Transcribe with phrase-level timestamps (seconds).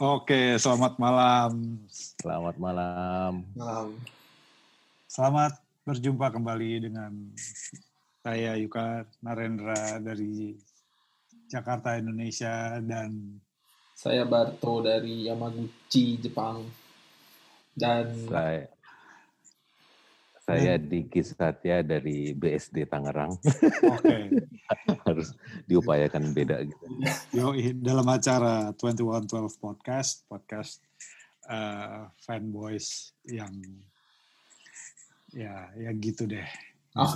[0.00, 1.76] Oke, selamat malam.
[1.92, 3.44] Selamat malam.
[3.52, 4.00] Malam.
[5.04, 7.12] Selamat berjumpa kembali dengan
[8.24, 10.56] saya Yuka Narendra dari
[11.52, 13.12] Jakarta, Indonesia dan
[13.92, 16.64] Saya Barto dari Yamaguchi, Jepang.
[17.76, 18.72] Dan Saya
[20.50, 23.38] saya Diki Satya dari BSD Tangerang.
[23.86, 24.18] oke,
[25.06, 25.38] Harus
[25.70, 26.84] diupayakan beda gitu.
[27.30, 29.30] yoi dalam acara 2112
[29.62, 30.82] podcast, podcast
[31.46, 33.54] eh, fanboys yang
[35.30, 36.46] ya ya gitu deh.
[36.98, 37.14] Oh.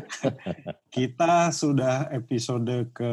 [0.96, 3.12] Kita sudah episode ke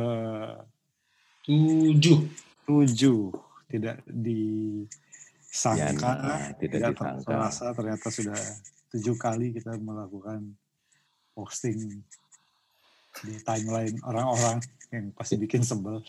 [1.43, 2.23] tujuh.
[2.63, 3.35] tujuh
[3.67, 7.27] tidak disangka Ya, nah, tidak disangka.
[7.27, 8.39] terasa ternyata sudah
[8.93, 10.53] tujuh kali kita melakukan
[11.33, 12.05] posting
[13.25, 14.61] di timeline orang-orang
[14.93, 16.01] yang pasti bikin sebel.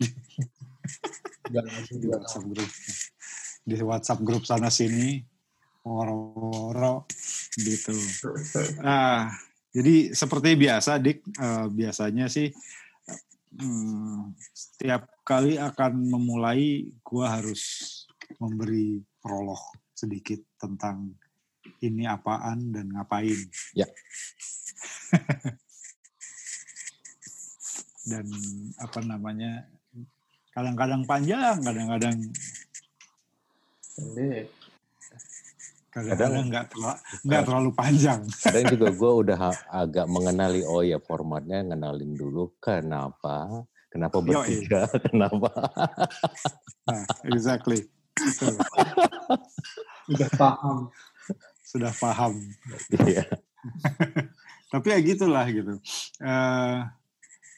[1.45, 2.71] Di WhatsApp grup
[3.65, 5.21] di WhatsApp grup sana sini
[5.85, 7.09] woro-woro
[7.57, 7.93] gitu.
[8.81, 9.29] Nah,
[9.73, 12.49] jadi seperti biasa, Dik, eh, biasanya sih
[13.61, 17.93] hmm, setiap kali akan memulai, gua harus
[18.41, 19.61] memberi prolog
[19.93, 21.13] sedikit tentang
[21.85, 23.37] ini apaan dan ngapain.
[23.77, 23.85] Ya.
[28.11, 28.27] dan
[28.81, 29.65] apa namanya,
[30.53, 32.19] kadang-kadang panjang, kadang-kadang
[33.95, 34.51] Pendek.
[35.95, 38.21] kadang-kadang nggak terla- nggak terlalu panjang.
[38.43, 39.39] Kadang juga gue udah
[39.71, 44.27] agak mengenali, oh ya formatnya ngenalin dulu kenapa, kenapa Yoi.
[44.27, 45.51] bertiga, kenapa.
[46.91, 47.87] Nah, exactly.
[50.11, 50.91] Udah paham.
[51.75, 52.39] Sudah paham.
[52.95, 53.27] Iya.
[54.73, 55.75] Tapi ya gitulah gitu.
[56.23, 56.79] Eh,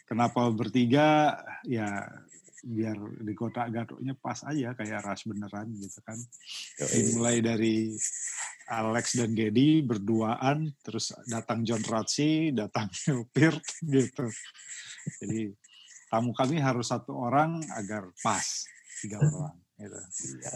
[0.09, 1.37] kenapa bertiga?
[1.69, 2.09] Ya
[2.65, 6.17] biar di kota gatuknya pas aja kayak ras beneran gitu kan.
[7.13, 7.93] Mulai dari
[8.73, 12.89] Alex dan Gedi berduaan, terus datang John Ratsi, datang
[13.37, 14.27] Peart gitu.
[15.21, 15.53] Jadi
[16.09, 18.65] tamu kami harus satu orang agar pas
[19.05, 19.99] tiga orang gitu.
[20.41, 20.53] Iya.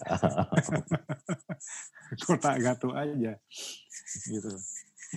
[2.26, 3.32] kota Gatu aja
[4.26, 4.52] gitu.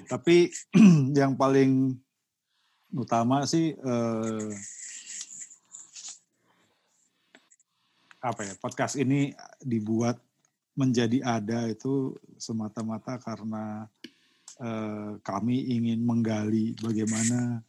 [0.09, 0.52] Tapi
[1.19, 1.97] yang paling
[2.94, 4.52] utama sih eh,
[8.24, 10.16] apa ya podcast ini dibuat
[10.74, 13.90] menjadi ada itu semata-mata karena
[14.62, 17.62] eh, kami ingin menggali bagaimana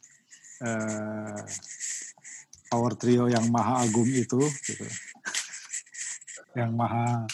[0.61, 1.41] eh,
[2.69, 4.85] power trio yang maha agung itu gitu.
[6.55, 7.27] Yang maha.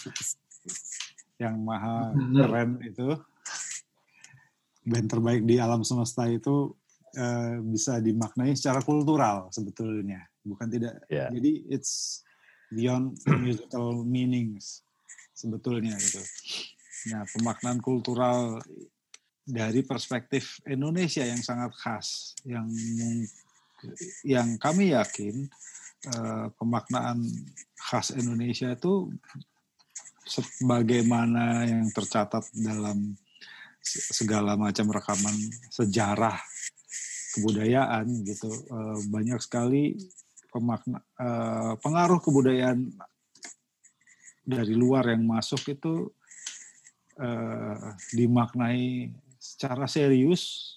[1.38, 2.42] Yang maha Bener.
[2.46, 3.08] keren itu.
[4.82, 6.74] Band terbaik di alam semesta itu
[7.14, 10.26] eh, bisa dimaknai secara kultural sebetulnya.
[10.42, 11.06] Bukan tidak.
[11.06, 11.30] Ya.
[11.30, 12.26] jadi it's
[12.74, 13.14] beyond
[13.46, 14.82] musical meanings
[15.38, 16.22] sebetulnya gitu.
[17.14, 18.58] Nah pemaknaan kultural
[19.46, 22.70] dari perspektif Indonesia yang sangat khas yang
[24.22, 25.50] yang kami yakin
[26.10, 27.26] eh, pemaknaan
[27.92, 29.12] khas Indonesia itu
[30.24, 33.20] sebagaimana yang tercatat dalam
[33.84, 35.36] se- segala macam rekaman
[35.68, 36.40] sejarah
[37.36, 38.48] kebudayaan gitu.
[38.48, 40.00] Eh, banyak sekali
[40.56, 42.80] pemakna eh, pengaruh kebudayaan
[44.48, 46.08] dari luar yang masuk itu
[47.20, 50.76] eh, dimaknai secara serius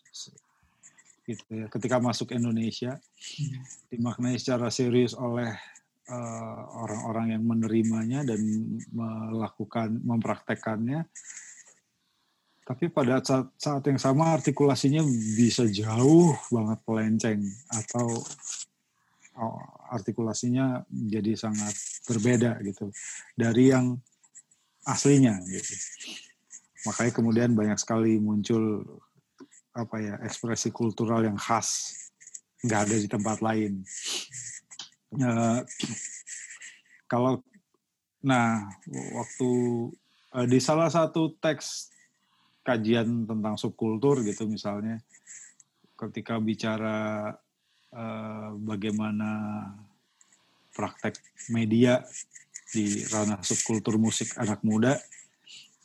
[1.25, 2.98] gitu ya ketika masuk Indonesia.
[3.86, 5.54] Dimaknai secara serius oleh
[6.09, 8.41] eh, orang-orang yang menerimanya dan
[8.92, 11.09] melakukan mempraktekannya.
[12.65, 15.04] Tapi pada saat, saat yang sama artikulasinya
[15.37, 18.09] bisa jauh banget melenceng atau
[19.37, 19.60] oh,
[19.93, 21.76] artikulasinya jadi sangat
[22.09, 22.88] berbeda gitu
[23.37, 24.00] dari yang
[24.88, 25.75] aslinya gitu.
[26.88, 28.81] Makanya kemudian banyak sekali muncul
[29.76, 32.00] apa ya ekspresi kultural yang khas.
[32.64, 33.84] Nggak ada di tempat lain
[35.14, 35.60] Eh,
[37.06, 37.38] kalau
[38.25, 38.66] nah
[39.14, 39.50] waktu
[40.34, 41.93] eh, di salah satu teks
[42.64, 44.99] kajian tentang subkultur gitu misalnya
[45.94, 47.31] ketika bicara
[47.94, 49.31] eh, bagaimana
[50.75, 51.14] praktek
[51.55, 52.02] media
[52.75, 54.99] di ranah subkultur musik anak muda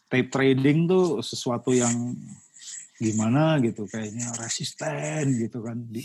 [0.10, 2.18] tape trading tuh sesuatu yang
[2.98, 6.02] gimana gitu kayaknya resisten gitu kan di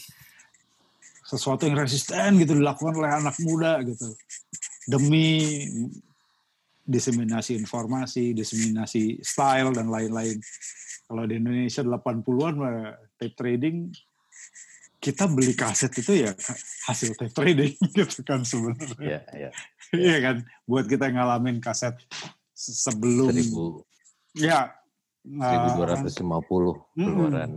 [1.35, 4.15] sesuatu yang resisten gitu dilakukan oleh anak muda gitu
[4.87, 5.67] demi
[6.85, 10.37] diseminasi informasi, diseminasi style dan lain-lain.
[11.09, 13.89] Kalau di Indonesia 80-an mah tape trading
[15.01, 16.33] kita beli kaset itu ya
[16.89, 18.97] hasil tape trading gitu kan sebenarnya.
[19.01, 19.51] Iya, iya.
[19.95, 20.37] Iya kan,
[20.67, 21.95] buat kita ngalamin kaset
[22.55, 23.83] se- sebelum Seribu
[24.35, 24.71] ya
[25.27, 27.51] nah, 1250 keluaran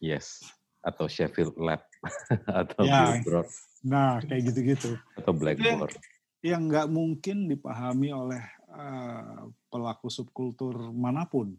[0.00, 0.44] Yes
[0.80, 1.82] atau Sheffield Lab
[2.62, 3.18] atau Ya.
[3.20, 3.48] Billboard
[3.78, 4.98] nah kayak gitu-gitu.
[5.14, 5.94] atau Blackboard.
[6.42, 9.38] yang nggak mungkin dipahami oleh eh,
[9.70, 11.54] pelaku subkultur mana pun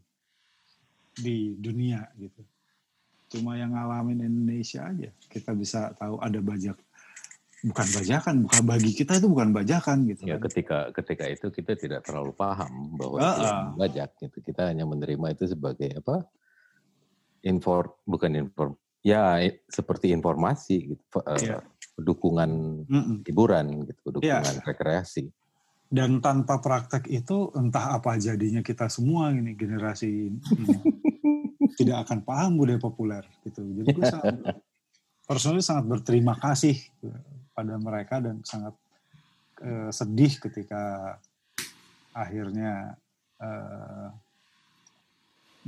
[1.15, 2.43] di dunia gitu.
[3.29, 6.75] Cuma yang ngalamin Indonesia aja kita bisa tahu ada bajak
[7.59, 10.23] bukan bajakan, bukan bagi kita itu bukan bajakan gitu.
[10.23, 10.47] Ya kan.
[10.47, 14.37] ketika ketika itu kita tidak terlalu paham bahwa Ah, itu bajak gitu.
[14.41, 16.23] Kita hanya menerima itu sebagai apa?
[17.43, 21.03] Infor bukan inform ya seperti informasi gitu.
[21.09, 21.57] F- eh, Iya.
[21.99, 22.51] dukungan
[22.87, 23.17] Mm-mm.
[23.27, 24.39] hiburan gitu, Iya.
[24.39, 25.27] dukungan rekreasi.
[25.89, 30.77] Dan tanpa praktek itu entah apa jadinya kita semua ini generasi ini
[31.81, 33.65] tidak akan paham budaya populer gitu.
[33.65, 34.35] Jadi gue sangat
[35.25, 36.77] personally sangat berterima kasih
[37.51, 38.77] pada mereka dan sangat
[39.59, 41.17] eh, sedih ketika
[42.13, 42.95] akhirnya
[43.41, 44.07] eh,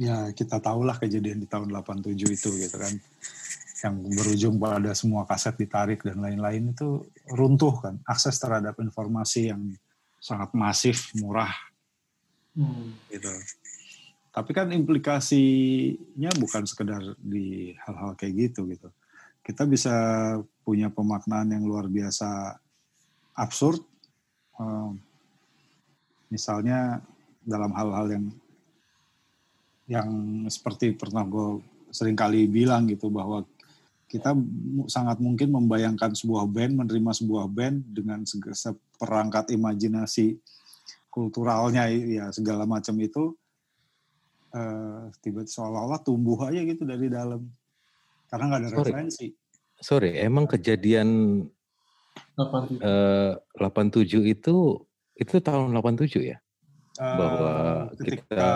[0.02, 2.94] ya kita tahulah kejadian di tahun 87 itu gitu kan
[3.82, 9.62] yang berujung pada semua kaset ditarik dan lain-lain itu runtuh kan akses terhadap informasi yang
[10.22, 11.54] sangat masif murah
[12.52, 12.92] Hmm.
[13.08, 13.32] gitu.
[14.32, 18.88] Tapi kan implikasinya bukan sekedar di hal-hal kayak gitu gitu.
[19.44, 19.92] Kita bisa
[20.64, 22.56] punya pemaknaan yang luar biasa
[23.36, 23.84] absurd.
[24.60, 24.92] Eh,
[26.32, 27.04] misalnya
[27.44, 28.26] dalam hal-hal yang
[29.92, 30.10] yang
[30.48, 31.60] seperti pernah gue
[31.92, 33.44] sering kali bilang gitu bahwa
[34.08, 34.32] kita
[34.88, 40.40] sangat mungkin membayangkan sebuah band menerima sebuah band dengan seperangkat imajinasi
[41.12, 43.36] kulturalnya ya segala macam itu
[44.52, 47.44] eh tiba seolah-olah tumbuh aja gitu dari dalam
[48.32, 48.92] karena nggak ada Sorry.
[48.96, 49.28] referensi.
[49.82, 51.08] Sorry, emang kejadian
[52.40, 52.80] Apa tuh?
[52.80, 54.56] eh, 87 itu
[55.20, 56.38] itu tahun 87 ya?
[57.00, 57.52] Eh, Bahwa
[57.96, 58.48] ketika kita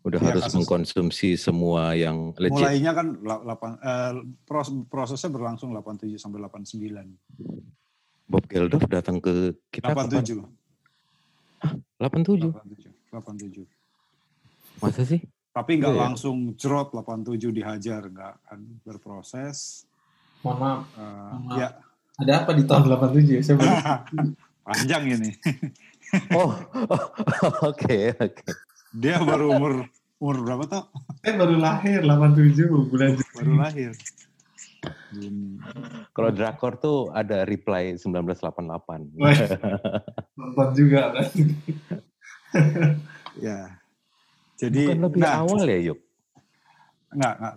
[0.00, 2.56] Udah Iya, harus kasus- mengkonsumsi semua yang legit.
[2.56, 4.12] mulainya kan la- lapan, eh,
[4.42, 7.20] pros- prosesnya berlangsung 87 sampai 89.
[8.24, 10.08] Bob Geldof datang ke kita kapan?
[10.08, 10.40] 87.
[11.98, 12.48] 87.
[12.48, 12.88] 87.
[13.12, 13.68] 87.
[14.80, 15.20] Masa sih?
[15.50, 16.00] Tapi nggak ya.
[16.00, 19.84] langsung jerot 87 dihajar, nggak kan berproses.
[20.40, 20.80] Mohon maaf.
[20.94, 21.58] Eh, Maaf.
[21.58, 21.68] ya
[22.16, 23.40] Ada apa di tahun 87 ya?
[23.42, 23.56] Saya
[24.64, 25.30] panjang ini.
[26.34, 26.50] Oh,
[26.90, 27.06] oh,
[27.70, 28.42] oke, oke.
[28.90, 29.72] Dia baru umur
[30.20, 30.84] umur berapa tuh?
[31.22, 33.32] saya baru lahir 87 bulan Juni.
[33.36, 33.90] Baru lahir.
[35.12, 35.60] Juni.
[36.12, 39.16] Kalau drakor tuh ada reply 1988.
[39.16, 39.32] Wah,
[40.36, 41.26] Nonton juga kan.
[43.38, 43.78] Ya.
[44.58, 45.98] Jadi Bukan lebih nah, awal ya, Yuk?
[47.14, 47.54] Enggak, enggak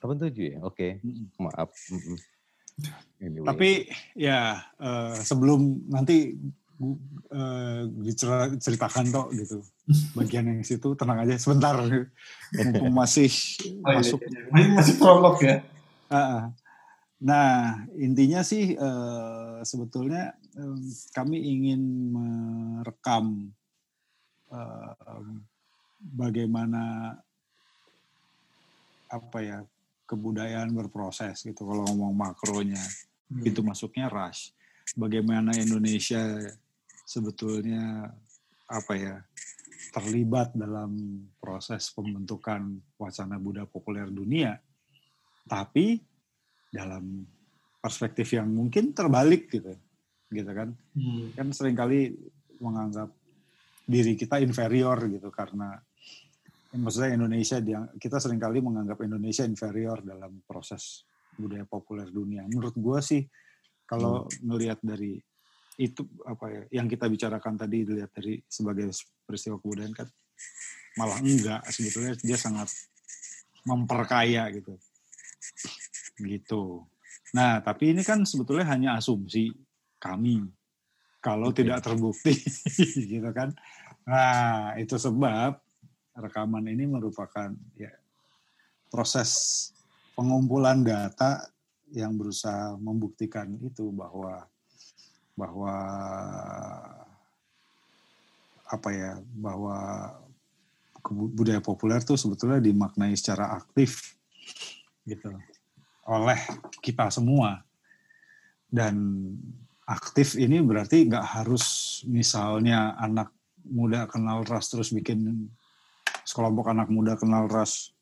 [0.00, 0.58] 87 ya?
[0.64, 1.26] Oke, Mm-mm.
[1.38, 1.70] maaf.
[1.92, 2.18] Mm-mm.
[3.18, 3.46] Anyway.
[3.46, 3.70] Tapi
[4.16, 6.34] ya eh, sebelum nanti
[6.78, 7.82] gu- eh,
[8.54, 9.58] diceritakan toh gitu
[10.14, 11.74] bagian yang situ tenang aja sebentar
[12.54, 13.28] mumpung masih
[13.82, 14.40] Oh, iya, masuk iya.
[14.50, 15.56] Masih, masih prolog ya.
[16.08, 16.42] Ah, ah.
[17.18, 17.50] Nah,
[17.96, 20.38] intinya sih eh, sebetulnya
[21.10, 21.82] kami ingin
[22.14, 23.50] merekam
[25.98, 27.14] bagaimana
[29.08, 29.58] apa ya
[30.04, 32.80] kebudayaan berproses gitu kalau ngomong makronya
[33.28, 33.44] Hmm.
[33.44, 34.56] itu masuknya rush.
[34.96, 36.16] Bagaimana Indonesia
[37.08, 38.12] sebetulnya
[38.68, 39.16] apa ya
[39.88, 44.52] terlibat dalam proses pembentukan wacana budaya populer dunia,
[45.48, 45.96] tapi
[46.68, 47.24] dalam
[47.80, 49.72] perspektif yang mungkin terbalik gitu,
[50.28, 50.68] gitu kan?
[50.92, 51.32] Hmm.
[51.32, 52.12] Kan sering kali
[52.60, 53.08] menganggap
[53.88, 55.80] diri kita inferior gitu karena
[56.76, 62.44] maksudnya Indonesia dia kita sering kali menganggap Indonesia inferior dalam proses budaya populer dunia.
[62.44, 63.24] Menurut gua sih
[63.88, 65.16] kalau ngelihat dari
[65.78, 68.90] itu apa ya yang kita bicarakan tadi dilihat dari sebagai
[69.22, 70.08] peristiwa kebudayaan kan
[70.98, 72.66] malah enggak sebetulnya dia sangat
[73.62, 74.74] memperkaya gitu.
[76.18, 76.82] Gitu.
[77.38, 79.54] Nah tapi ini kan sebetulnya hanya asumsi
[80.02, 80.42] kami.
[81.22, 81.62] Kalau Oke.
[81.62, 82.34] tidak terbukti
[83.14, 83.54] gitu kan.
[84.02, 85.62] Nah itu sebab
[86.18, 87.94] rekaman ini merupakan ya
[88.90, 89.30] proses
[90.18, 91.46] pengumpulan data
[91.94, 94.42] yang berusaha membuktikan itu bahwa
[95.38, 95.74] bahwa
[98.68, 99.78] apa ya bahwa
[101.32, 104.18] budaya populer tuh sebetulnya dimaknai secara aktif
[105.06, 105.30] gitu
[106.10, 106.40] oleh
[106.82, 107.62] kita semua.
[108.68, 109.24] Dan
[109.88, 111.64] aktif ini berarti nggak harus
[112.04, 113.32] misalnya anak
[113.64, 115.48] muda kenal ras terus bikin
[116.26, 117.94] sekelompok anak muda kenal ras.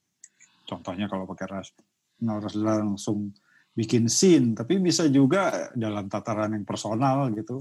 [0.66, 1.71] Contohnya kalau pakai ras
[2.19, 3.31] kenal ras langsung
[3.76, 7.61] bikin scene tapi bisa juga dalam tataran yang personal gitu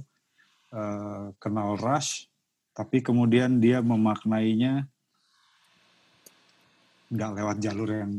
[0.72, 2.31] uh, kenal Rush,
[2.72, 4.88] tapi kemudian dia memaknainya
[7.12, 8.12] nggak lewat jalur yang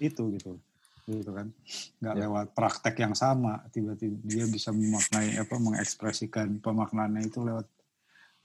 [0.00, 0.56] itu gitu
[1.04, 1.52] gitu kan
[2.00, 2.20] nggak ya.
[2.24, 7.68] lewat praktek yang sama tiba-tiba dia bisa memaknai apa mengekspresikan pemaknaannya itu lewat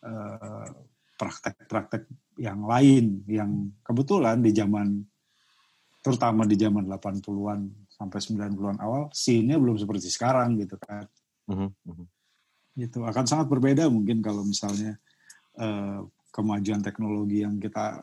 [0.03, 0.67] eh,
[1.15, 2.03] praktek-praktek
[2.35, 4.99] yang lain yang kebetulan di zaman
[6.03, 7.59] terutama di zaman 80-an
[7.99, 11.03] sampai 90-an awal scene-nya belum seperti sekarang gitu kan
[11.51, 12.07] uh -huh.
[12.79, 14.95] gitu akan sangat berbeda mungkin kalau misalnya
[15.59, 17.99] uh, kemajuan teknologi yang kita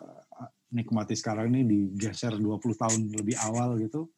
[0.76, 4.10] nikmati sekarang ini digeser 20 tahun lebih awal gitu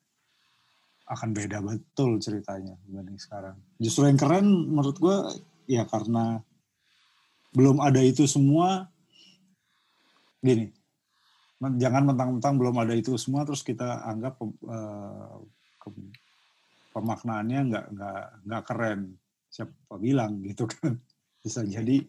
[1.09, 3.57] akan beda betul ceritanya dibanding sekarang.
[3.81, 5.17] Justru yang keren menurut gue
[5.65, 6.45] ya karena
[7.57, 8.93] belum ada itu semua
[10.45, 10.69] gini.
[11.59, 14.37] Jangan mentang-mentang belum ada itu semua terus kita anggap
[14.69, 15.41] uh,
[16.93, 19.01] pemaknaannya nggak nggak nggak keren.
[19.49, 20.97] Siapa bilang gitu kan?
[21.45, 22.03] Bisa jadi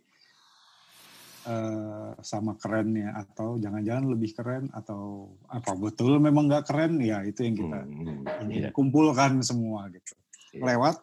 [1.48, 7.46] uh, sama kerennya atau jangan-jangan lebih keren atau apa betul memang nggak keren ya itu
[7.46, 8.72] yang kita hmm, ini yeah.
[8.74, 10.14] kumpulkan semua gitu
[10.58, 10.76] yeah.
[10.76, 11.00] lewat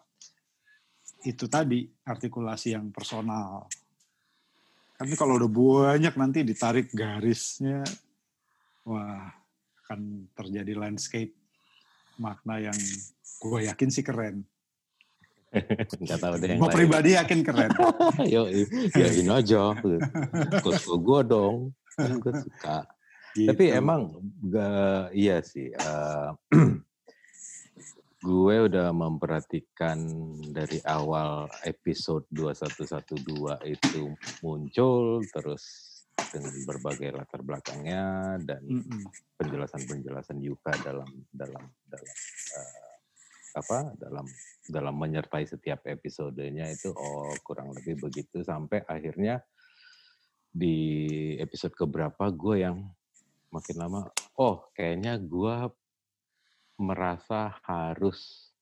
[1.27, 3.67] itu tadi artikulasi yang personal
[4.97, 7.85] tapi kalau udah banyak nanti ditarik garisnya
[8.87, 9.29] wah
[9.87, 11.35] akan terjadi landscape
[12.17, 12.79] makna yang
[13.41, 14.45] gue yakin sih keren
[16.03, 17.71] Enggak tahu deh yang Gue pribadi yakin keren.
[18.29, 18.45] Yo,
[18.93, 19.73] ya ini aja.
[19.81, 21.73] Gue dong.
[21.97, 22.85] Kan gue suka.
[23.37, 23.49] Gitu.
[23.53, 25.73] Tapi emang gak, iya sih.
[25.77, 26.33] Uh,
[28.27, 30.03] gue udah memperhatikan
[30.51, 33.23] dari awal episode 2112
[33.71, 34.03] itu
[34.43, 35.86] muncul terus
[36.33, 38.63] dengan berbagai latar belakangnya dan
[39.39, 42.13] penjelasan-penjelasan Yuka dalam dalam dalam
[42.57, 42.87] uh,
[43.57, 44.27] apa dalam
[44.69, 48.45] dalam menyertai setiap episodenya itu oh kurang lebih begitu.
[48.45, 49.41] Sampai akhirnya
[50.57, 50.77] di
[51.37, 52.81] episode keberapa gue yang
[53.53, 54.09] makin lama
[54.41, 55.69] oh kayaknya gue
[56.81, 58.53] merasa harus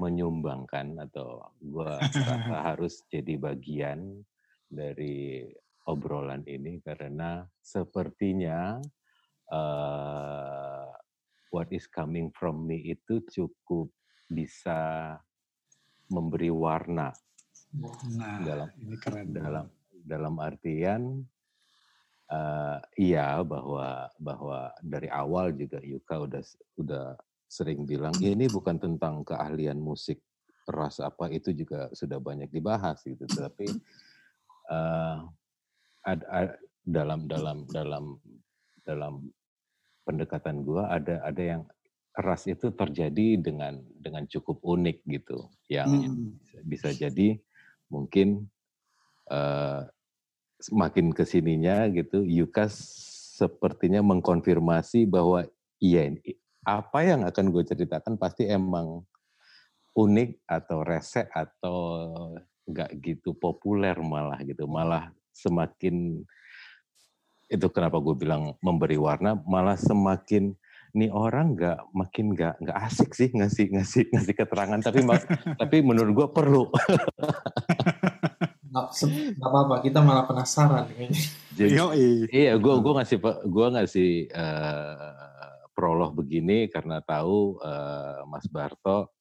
[0.00, 4.24] menyumbangkan atau gue merasa harus jadi bagian
[4.72, 5.52] dari
[5.88, 8.78] obrolan ini karena sepertinya
[9.50, 10.88] uh,
[11.50, 13.90] what is coming from me itu cukup
[14.30, 15.14] bisa
[16.08, 17.12] memberi warna
[18.16, 19.66] nah, dalam ini keren dalam
[20.02, 21.22] dalam artian
[22.30, 26.42] uh, iya bahwa bahwa dari awal juga Yuka udah
[26.80, 27.06] udah
[27.52, 30.24] sering bilang ini bukan tentang keahlian musik
[30.64, 33.26] ras apa itu juga sudah banyak dibahas gitu.
[33.26, 33.66] Tapi
[34.70, 35.26] uh,
[36.06, 38.04] ad, ad, dalam dalam dalam
[38.82, 39.14] dalam
[40.02, 41.62] pendekatan gua ada ada yang
[42.18, 46.36] ras itu terjadi dengan dengan cukup unik gitu yang hmm.
[46.68, 47.40] bisa jadi
[47.88, 48.48] mungkin
[49.32, 49.88] uh,
[50.60, 52.68] semakin ke sininya gitu Yuka
[53.42, 55.48] sepertinya mengkonfirmasi bahwa
[55.82, 56.12] iya
[56.62, 59.02] apa yang akan gue ceritakan pasti emang
[59.98, 61.76] unik atau resek atau
[62.70, 66.24] nggak gitu populer malah gitu malah semakin
[67.52, 70.56] itu kenapa gue bilang memberi warna malah semakin
[70.92, 74.80] nih orang nggak makin nggak nggak asik sih ngasih ngasih ngasih keterangan.
[74.80, 75.00] Tapi
[75.60, 76.62] tapi menurut gue perlu.
[78.72, 80.88] Nggak apa-apa kita malah penasaran
[81.52, 81.76] Jadi,
[82.32, 89.12] iya gue gue ngasih gue ngasih uh, prolog begini karena tahu uh, Mas Barto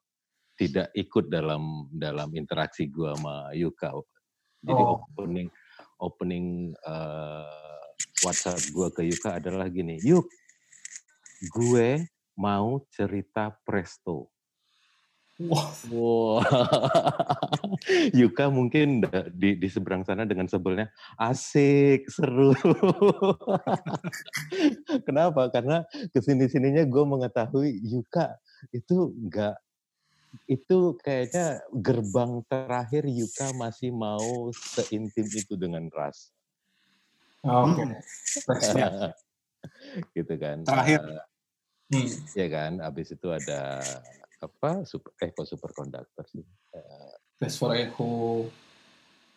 [0.56, 3.92] tidak ikut dalam dalam interaksi gue sama Yuka.
[4.64, 5.04] Jadi oh.
[5.04, 5.52] opening
[6.02, 7.46] opening uh,
[8.26, 10.26] WhatsApp gue ke Yuka adalah gini Yuk
[11.42, 12.06] gue
[12.38, 14.30] mau cerita presto.
[15.42, 15.74] Wah.
[15.90, 16.38] Wow.
[18.20, 19.02] Yuka mungkin
[19.34, 22.54] di, di seberang sana dengan sebelnya asik, seru.
[25.08, 25.50] Kenapa?
[25.50, 25.82] Karena
[26.14, 28.38] ke sini sininya gue mengetahui Yuka
[28.70, 29.58] itu enggak
[30.48, 36.32] itu kayaknya gerbang terakhir Yuka masih mau seintim itu dengan Ras.
[37.44, 37.84] Oke.
[38.48, 39.12] Okay.
[40.16, 40.64] gitu kan.
[40.64, 41.00] Terakhir.
[41.04, 41.24] Uh,
[41.92, 42.08] Hmm.
[42.40, 43.84] Ya kan, habis itu ada
[44.40, 44.88] apa?
[44.88, 46.40] Super, eh kok superconductor sih?
[46.72, 48.48] Uh, Best for Echo.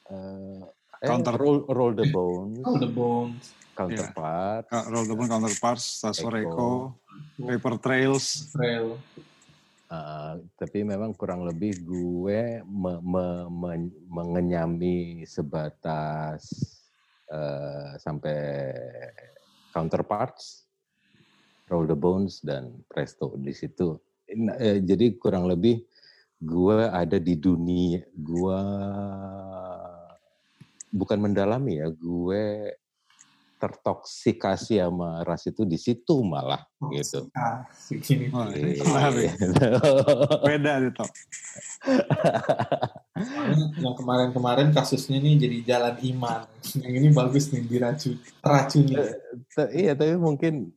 [0.07, 0.63] Uh,
[1.03, 2.63] counter roll, roll the bones.
[2.63, 3.51] Roll the bones.
[3.75, 4.71] Counterpart.
[4.71, 4.87] Yeah.
[4.87, 6.95] Roll the bones, counterparts, Best for Echo.
[7.43, 8.55] Paper Trails.
[8.55, 9.03] Trail.
[9.95, 13.71] Uh, tapi memang kurang lebih gue me, me, me,
[14.11, 16.51] mengenyami sebatas
[17.31, 18.75] uh, sampai
[19.71, 20.67] counterparts
[21.71, 23.95] Roll the Bones dan Presto di situ.
[24.27, 25.79] Eh, jadi kurang lebih
[26.43, 28.61] gue ada di dunia gue
[30.91, 32.43] bukan mendalami ya, gue
[33.65, 37.33] tertoksikasi sama ras itu di situ malah Oh, gitu.
[37.33, 38.29] asik ini.
[38.29, 38.85] Wah, ini Iya.
[38.85, 39.31] menarik.
[40.45, 40.73] Beda.
[43.15, 46.45] Soalnya yang kemarin-kemarin kasusnya nih jadi jalan iman.
[46.77, 48.95] Yang ini bagus nih diracun, teracuni.
[49.57, 50.77] Ta- iya tapi mungkin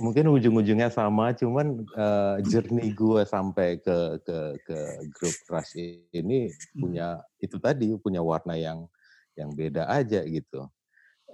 [0.00, 4.78] mungkin ujung-ujungnya sama cuman eh, journey gue sampai ke ke ke
[5.12, 5.76] grup rush
[6.12, 8.88] ini punya itu tadi punya warna yang
[9.36, 10.64] yang beda aja gitu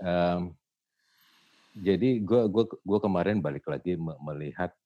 [0.03, 0.51] Em,
[1.73, 4.77] jadi gue gua gua kemarin balik lagi me- melihat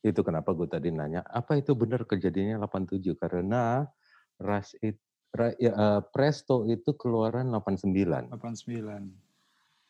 [0.00, 3.84] itu kenapa gue tadi nanya apa itu benar kejadiannya 87 karena
[4.40, 4.96] rush it,
[5.30, 9.12] Ra- ya, eh, Presto itu keluaran 89 89.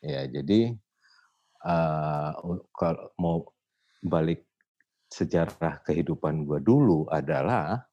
[0.03, 0.75] Ya, jadi
[1.63, 2.31] eh,
[2.75, 3.47] kalau mau
[4.03, 4.43] balik
[5.07, 7.87] sejarah kehidupan gue dulu adalah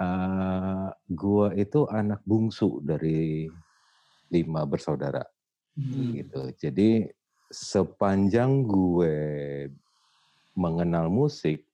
[0.00, 3.50] eh gue itu anak bungsu dari
[4.30, 5.20] lima bersaudara
[5.76, 6.12] Hmm.
[6.12, 6.42] gitu.
[6.58, 7.08] Jadi
[7.50, 9.16] sepanjang gue
[10.54, 11.66] mengenal musik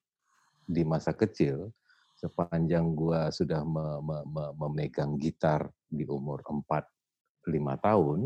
[0.64, 1.71] di masa kecil,
[2.16, 8.21] sepanjang gue sudah me- me- me- memegang gitar di umur 4-5 tahun,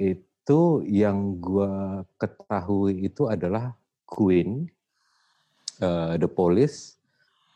[0.00, 3.76] itu yang gue ketahui itu adalah
[4.08, 4.64] Queen,
[5.84, 6.96] eh, The Police,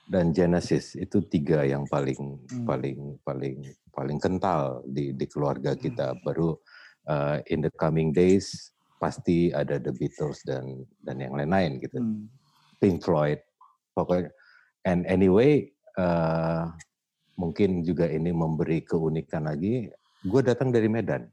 [0.04, 2.66] dan Genesis itu tiga yang paling Hmm.
[2.69, 3.57] paling paling
[3.88, 6.19] paling kental di di keluarga kita.
[6.21, 6.61] Baru
[7.09, 8.71] eh, in the coming days
[9.03, 11.99] pasti ada The Beatles dan dan yang lain-lain gitu.
[11.99, 12.31] Hmm.
[12.79, 13.39] Pink Floyd,
[13.95, 14.31] pokoknya.
[14.83, 16.63] And anyway, eh,
[17.39, 19.91] mungkin juga ini memberi keunikan lagi.
[20.23, 21.27] Gue datang dari Medan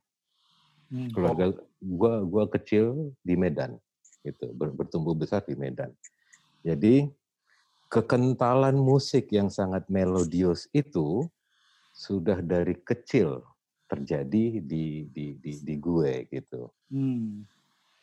[0.90, 1.14] Hmm.
[1.14, 3.78] keluarga gua gua kecil di Medan
[4.26, 5.94] gitu ber- bertumbuh besar di Medan
[6.66, 7.06] jadi
[7.94, 11.30] kekentalan musik yang sangat melodius itu
[11.94, 13.46] sudah dari kecil
[13.90, 17.46] terjadi di di di, di gue gitu Hmm.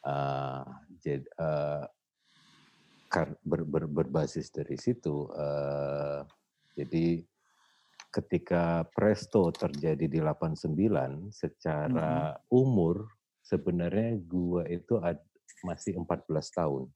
[0.06, 0.62] Ah,
[1.02, 1.86] jad- ah,
[3.10, 6.22] kar- ber- ber- berbasis dari situ eh,
[6.78, 7.18] jadi
[8.14, 13.10] ketika Presto terjadi di 89 secara umur
[13.42, 15.22] sebenarnya gua itu ad-
[15.66, 16.88] masih 14 tahun.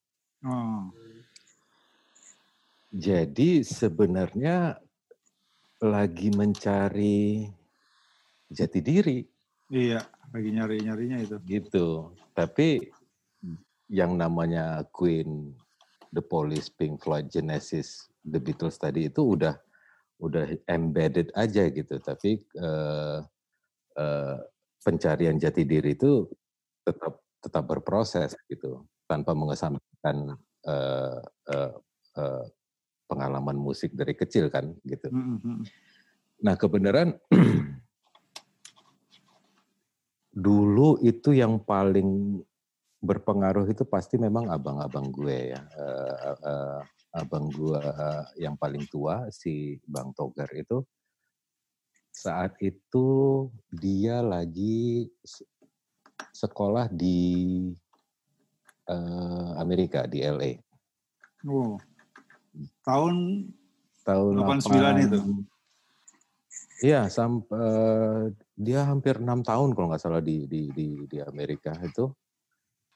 [0.46, 0.82] Oh.
[2.90, 4.80] Jadi sebenarnya
[5.80, 7.46] lagi mencari
[8.50, 9.18] jati diri
[9.70, 10.02] Iya,
[10.34, 11.36] lagi nyari-nyarinya itu.
[11.46, 12.10] gitu.
[12.34, 12.90] Tapi
[13.86, 15.54] yang namanya Queen,
[16.10, 19.54] The Police, Pink Floyd, Genesis, The Beatles tadi itu udah
[20.18, 22.02] udah embedded aja gitu.
[22.02, 23.18] Tapi eh,
[23.94, 24.36] eh,
[24.82, 26.26] pencarian jati diri itu
[26.82, 30.34] tetap tetap berproses gitu, tanpa mengesampingkan
[30.66, 31.20] eh,
[31.54, 31.72] eh,
[32.18, 32.44] eh,
[33.06, 35.14] pengalaman musik dari kecil kan gitu.
[35.14, 35.62] Hmm, hmm.
[36.42, 37.14] Nah kebenaran
[40.30, 42.40] dulu itu yang paling
[43.02, 45.62] berpengaruh itu pasti memang abang-abang gue ya.
[45.62, 46.80] Eh, eh,
[47.20, 47.82] abang gue
[48.38, 50.78] yang paling tua si Bang Togar itu
[52.14, 55.10] saat itu dia lagi
[56.30, 57.66] sekolah di
[59.58, 60.58] Amerika di LA
[61.48, 61.80] Oh.
[62.84, 63.48] Tahun
[64.04, 65.18] tahun 89 itu?
[66.80, 72.12] Iya, sampai dia hampir enam tahun kalau nggak salah di di di di Amerika itu.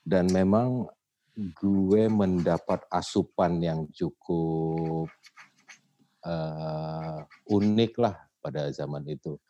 [0.05, 0.85] Dan memang
[1.57, 5.09] gue mendapat asupan yang cukup
[6.29, 8.13] eh, unik lah
[8.45, 9.41] pada zaman itu.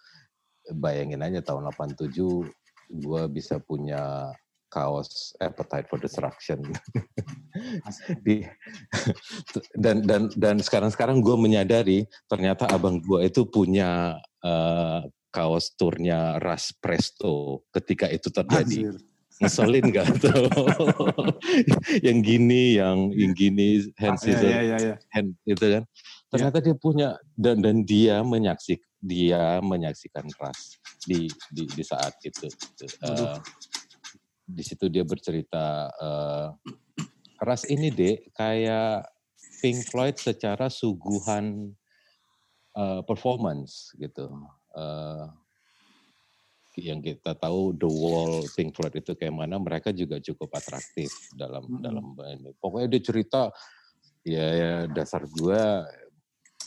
[0.79, 2.15] Bayangin aja tahun 87
[3.03, 4.31] gue bisa punya
[4.71, 6.63] kaos Appetite for Destruction.
[8.27, 8.47] di
[9.75, 14.15] dan dan dan sekarang-sekarang gue menyadari ternyata abang gue itu punya
[14.47, 15.03] eh,
[15.35, 18.95] kaos turnya Ras Presto ketika itu terjadi.
[19.43, 20.47] Ngeselin gak tuh?
[22.07, 24.97] yang gini, yang yang gini, hand Iya, scissor, iya, iya, iya.
[25.11, 25.83] hand itu kan.
[26.31, 32.47] Ternyata dia punya dan dan dia menyaksik dia menyaksikan Ras di di di saat itu.
[32.79, 33.39] Eh,
[34.47, 36.49] di situ dia bercerita eh,
[37.43, 39.03] Ras ini dek kayak
[39.59, 41.75] Pink Floyd secara suguhan
[42.79, 44.31] eh, performance gitu.
[44.75, 45.27] Eh,
[46.83, 51.71] yang kita tahu The Wall Pink Floyd itu kayak mana mereka juga cukup atraktif dalam
[51.71, 51.79] Mm-mm.
[51.79, 52.51] dalam ini.
[52.59, 53.41] Pokoknya dia cerita
[54.27, 55.87] ya, ya dasar gua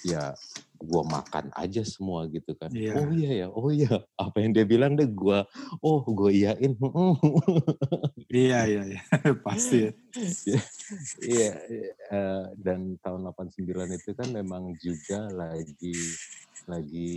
[0.08, 0.32] ya
[0.80, 2.70] gua makan aja semua gitu kan.
[2.72, 2.94] Iya.
[2.98, 4.06] Oh iya ya, oh iya.
[4.16, 5.44] Apa yang dia bilang deh gua
[5.82, 6.74] oh gua iyain.
[8.28, 9.02] Iya, iya, iya.
[9.46, 9.92] Pasti ya.
[11.20, 11.52] Iya,
[12.10, 15.96] eh, dan tahun 89 itu kan memang juga lagi
[16.68, 17.12] lagi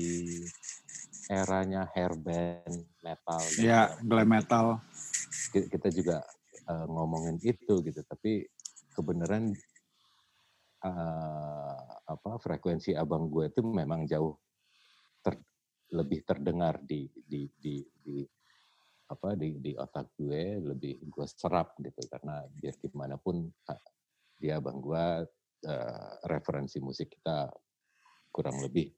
[1.31, 4.83] eranya hair band metal Ya, glam metal.
[5.55, 6.23] Ki- kita juga
[6.66, 8.46] eh, ngomongin itu gitu tapi
[8.94, 9.55] kebenaran
[10.80, 14.34] eh, apa frekuensi abang gue itu memang jauh
[15.20, 15.44] ter-
[15.92, 18.18] lebih terdengar di di di di
[19.10, 23.82] apa di di otak gue lebih gue serap gitu karena biar gimana pun ah,
[24.38, 25.04] dia abang gue
[25.66, 27.50] eh, referensi musik kita
[28.30, 28.94] kurang lebih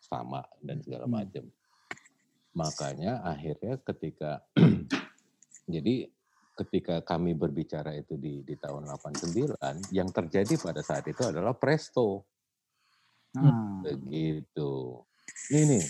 [0.00, 1.20] sama dan segala Hmm.
[1.20, 1.44] macam
[2.52, 4.44] makanya akhirnya ketika
[5.74, 6.08] jadi
[6.52, 12.28] ketika kami berbicara itu di di tahun 89 yang terjadi pada saat itu adalah presto.
[13.36, 15.00] Nah, begitu.
[15.48, 15.80] Ini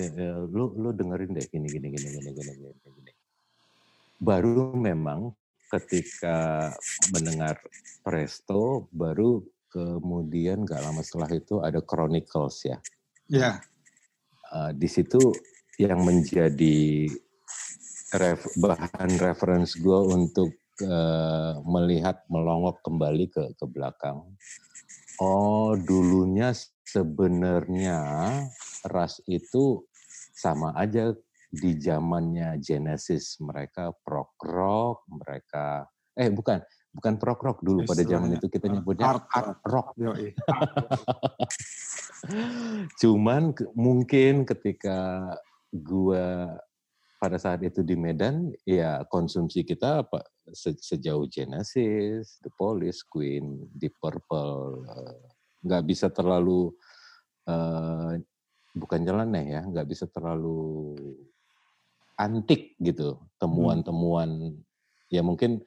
[0.00, 1.46] eh, eh, lu lu dengerin deh.
[1.48, 3.12] Gini gini gini gini gini gini gini
[4.20, 5.32] baru memang
[5.72, 6.68] ketika
[7.08, 7.56] mendengar
[8.04, 9.40] presto baru
[9.72, 12.76] kemudian gak lama setelah itu ada chronicles ya.
[13.30, 13.62] Ya,
[14.50, 15.30] Eh, di situ
[15.78, 17.06] yang menjadi
[18.14, 20.50] ref- bahan reference gue untuk
[20.82, 24.34] eh, melihat melongok kembali ke ke belakang.
[25.20, 26.56] Oh, dulunya
[26.88, 28.00] sebenarnya
[28.88, 29.84] ras itu
[30.32, 31.12] sama aja
[31.50, 35.82] di zamannya Genesis mereka prog rock, mereka
[36.14, 39.58] eh bukan bukan prog rock dulu pada zaman Istilahnya, itu kita eh, nyebutnya art art
[39.66, 39.88] rock.
[43.00, 45.30] Cuman mungkin ketika
[45.74, 46.58] gua
[47.20, 50.24] pada saat itu di Medan, ya konsumsi kita apa
[50.56, 55.20] se- sejauh Genesis, The Police, Queen, Deep Purple, eh,
[55.68, 56.72] nggak bisa terlalu
[57.44, 58.24] eh,
[58.72, 60.96] bukan nyeleneh ya, nggak bisa terlalu
[62.16, 64.56] antik gitu temuan-temuan.
[65.12, 65.60] Ya mungkin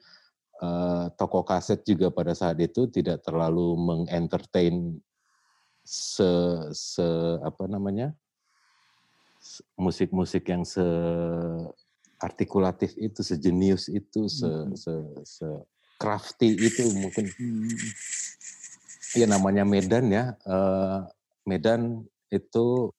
[0.58, 4.98] eh, toko kaset juga pada saat itu tidak terlalu mengentertain
[5.86, 6.26] se
[6.72, 7.06] se
[7.44, 8.10] apa namanya
[9.76, 10.82] musik-musik yang se
[12.18, 14.72] artikulatif itu sejenius itu se Mhm.
[14.78, 14.94] se
[15.26, 15.48] se
[16.00, 17.76] crafty itu mungkin Hmm,
[19.14, 20.98] ya namanya Medan ya eh,
[21.44, 22.02] Medan
[22.32, 22.90] itu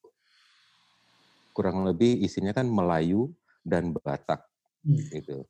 [1.50, 3.32] kurang lebih isinya kan Melayu
[3.66, 4.46] dan Batak
[4.86, 5.02] Hmm.
[5.10, 5.42] gitu.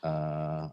[0.00, 0.66] Eh,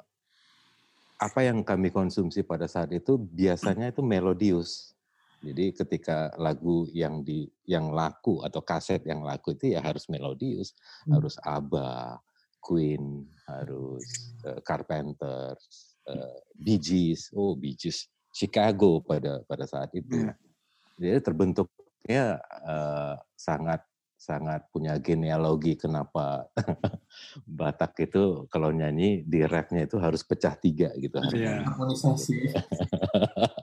[1.19, 4.95] apa yang kami konsumsi pada saat itu biasanya itu melodius.
[5.41, 10.77] Jadi ketika lagu yang di yang laku atau kaset yang laku itu ya harus melodius,
[11.09, 11.17] Hmm.
[11.17, 12.21] harus ABBA,
[12.61, 14.05] Queen, harus
[14.45, 20.13] eh, Carpenters, eh, Bee Gees, oh Bee Gees, Chicago pada pada saat itu.
[20.13, 20.33] Iya.
[21.01, 23.81] Jadi terbentuknya eh, sangat
[24.21, 26.45] sangat punya genealogi kenapa
[27.49, 31.65] Batak itu kalau nyanyi di rapnya itu harus pecah tiga gitu Iya.
[31.65, 32.37] harmonisasi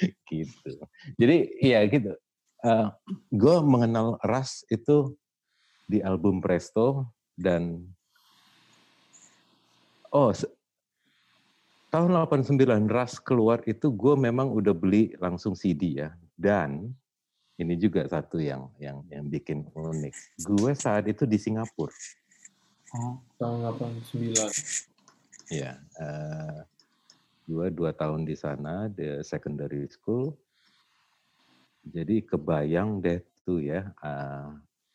[0.30, 0.70] gitu.
[1.20, 2.14] Jadi iya gitu.
[3.28, 5.12] gue mengenal Ras itu
[5.84, 7.84] di album Presto dan
[10.08, 10.32] oh
[11.92, 16.88] tahun 89 Ras keluar itu gue memang udah beli langsung CD ya dan
[17.54, 20.14] ini juga satu yang yang yang bikin unik.
[20.42, 21.94] Gue saat itu di Singapura.
[22.94, 24.90] Oh, tahun 89
[25.52, 26.58] Ya, eh,
[27.44, 30.32] gue dua tahun di sana, di secondary school.
[31.84, 34.48] Jadi kebayang deh tuh ya, eh,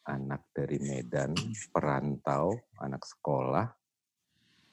[0.09, 1.37] anak dari Medan,
[1.69, 3.69] perantau, anak sekolah,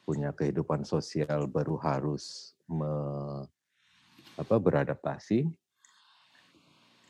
[0.09, 3.45] punya kehidupan sosial baru harus me-
[4.41, 5.45] apa, beradaptasi.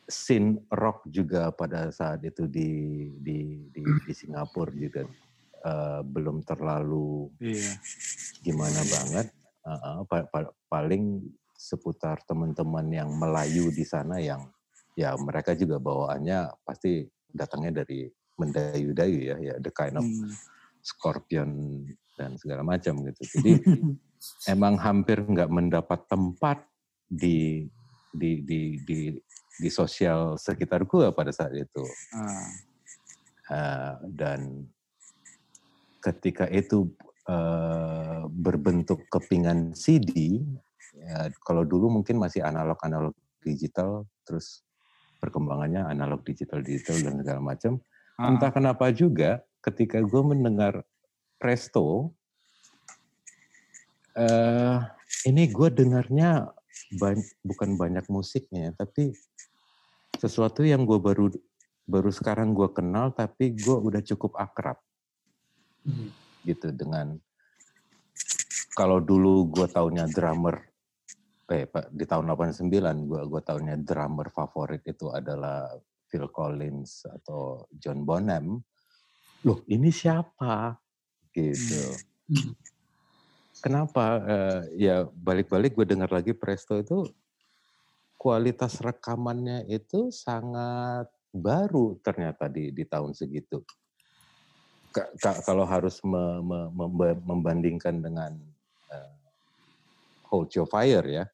[0.06, 2.70] Scene rock juga pada saat itu di
[3.18, 5.02] di di, di Singapura juga
[5.66, 7.74] eh, belum terlalu iya.
[8.42, 9.26] gimana banget.
[9.66, 11.26] Uh, pa- pa- paling
[11.58, 14.46] seputar teman-teman yang Melayu di sana yang
[14.94, 17.02] ya mereka juga bawaannya pasti
[17.34, 18.06] datangnya dari
[18.38, 20.30] mendayu-dayu ya, ya the kind of Hmm.
[20.86, 21.82] scorpion
[22.14, 23.22] dan segala macam gitu.
[23.42, 23.52] Jadi
[24.46, 26.62] emang hampir nggak mendapat tempat
[27.10, 27.66] di
[28.14, 29.18] di di di
[29.58, 31.84] di sosial sekitar gua pada saat itu.
[32.14, 32.48] Ah,
[33.46, 34.66] Uh, dan
[36.02, 36.90] ketika itu
[37.26, 40.42] uh, berbentuk kepingan CD,
[40.94, 44.62] ya, kalau dulu mungkin masih analog-analog digital, terus
[45.22, 47.78] perkembangannya analog digital digital dan segala macam.
[48.18, 48.30] ah.
[48.30, 50.82] Entah kenapa juga ketika gue mendengar
[51.36, 52.16] Presto,
[54.16, 54.80] eh
[55.28, 56.48] ini gue dengarnya
[56.96, 59.12] ban- bukan banyak musiknya, tapi
[60.16, 61.28] sesuatu yang gue baru
[61.86, 64.80] baru sekarang gue kenal, tapi gue udah cukup akrab
[65.86, 66.10] Hmm.
[66.46, 67.18] Gitu dengan
[68.78, 70.62] kalau dulu gue taunya drummer
[71.46, 72.70] eh di tahun 89
[73.06, 75.70] gue gue taunya drummer favorit itu adalah
[76.06, 78.62] Phil Collins atau John Bonham,
[79.42, 80.78] loh ini siapa?
[81.34, 81.82] Gitu.
[83.64, 84.22] Kenapa?
[84.22, 87.04] Uh, ya balik-balik gue dengar lagi Presto itu
[88.16, 93.60] kualitas rekamannya itu sangat baru ternyata di di tahun segitu.
[95.44, 98.32] Kalau harus me, me, membandingkan dengan
[98.88, 99.12] uh,
[100.32, 101.24] Hold Your Fire ya,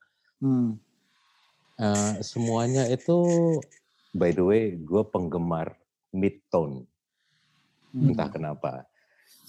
[0.43, 0.77] hmm.
[1.79, 3.23] uh, semuanya itu
[4.13, 5.79] by the way gue penggemar
[6.13, 6.85] mid tone,
[7.95, 8.13] hmm.
[8.13, 8.85] entah kenapa.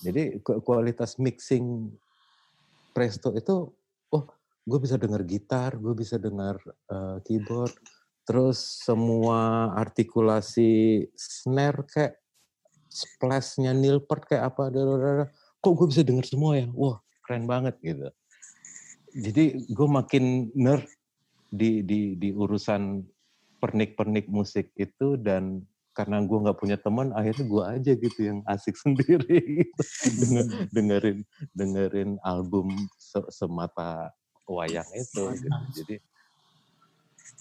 [0.03, 1.91] Jadi kualitas mixing
[2.93, 3.71] Presto itu,
[4.13, 4.25] oh
[4.63, 6.55] gue bisa dengar gitar, gue bisa dengar
[6.87, 7.73] uh, keyboard,
[8.23, 12.22] terus semua artikulasi snare kayak
[12.93, 14.69] splashnya Neil Peart kayak apa,
[15.57, 18.07] kok gue bisa dengar semua ya, wah keren banget gitu.
[19.17, 20.85] Jadi gue makin nerd
[21.49, 23.01] di di di urusan
[23.61, 28.73] pernik-pernik musik itu dan karena gue nggak punya teman akhirnya gue aja gitu yang asik
[28.83, 30.41] sendiri gitu.
[30.73, 31.21] dengerin
[31.53, 32.73] dengerin album
[33.29, 34.09] semata
[34.49, 35.59] wayang itu gitu.
[35.77, 35.95] jadi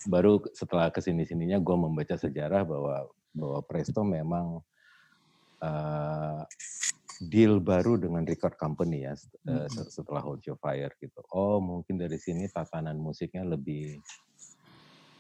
[0.07, 4.61] baru setelah ke sini sininya gue membaca sejarah bahwa bahwa Presto memang
[5.63, 6.43] uh,
[7.23, 9.15] deal baru dengan record company ya
[9.47, 11.23] uh, setelah Hold Your Fire gitu.
[11.31, 14.03] Oh mungkin dari sini tatanan musiknya lebih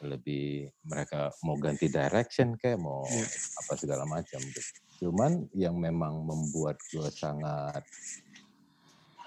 [0.02, 3.28] lebih mereka mau ganti direction kayak mau yeah.
[3.62, 4.60] apa segala macam gitu.
[5.06, 7.86] Cuman yang memang membuat gue sangat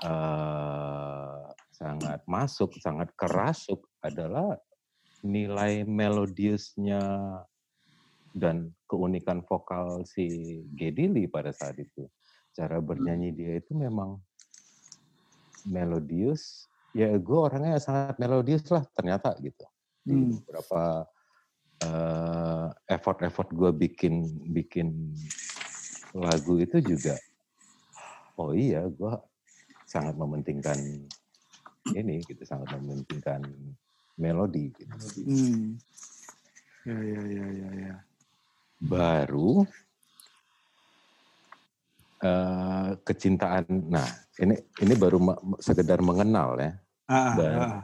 [0.03, 4.59] uh, sangat masuk, sangat kerasuk adalah
[5.23, 7.01] nilai melodiusnya
[8.35, 12.03] dan keunikan vokal si Gedili pada saat itu.
[12.51, 14.19] Cara bernyanyi dia itu memang
[15.63, 16.67] melodius.
[16.91, 19.63] Ya gue orangnya sangat melodius lah ternyata gitu.
[20.03, 20.31] Di hmm.
[20.43, 21.07] beberapa
[21.87, 25.15] uh, effort-effort gue bikin bikin
[26.11, 27.15] lagu itu juga.
[28.35, 29.15] Oh iya, gue
[29.87, 30.75] sangat mementingkan
[31.95, 33.47] ini gitu sangat mementingkan
[34.19, 34.95] melodi gitu.
[35.23, 35.79] Hmm.
[36.85, 37.95] Ya ya ya ya ya.
[38.79, 39.63] Baru
[42.25, 43.65] uh, kecintaan.
[43.89, 44.07] Nah,
[44.41, 45.21] ini ini baru
[45.61, 46.71] sekedar mengenal ya.
[47.05, 47.81] Ah, Dan ah.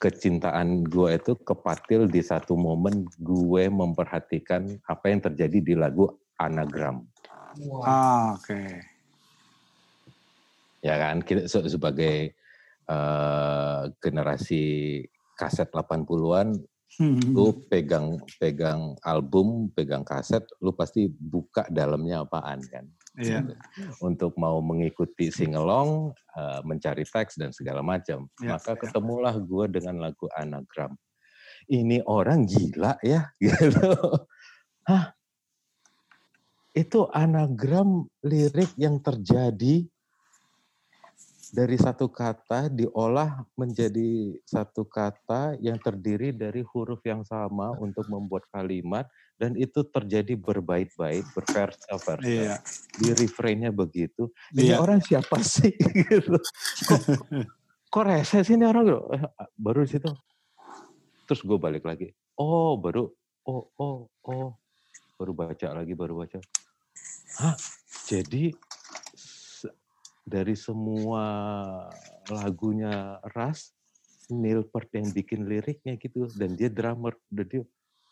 [0.00, 6.08] kecintaan gue itu kepatil di satu momen gue memperhatikan apa yang terjadi di lagu
[6.40, 7.04] Anagram.
[7.60, 7.80] Wow.
[7.84, 8.44] Ah, oke.
[8.44, 8.70] Okay.
[10.84, 12.36] Ya kan, kita sebagai
[12.86, 15.02] uh, generasi
[15.34, 16.56] kaset 80-an
[16.98, 17.34] hmm.
[17.34, 22.86] lu pegang pegang album, pegang kaset, lu pasti buka dalamnya apaan kan.
[23.16, 23.48] Iya.
[24.04, 28.28] Untuk mau mengikuti singelong, uh, mencari teks dan segala macam.
[28.44, 28.80] Yeah, Maka yeah.
[28.84, 30.92] ketemulah gue dengan lagu Anagram.
[31.66, 33.96] Ini orang gila ya, gitu.
[34.86, 35.16] Hah?
[36.76, 39.88] Itu anagram lirik yang terjadi
[41.52, 48.48] dari satu kata diolah menjadi satu kata yang terdiri dari huruf yang sama untuk membuat
[48.50, 49.06] kalimat
[49.36, 52.24] dan itu terjadi berbait-bait, berversa-versa.
[52.24, 52.56] Iya.
[52.96, 54.32] Di refrainnya begitu.
[54.56, 54.80] Ini iya.
[54.80, 55.76] orang siapa sih?
[56.08, 56.40] gitu.
[56.88, 57.00] Kok,
[57.92, 58.88] kok rese sih ini orang?
[58.88, 59.00] Gitu?
[59.60, 60.10] Baru di situ.
[61.28, 62.16] Terus gue balik lagi.
[62.40, 63.12] Oh, baru.
[63.44, 64.56] Oh, oh, oh.
[65.20, 66.40] Baru baca lagi, baru baca.
[67.36, 67.56] Hah?
[68.08, 68.56] Jadi
[70.26, 71.22] dari semua
[72.26, 73.70] lagunya Ras,
[74.26, 77.14] Neil Peart yang bikin liriknya gitu dan dia drummer.
[77.30, 77.62] Dan dia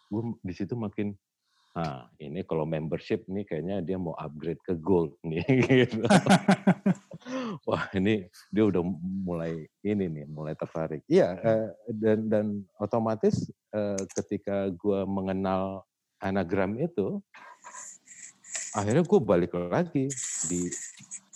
[0.08, 1.18] gue di situ makin
[1.74, 6.06] ah ini kalau membership nih kayaknya dia mau upgrade ke gold nih gitu.
[7.66, 8.78] wah ini dia udah
[9.26, 11.02] mulai ini nih mulai tertarik.
[11.10, 12.46] Iya uh, dan dan
[12.78, 15.82] otomatis uh, ketika gue mengenal
[16.22, 17.18] anagram itu
[18.70, 20.06] akhirnya gue balik lagi
[20.46, 20.70] di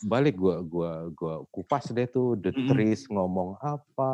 [0.05, 4.13] balik gua gua gua kupas deh tuh The mm Trees ngomong apa,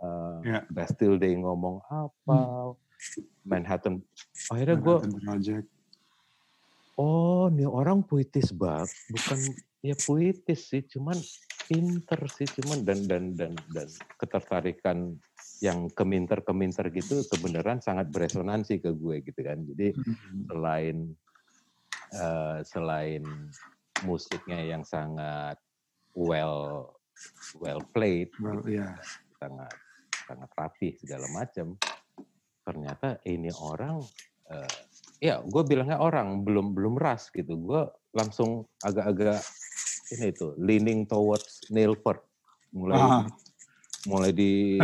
[0.00, 0.62] uh, yeah.
[0.68, 2.38] Bastille Day ngomong apa,
[2.76, 3.22] mm.
[3.48, 4.04] Manhattan.
[4.52, 5.66] Akhirnya gua Project.
[7.00, 9.38] Oh, nih orang puitis banget, bukan
[9.80, 11.16] ya puitis sih, cuman
[11.64, 13.88] pinter sih, cuman dan dan dan dan
[14.20, 15.16] ketertarikan
[15.64, 19.64] yang keminter keminter gitu kebenaran sangat beresonansi ke gue gitu kan.
[19.64, 20.40] Jadi mm -hmm.
[20.52, 20.96] selain
[22.18, 23.22] uh, selain
[24.04, 25.58] musiknya yang sangat
[26.16, 26.92] well
[27.60, 28.96] well played, well, yeah.
[29.38, 29.72] sangat
[30.26, 31.76] sangat rapi segala macam.
[32.62, 34.00] Ternyata ini orang,
[34.50, 34.76] uh,
[35.18, 37.58] ya gue bilangnya orang belum belum ras gitu.
[37.58, 37.82] Gue
[38.14, 39.42] langsung agak-agak
[40.12, 42.22] ini itu leaning towards Peart
[42.72, 43.24] mulai ah.
[44.08, 44.78] mulai di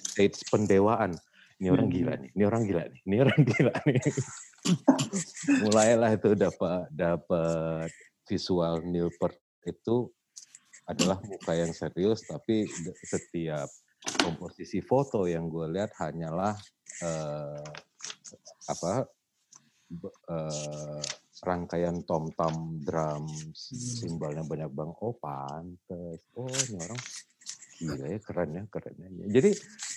[0.00, 1.16] stage pendewaan.
[1.54, 4.02] Ini orang gila nih, ini orang gila nih, ini orang gila nih.
[5.64, 7.88] mulailah itu dapat dapat
[8.28, 10.08] visual Neil Peart itu
[10.84, 12.68] adalah muka yang serius tapi
[13.04, 13.68] setiap
[14.20, 16.52] komposisi foto yang gue lihat hanyalah
[17.00, 17.64] uh,
[18.68, 18.92] apa
[20.28, 21.00] uh,
[21.44, 23.52] rangkaian tom tom drum hmm.
[23.72, 27.00] simbolnya banyak bang oh pantes oh ini orang
[27.74, 29.08] gila ya keren ya keren ya
[29.40, 29.50] jadi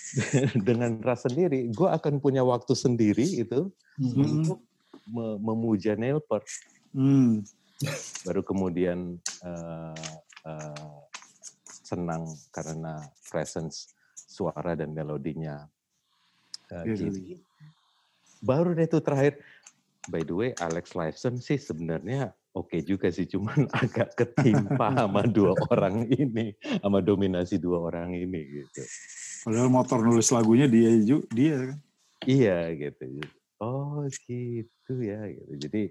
[0.68, 3.68] dengan rasa sendiri gue akan punya waktu sendiri itu
[4.00, 4.12] hmm.
[4.16, 4.60] untuk
[5.40, 6.44] memuja Nelper
[6.96, 7.44] hmm.
[8.26, 9.94] Baru kemudian uh,
[10.46, 10.98] uh,
[11.62, 15.64] senang karena presence suara dan melodinya
[16.74, 17.38] uh, jadi
[18.42, 19.38] baru deh itu terakhir.
[20.08, 25.22] By the way Alex Lifeson sih sebenarnya oke okay juga sih cuman agak ketimpa sama
[25.28, 28.82] dua orang ini sama dominasi dua orang ini gitu.
[29.44, 31.78] Padahal motor nulis lagunya dia juga dia kan.
[32.24, 33.04] Iya gitu.
[33.60, 35.52] Oh gitu ya gitu.
[35.68, 35.82] Jadi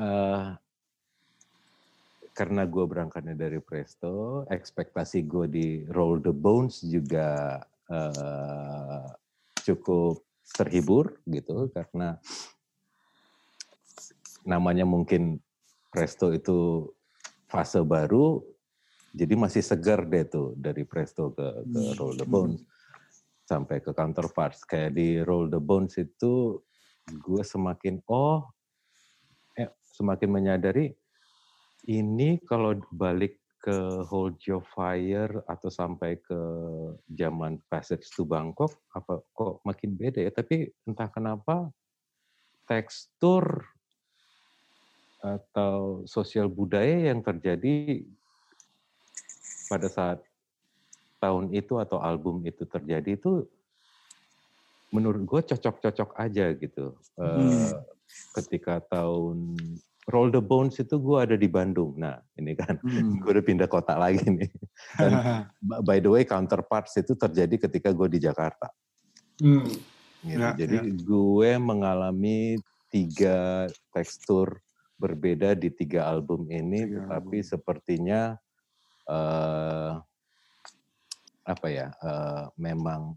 [0.00, 0.56] uh,
[2.32, 7.60] karena gue berangkatnya dari Presto, ekspektasi gue di Roll the Bones juga
[7.92, 9.04] uh,
[9.60, 10.24] cukup
[10.56, 12.16] terhibur gitu karena
[14.48, 15.38] namanya mungkin
[15.92, 16.88] Presto itu
[17.50, 18.40] fase baru,
[19.10, 22.32] jadi masih segar deh tuh dari Presto ke, ke hmm, Roll the hmm.
[22.32, 22.62] Bones
[23.50, 24.62] sampai ke counterparts.
[24.62, 26.62] Kayak di Roll the Bones itu
[27.10, 28.46] gue semakin oh,
[29.90, 30.94] semakin menyadari
[31.88, 33.76] ini kalau balik ke
[34.08, 36.40] Hold Your Fire atau sampai ke
[37.12, 40.32] zaman Passage to Bangkok, apa kok makin beda ya?
[40.32, 41.68] Tapi entah kenapa
[42.64, 43.68] tekstur
[45.20, 48.00] atau sosial budaya yang terjadi
[49.68, 50.24] pada saat
[51.20, 53.44] tahun itu atau album itu terjadi itu
[54.88, 56.96] menurut gue cocok-cocok aja gitu.
[57.20, 57.76] Hmm.
[58.34, 59.58] Ketika tahun
[60.10, 61.94] Roll the Bones itu gue ada di Bandung.
[61.94, 63.22] Nah, ini kan hmm.
[63.22, 64.50] gue udah pindah kota lagi nih.
[64.98, 65.12] Dan
[65.88, 68.66] by the way, counterparts itu terjadi ketika gue di Jakarta.
[69.38, 69.70] Hmm.
[70.20, 70.36] Gitu.
[70.36, 70.84] Ya, Jadi ya.
[71.00, 72.60] gue mengalami
[72.92, 74.60] tiga tekstur
[75.00, 77.48] berbeda di tiga album ini, tiga tetapi album.
[77.48, 78.20] sepertinya
[79.08, 79.96] uh,
[81.48, 83.16] apa ya, uh, memang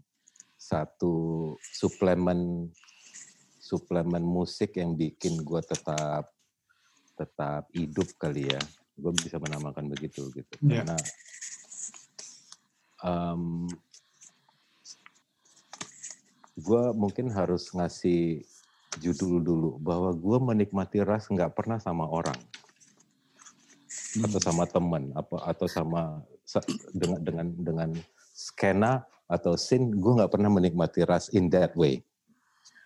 [0.56, 2.72] satu suplemen
[3.64, 6.28] suplemen musik yang bikin gue tetap
[7.16, 8.60] tetap hidup kali ya
[9.00, 10.84] gue bisa menamakan begitu gitu yeah.
[10.84, 10.98] karena
[13.00, 13.64] um,
[16.60, 18.44] gue mungkin harus ngasih
[19.00, 22.38] judul dulu bahwa gue menikmati ras nggak pernah sama orang
[24.20, 24.28] hmm.
[24.28, 26.20] atau sama teman apa atau sama
[26.92, 27.90] dengan dengan dengan
[28.36, 32.04] skena atau scene gue nggak pernah menikmati ras in that way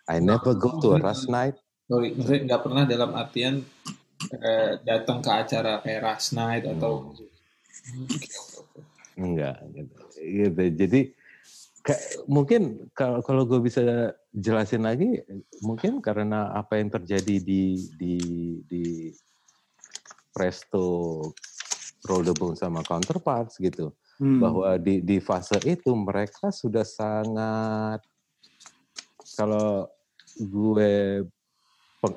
[0.09, 2.13] I never go to a ras night Sorry,
[2.45, 3.65] nggak pernah dalam artian
[4.29, 9.17] eh, datang ke acara kayak Ras Night atau hmm.
[9.17, 9.97] enggak gitu.
[10.21, 10.63] gitu.
[10.77, 11.01] Jadi
[11.81, 15.25] kayak, mungkin kalau kalau gue bisa jelasin lagi
[15.65, 18.15] mungkin karena apa yang terjadi di di
[18.69, 18.85] di
[20.29, 21.25] Presto
[22.05, 23.97] Rollable sama Counterparts gitu.
[24.21, 24.45] Hmm.
[24.45, 28.05] Bahwa di di fase itu mereka sudah sangat
[29.41, 29.89] kalau
[30.39, 31.23] gue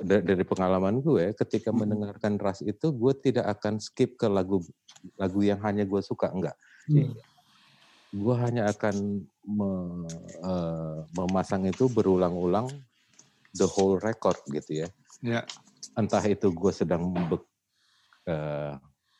[0.05, 4.61] dari pengalaman gue ketika mendengarkan ras itu gue tidak akan skip ke lagu
[5.17, 6.57] lagu yang hanya gue suka enggak.
[6.89, 7.13] Hmm.
[8.11, 9.69] gue hanya akan me,
[10.43, 12.67] uh, memasang itu berulang-ulang
[13.55, 14.87] the whole record gitu ya.
[15.23, 15.41] Ya
[15.97, 17.37] entah itu gue sedang be,
[18.29, 18.75] uh,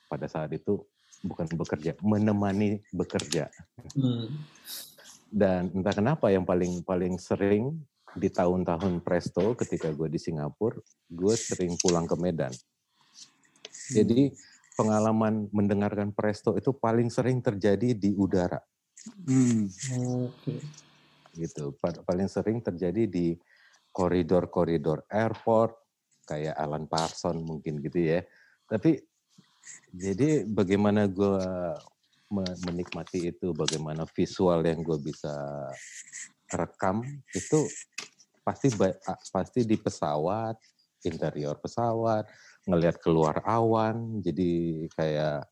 [0.08, 0.84] pada saat itu
[1.22, 3.50] bukan bekerja menemani bekerja.
[3.98, 4.30] Hmm.
[5.32, 7.80] dan entah kenapa yang paling paling sering
[8.16, 12.52] di tahun-tahun presto ketika gue di Singapura, gue sering pulang ke Medan.
[13.92, 14.32] Jadi
[14.76, 18.60] pengalaman mendengarkan presto itu paling sering terjadi di udara.
[19.28, 19.68] Hmm.
[20.28, 20.60] Okay.
[21.36, 23.36] Gitu, paling sering terjadi di
[23.92, 25.76] koridor-koridor airport
[26.28, 28.24] kayak Alan Parson mungkin gitu ya.
[28.68, 29.00] Tapi
[29.92, 31.44] jadi bagaimana gue
[32.64, 35.36] menikmati itu, bagaimana visual yang gue bisa
[36.56, 37.60] rekam itu
[38.42, 38.74] pasti
[39.32, 40.58] pasti di pesawat,
[41.06, 42.26] interior pesawat,
[42.66, 44.52] ngelihat keluar awan, jadi
[44.94, 45.46] kayak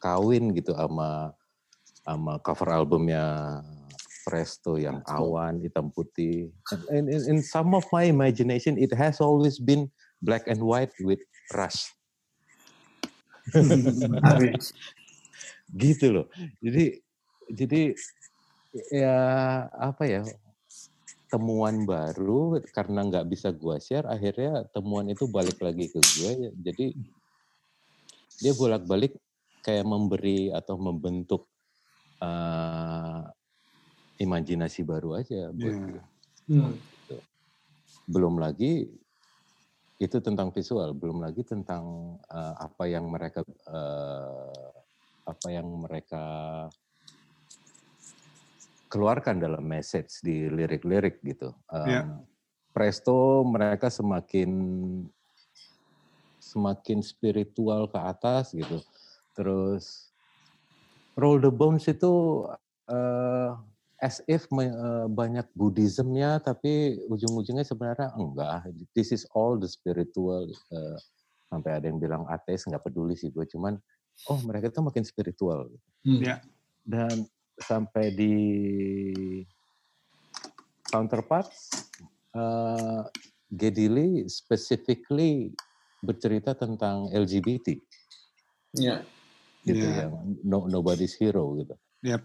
[0.00, 1.32] kawin gitu sama
[2.02, 3.60] sama cover albumnya
[4.20, 6.52] Presto yang awan hitam putih.
[6.92, 9.88] In, in, in some of my imagination, it has always been
[10.20, 11.88] black and white with Rush.
[15.82, 16.26] gitu loh.
[16.60, 17.00] Jadi
[17.50, 17.80] jadi
[18.90, 19.18] ya
[19.74, 20.22] apa ya
[21.30, 26.86] temuan baru karena nggak bisa gue share akhirnya temuan itu balik lagi ke gue jadi
[28.40, 29.14] dia bolak-balik
[29.62, 31.46] kayak memberi atau membentuk
[32.18, 33.22] uh,
[34.18, 36.04] imajinasi baru aja buat yeah.
[36.50, 36.72] hmm.
[36.74, 37.16] Gitu.
[38.10, 38.90] belum lagi
[40.00, 44.72] itu tentang visual belum lagi tentang uh, apa yang mereka uh,
[45.28, 46.24] apa yang mereka
[48.90, 51.54] keluarkan dalam message di lirik-lirik gitu.
[51.70, 52.04] Um, yeah.
[52.74, 54.50] Presto mereka semakin
[56.42, 58.82] semakin spiritual ke atas gitu.
[59.38, 60.10] Terus
[61.14, 62.46] Roll the Bones itu
[62.90, 63.50] uh,
[64.02, 68.66] as if uh, banyak Buddhismnya tapi ujung-ujungnya sebenarnya enggak.
[68.98, 70.50] This is all the spiritual.
[70.74, 70.98] Uh,
[71.50, 73.74] sampai ada yang bilang ateis nggak peduli sih gue cuman
[74.30, 75.66] oh mereka tuh makin spiritual.
[76.06, 76.22] Hmm.
[76.22, 76.38] Yeah.
[76.86, 77.26] Dan
[77.60, 78.34] sampai di
[80.90, 81.86] counterparts
[82.34, 83.06] uh,
[83.50, 85.50] Gedili specifically
[85.98, 87.74] bercerita tentang LGBT.
[88.78, 88.82] Ya.
[88.82, 89.00] Yeah.
[89.66, 90.06] Gitu yeah.
[90.06, 91.74] yang no, nobody's hero gitu.
[92.06, 92.22] Yep.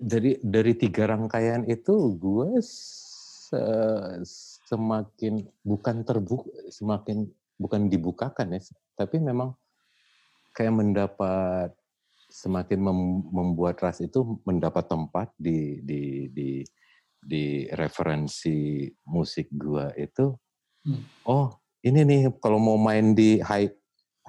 [0.00, 3.60] Dari dari tiga rangkaian itu gue se,
[4.68, 7.28] semakin bukan terbuka semakin
[7.60, 8.60] bukan dibukakan ya,
[8.96, 9.52] tapi memang
[10.56, 11.70] kayak mendapat
[12.32, 16.64] semakin mem membuat ras itu mendapat tempat di di di
[17.20, 20.32] di referensi musik gua itu
[20.88, 21.28] hmm.
[21.28, 21.52] oh
[21.84, 23.68] ini nih kalau mau main di high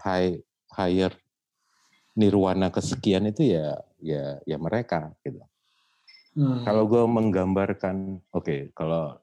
[0.04, 0.36] high
[0.76, 1.16] higher
[2.14, 5.42] nirwana kesekian itu ya ya ya mereka gitu
[6.38, 6.62] hmm.
[6.68, 9.18] kalau gue menggambarkan oke okay, kalau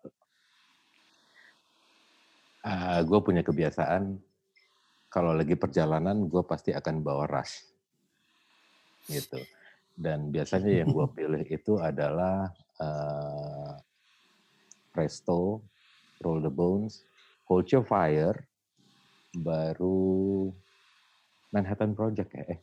[2.66, 4.18] uh, gue punya kebiasaan
[5.10, 7.69] kalau lagi perjalanan gue pasti akan bawa rush
[9.10, 9.40] gitu.
[9.92, 12.48] Dan biasanya yang gue pilih itu adalah
[12.78, 13.74] uh,
[14.94, 15.66] Presto,
[16.22, 17.02] Roll the Bones,
[17.50, 18.38] Hold Your Fire,
[19.34, 20.50] baru
[21.50, 22.44] Manhattan Project ya.
[22.54, 22.60] Eh.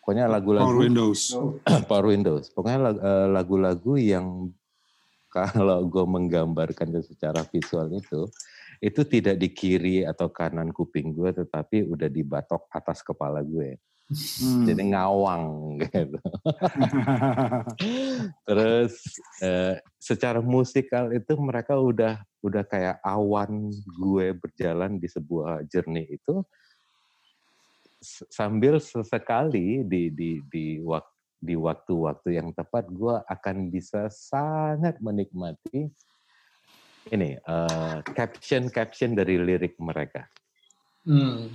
[0.00, 1.20] Pokoknya lagu-lagu Power Windows.
[1.90, 2.44] Power Windows.
[2.50, 4.50] Pokoknya eh, lagu-lagu yang
[5.36, 8.26] kalau gue menggambarkan secara visual itu,
[8.82, 13.78] itu tidak di kiri atau kanan kuping gue, tetapi udah di batok atas kepala gue.
[14.10, 14.66] Hmm.
[14.66, 15.44] Jadi ngawang
[15.86, 16.18] gitu.
[18.50, 18.94] Terus
[19.38, 26.42] eh, secara musikal itu mereka udah udah kayak awan gue berjalan di sebuah journey itu
[28.32, 35.88] sambil sesekali di di di waktu di waktu-waktu yang tepat gue akan bisa sangat menikmati
[37.08, 40.28] ini uh, caption caption dari lirik mereka.
[41.08, 41.48] Hmm.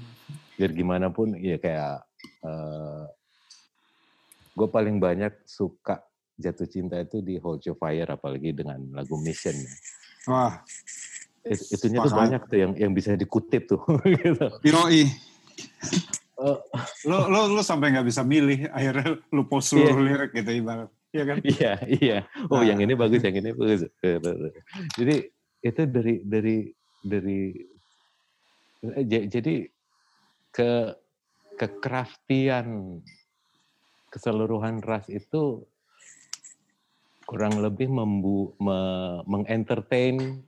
[0.57, 2.01] Biar gimana pun ya kayak
[2.45, 3.05] uh,
[4.55, 6.03] gue paling banyak suka
[6.35, 9.55] jatuh cinta itu di Hold Your Fire apalagi dengan lagu Mission.
[10.27, 10.59] Wah.
[11.45, 13.81] It, itunya tuh banyak tuh yang yang bisa dikutip tuh.
[14.19, 14.47] gitu.
[14.63, 15.07] Piroi.
[16.35, 16.59] Uh,
[17.07, 20.03] lo lo lo sampai nggak bisa milih akhirnya lo post seluruh iya.
[20.03, 22.17] lirik gitu ibarat iya kan iya iya
[22.51, 22.67] oh nah.
[22.67, 23.87] yang ini bagus yang ini bagus
[24.99, 25.31] jadi
[25.63, 26.57] itu dari dari
[26.99, 27.39] dari
[28.83, 29.63] eh, jadi
[30.51, 30.71] ke
[31.55, 32.99] kekraftian
[34.11, 35.63] keseluruhan ras itu
[37.25, 38.79] kurang lebih membu, me,
[39.25, 40.45] mengentertain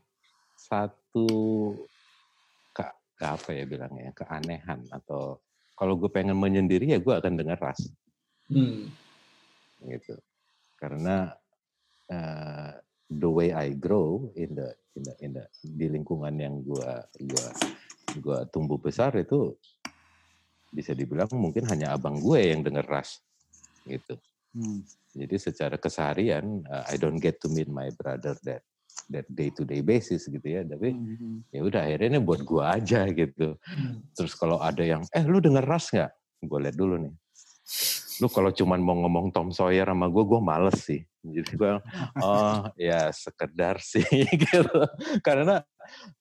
[0.55, 1.73] satu
[2.71, 2.85] ke,
[3.17, 5.41] ke apa ya bilangnya keanehan atau
[5.73, 7.81] kalau gue pengen menyendiri ya gue akan dengar ras
[8.53, 8.87] hmm.
[9.89, 10.15] gitu
[10.77, 11.33] karena
[12.13, 12.71] uh,
[13.09, 17.47] the way I grow in the in the in the di lingkungan yang gue gua
[18.19, 19.55] gua tumbuh besar itu
[20.71, 23.23] bisa dibilang mungkin hanya abang gue yang dengar ras
[23.87, 24.19] gitu
[24.55, 24.83] hmm.
[25.15, 28.63] jadi secara keseharian uh, I don't get to meet my brother that
[29.13, 31.35] that day to day basis gitu ya tapi mm -hmm.
[31.53, 34.17] ya udah akhirnya ini buat gua aja gitu mm.
[34.17, 36.11] terus kalau ada yang eh lu denger ras nggak
[36.43, 37.13] gue lihat dulu nih
[38.19, 41.01] lu kalau cuman mau ngomong Tom Sawyer sama gue gue males sih.
[41.21, 41.71] Jadi gue
[42.23, 44.63] oh ya sekedar sih gitu.
[45.21, 45.61] Karena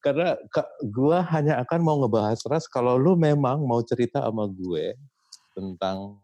[0.02, 0.38] karena
[0.82, 4.94] gue hanya akan mau ngebahas ras kalau lu memang mau cerita sama gue
[5.56, 6.20] tentang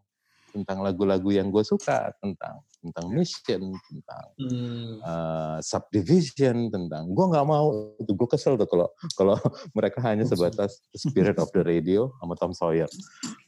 [0.53, 4.99] tentang lagu-lagu yang gue suka tentang tentang mission tentang hmm.
[4.99, 7.95] uh, subdivision tentang gue nggak mau.
[8.03, 9.39] Gue kesel tuh kalau kalau
[9.77, 12.91] mereka hanya sebatas spirit of the radio sama Tom Sawyer.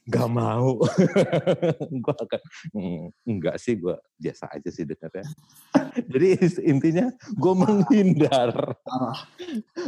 [0.07, 0.79] Nggak mau.
[2.05, 2.41] Gue akan
[2.77, 5.25] mm, enggak sih gue biasa aja sih dengarnya.
[6.13, 6.27] Jadi
[6.61, 8.53] intinya gue menghindar.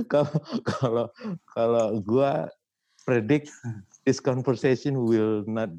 [0.09, 0.33] Kalau
[0.65, 1.05] kalau
[1.45, 2.31] kalau gue
[3.05, 3.53] predict
[4.03, 5.69] this conversation will not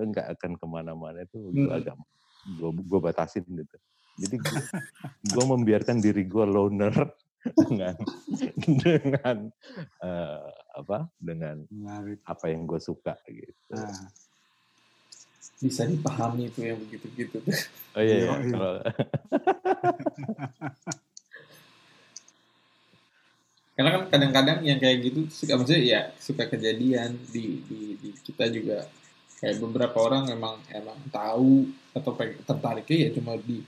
[0.00, 1.68] enggak akan ke mana-mana itu hmm.
[1.68, 1.94] agak
[2.46, 3.76] gue gue batasin gitu.
[4.20, 4.36] Jadi
[5.32, 6.94] gue membiarkan diri gue loner
[7.64, 7.96] dengan
[8.66, 9.48] dengan
[10.04, 12.20] uh, apa dengan Menarik.
[12.28, 13.52] apa yang gue suka gitu.
[13.72, 14.08] Nah.
[15.60, 17.36] Bisa dipahami itu yang begitu-gitu
[17.92, 18.32] Oh iya, iya.
[18.48, 18.80] Kalau...
[23.80, 28.52] Karena kan kadang-kadang yang kayak gitu suka maksudnya ya suka kejadian di, di, di kita
[28.52, 28.84] juga
[29.40, 32.12] kayak beberapa orang emang emang tahu atau
[32.44, 33.64] tertariknya ya cuma di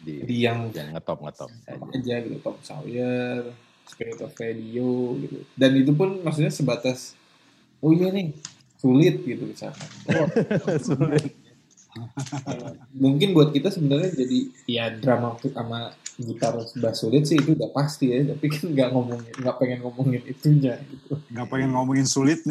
[0.00, 1.50] di, di yang, yang ngetop ngetop.
[1.68, 3.52] aja gitu Tom Sawyer
[3.86, 5.46] Spirit of Radio gitu.
[5.56, 7.14] Dan itu pun maksudnya sebatas
[7.80, 8.34] oh iya nih
[8.76, 10.28] sulit gitu misalkan oh,
[10.88, 11.32] sulit.
[13.04, 14.38] Mungkin buat kita sebenarnya jadi
[14.68, 19.32] ya drama sama gitar bass sulit sih itu udah pasti ya tapi kan nggak ngomongin
[19.36, 21.20] nggak pengen ngomongin itunya gitu.
[21.32, 22.44] Nggak pengen ngomongin sulit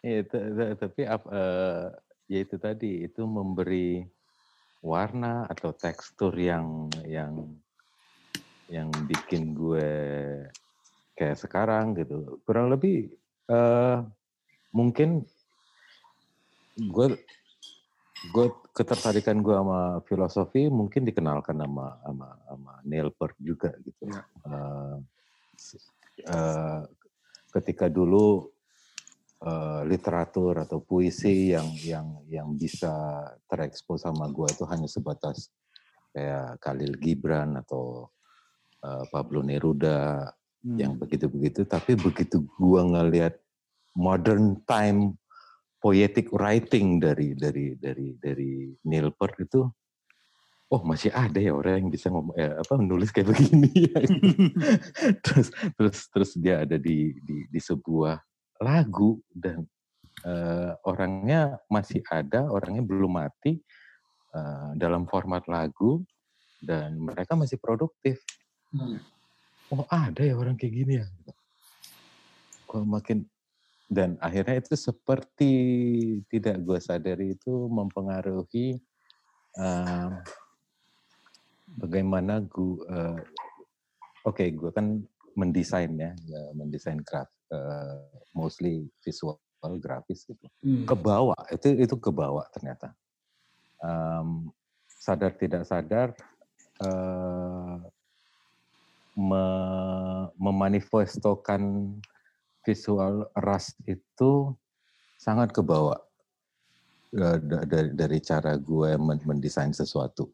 [0.00, 0.24] Iya,
[0.80, 1.92] tapi uh,
[2.24, 4.00] ya itu tadi itu memberi
[4.80, 7.52] warna atau tekstur yang yang
[8.72, 9.90] yang bikin gue
[11.18, 13.12] kayak sekarang gitu kurang lebih
[13.52, 14.00] uh,
[14.72, 15.26] mungkin
[16.80, 17.06] gue
[18.32, 24.22] gue ketertarikan gue sama filosofi mungkin dikenalkan sama sama sama Neil Peart juga gitu ya.
[24.48, 24.96] uh,
[26.30, 26.80] uh,
[27.52, 28.48] ketika dulu
[29.44, 32.92] uh, literatur atau puisi yang yang yang bisa
[33.48, 35.48] terekspos sama gue itu hanya sebatas
[36.12, 38.10] kayak Khalil Gibran atau
[38.84, 40.28] uh, Pablo Neruda
[40.64, 40.76] hmm.
[40.76, 43.38] yang begitu-begitu tapi begitu gue ngelihat
[43.96, 45.16] modern time
[45.80, 49.64] poetic writing dari dari dari dari Neil Peart itu
[50.70, 54.00] oh masih ada ya orang yang bisa ngomong eh, apa menulis kayak begini ya.
[55.26, 58.22] terus terus terus dia ada di di di sebuah
[58.60, 59.64] lagu dan
[60.28, 63.56] uh, orangnya masih ada, orangnya belum mati
[64.36, 66.04] uh, dalam format lagu
[66.60, 68.20] dan mereka masih produktif.
[68.70, 69.00] Hmm.
[69.72, 71.06] Oh ada ya orang kayak gini ya.
[72.68, 73.24] Kok makin
[73.90, 75.52] dan akhirnya itu seperti
[76.30, 78.78] tidak gue sadari itu mempengaruhi
[79.58, 80.14] uh,
[81.74, 83.18] bagaimana gue uh,
[84.22, 85.02] oke okay, gue kan
[85.34, 86.14] mendesain ya,
[86.54, 88.00] mendesain graf uh,
[88.34, 89.38] mostly visual
[89.78, 90.88] grafis gitu hmm.
[90.88, 92.94] kebawa itu itu kebawa ternyata
[93.82, 94.48] um,
[94.86, 96.16] sadar tidak sadar
[96.80, 97.76] uh,
[99.18, 99.44] me
[100.40, 101.92] memanifestokan
[102.64, 104.54] visual ras itu
[105.20, 106.00] sangat kebawa
[107.16, 107.38] uh,
[107.68, 110.30] dari dari cara gue mendesain sesuatu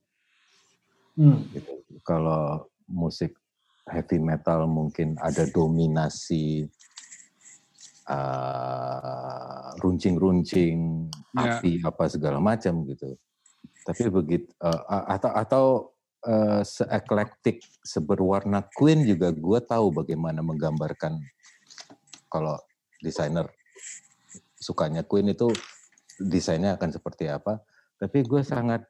[1.19, 1.41] hmm.
[1.57, 1.73] gitu.
[2.07, 3.35] kalau musik
[3.87, 6.67] heavy metal mungkin ada dominasi
[8.09, 11.59] uh, runcing-runcing yeah.
[11.59, 13.15] api apa segala macam gitu.
[13.87, 15.65] Tapi begitu uh, atau atau
[16.27, 21.23] uh, seeklektik seberwarna Queen juga gue tahu bagaimana menggambarkan
[22.27, 22.59] kalau
[22.99, 23.47] desainer
[24.59, 25.47] sukanya Queen itu
[26.19, 27.63] desainnya akan seperti apa.
[27.97, 28.85] Tapi gue sangat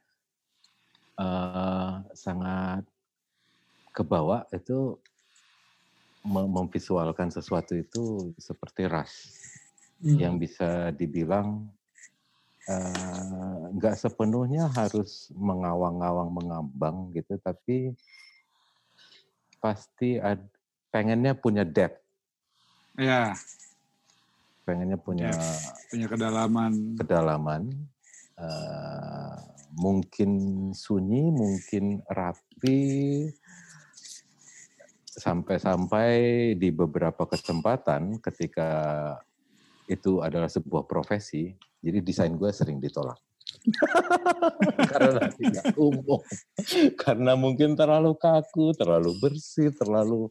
[1.21, 2.83] uh, sangat
[3.93, 4.99] kebawa itu
[6.27, 9.31] memvisualkan sesuatu itu seperti ras
[10.03, 10.18] hmm.
[10.18, 11.70] yang bisa dibilang
[12.66, 17.95] eh, nggak uh, sepenuhnya harus mengawang-awang mengambang gitu tapi
[19.62, 20.43] pasti ad,
[20.91, 22.03] pengennya punya depth.
[22.99, 23.39] Ya
[24.66, 25.31] pengennya punya
[25.89, 26.99] punya kedalaman.
[26.99, 27.62] kedalaman
[28.35, 29.39] uh,
[29.79, 30.31] mungkin
[30.74, 32.83] sunyi mungkin rapi
[35.17, 36.11] sampai-sampai
[36.61, 38.69] di beberapa kesempatan ketika
[39.89, 43.17] itu adalah sebuah profesi, jadi desain gue sering ditolak.
[44.93, 46.23] karena tidak umum,
[46.99, 50.31] karena mungkin terlalu kaku, terlalu bersih, terlalu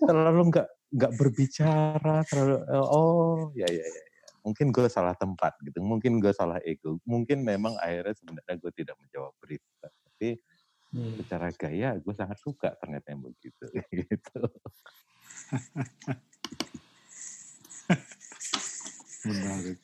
[0.00, 4.04] terlalu nggak nggak berbicara, terlalu oh ya ya ya,
[4.44, 8.96] mungkin gue salah tempat gitu, mungkin gue salah ego, mungkin memang akhirnya sebenarnya gue tidak
[9.00, 10.36] menjawab berita, tapi
[10.94, 11.18] Hmm.
[11.18, 13.66] Secara gaya gue sangat suka ternyata yang begitu.
[13.98, 14.40] gitu.
[19.26, 19.78] Menarik.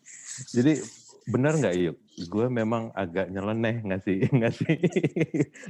[0.54, 0.72] Jadi
[1.26, 1.96] benar nggak yuk?
[2.30, 4.74] Gue memang agak nyeleneh ngasih ngasih.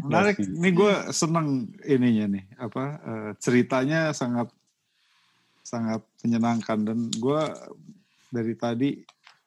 [0.04, 0.36] Menarik.
[0.36, 0.56] Ngasih.
[0.60, 1.48] Ini gue seneng
[1.88, 4.52] ininya nih apa uh, ceritanya sangat
[5.64, 7.42] sangat menyenangkan dan gue
[8.28, 8.90] dari tadi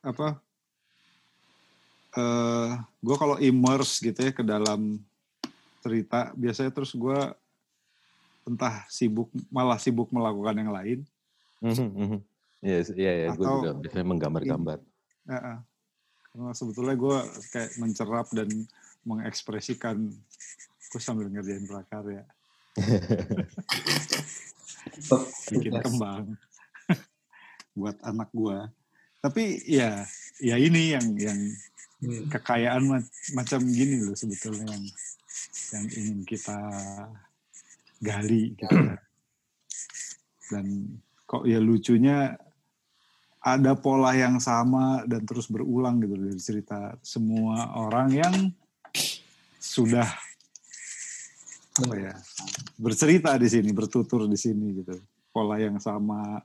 [0.04, 0.40] apa
[2.16, 5.00] uh, eh, gue kalau immerse gitu ya ke dalam
[5.84, 6.32] cerita.
[6.40, 7.20] Biasanya terus gue
[8.48, 11.00] entah sibuk malah sibuk melakukan yang lain.
[12.64, 14.80] Iya, iya, ya, gue juga biasanya menggambar-gambar.
[15.28, 15.60] Ya,
[16.32, 17.18] karena sebetulnya gue
[17.52, 18.48] kayak mencerap dan
[19.04, 20.16] mengekspresikan
[20.94, 22.22] aku sambil ngerjain prakarya.
[25.50, 26.38] Bikin kembang
[27.78, 28.70] buat anak gua.
[29.24, 30.06] Tapi ya
[30.38, 31.40] ya ini yang yang
[32.04, 32.30] hmm.
[32.30, 32.86] kekayaan
[33.34, 34.86] macam gini loh sebetulnya yang
[35.74, 36.58] yang ingin kita
[37.98, 38.98] gali gitu ya.
[40.54, 40.66] dan
[41.26, 42.38] kok ya lucunya
[43.44, 48.36] ada pola yang sama dan terus berulang gitu dari cerita semua orang yang
[49.60, 50.08] sudah
[51.74, 52.14] apa ya
[52.78, 54.96] bercerita di sini bertutur di sini gitu
[55.34, 56.38] pola yang sama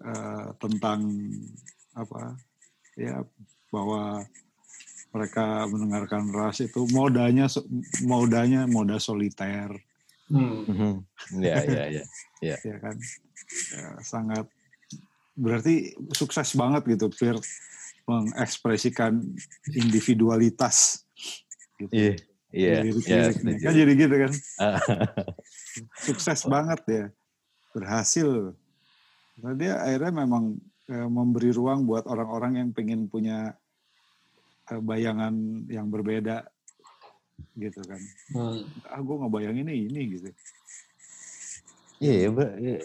[0.00, 1.04] uh, tentang
[1.92, 2.34] apa
[2.96, 3.20] ya
[3.68, 4.24] bahwa
[5.08, 7.48] mereka mendengarkan ras itu modanya
[8.04, 9.72] modanya moda soliter
[10.28, 11.00] hmm.
[11.40, 12.04] ya ya ya
[12.44, 12.96] ya ya kan
[13.72, 14.44] ya, sangat
[15.38, 17.38] berarti sukses banget gitu Fir
[18.08, 19.20] mengekspresikan
[19.70, 21.04] individualitas
[21.76, 21.92] gitu.
[21.92, 22.14] Iya.
[22.48, 22.88] Iya.
[23.04, 24.32] Yeah, yeah, kan jadi gitu kan.
[26.08, 27.04] sukses banget ya.
[27.76, 28.56] Berhasil.
[29.44, 30.56] Nah, dia akhirnya memang
[30.88, 33.52] eh, memberi ruang buat orang-orang yang pengen punya
[34.84, 35.34] bayangan
[35.72, 36.44] yang berbeda
[37.58, 38.00] gitu kan.
[38.34, 38.62] Hmm.
[38.86, 40.28] Ah gue ngebayangin ini ini gitu.
[41.98, 42.82] Iya, yeah,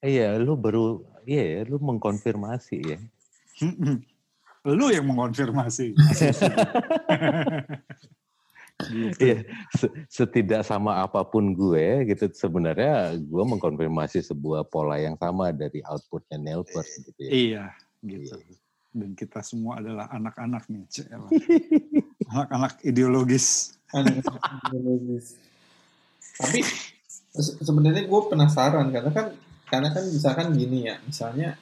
[0.00, 2.98] Iya, lu baru iya, lu mengkonfirmasi ya.
[4.64, 5.92] lu yang mengkonfirmasi.
[8.88, 9.20] gitu.
[9.20, 9.44] Iya,
[10.08, 16.40] setidak sama apa pun gue gitu sebenarnya gue mengkonfirmasi sebuah pola yang sama dari outputnya
[16.40, 17.30] Nelpers gitu ya.
[17.30, 17.64] Iya,
[18.00, 18.40] gitu.
[18.40, 18.69] Iya.
[18.90, 20.82] Dan kita semua adalah anak-anak nih,
[22.34, 23.78] anak-anak ideologis.
[23.94, 24.26] Anak
[24.66, 25.38] ideologis.
[26.34, 26.66] Tapi
[27.38, 29.26] sebenarnya gue penasaran karena kan
[29.70, 31.54] karena kan misalkan gini ya misalnya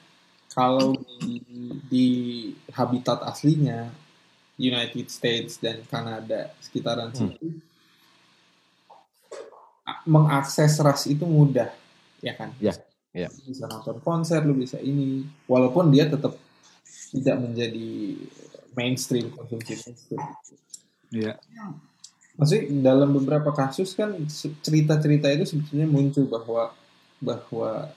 [0.49, 1.37] kalau di,
[1.85, 2.07] di
[2.73, 3.93] habitat aslinya
[4.57, 7.17] United States dan Kanada sekitaran hmm.
[7.17, 7.47] situ
[10.09, 11.69] mengakses ras itu mudah
[12.19, 12.73] ya kan ya
[13.13, 16.33] ya bisa nonton konser lu bisa ini walaupun dia tetap
[17.09, 18.17] tidak menjadi
[18.77, 20.19] mainstream konsumsi musik
[21.09, 21.33] ya
[22.39, 24.15] maksudnya dalam beberapa kasus kan
[24.63, 26.71] cerita-cerita itu sebetulnya muncul bahwa
[27.19, 27.91] bahwa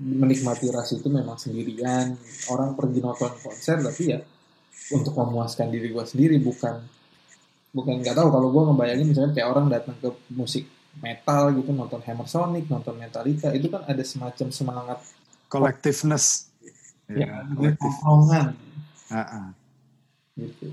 [0.00, 2.16] menikmati ras itu memang sendirian.
[2.48, 4.20] Orang pergi nonton konser tapi ya
[4.96, 6.80] untuk memuaskan diri gue sendiri bukan
[7.76, 8.28] bukan nggak tahu.
[8.32, 10.64] Kalau gue ngebayangin misalnya kayak orang datang ke musik
[10.98, 14.98] metal gitu nonton Hammer Sonic nonton Metallica itu kan ada semacam semangat
[15.46, 16.49] collectiveness
[17.16, 18.46] ya, ya tongkrongan
[19.10, 19.46] uh -uh.
[20.38, 20.64] gitu.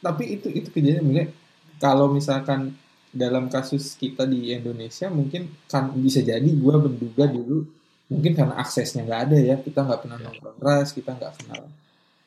[0.00, 1.32] tapi itu itu kejadian
[1.78, 2.72] kalau misalkan
[3.14, 7.62] dalam kasus kita di Indonesia mungkin kan bisa jadi gue menduga dulu
[8.10, 9.56] mungkin karena aksesnya nggak ada ya.
[9.62, 11.70] Kita nggak pernah nonton ras kita nggak kenal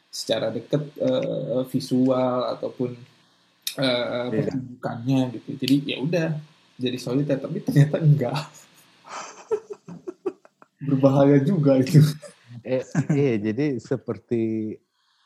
[0.07, 2.95] secara deket uh, visual ataupun
[3.77, 5.49] uh, pertunjukannya gitu.
[5.59, 6.27] Jadi ya udah
[6.79, 8.37] jadi soliter tapi ternyata enggak
[10.87, 11.99] berbahaya juga itu
[12.67, 12.83] eh,
[13.15, 14.75] iya jadi seperti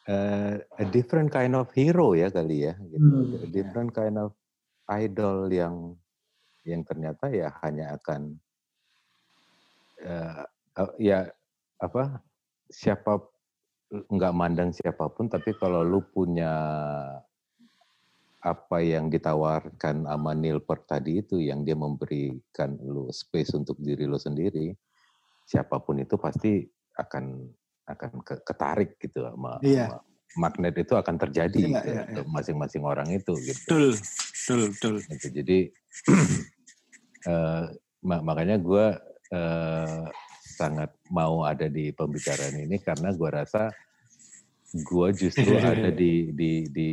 [0.06, 3.02] uh, a different kind of hero ya kali ya gitu.
[3.02, 3.46] hmm.
[3.46, 4.32] a different kind of
[4.94, 5.98] idol yang
[6.62, 8.38] yang ternyata ya hanya akan
[10.06, 10.46] uh,
[11.02, 11.26] ya
[11.82, 12.22] apa
[12.70, 13.18] siapa
[13.92, 16.54] nggak mandang siapa pun tapi kalau lu punya
[18.42, 24.18] apa yang ditawarkan sama Nilper tadi itu yang dia memberikan lu space untuk diri lu
[24.18, 24.74] sendiri
[25.46, 26.66] siapa pun itu pasti
[26.98, 27.48] akan
[27.88, 29.90] akan ketarik gitu sama, iya.
[29.90, 30.00] sama
[30.40, 32.24] magnet itu akan terjadi iya, gitu, iya, iya.
[32.28, 33.60] masing-masing orang itu gitu.
[33.68, 34.96] Betul, betul, betul.
[35.12, 35.28] Gitu.
[35.36, 35.58] Jadi
[37.32, 37.64] uh,
[38.02, 38.86] makanya gue
[39.36, 40.04] uh,
[40.56, 43.72] sangat mau ada di pembicaraan ini karena gue rasa
[44.72, 46.90] gue justru ada di di di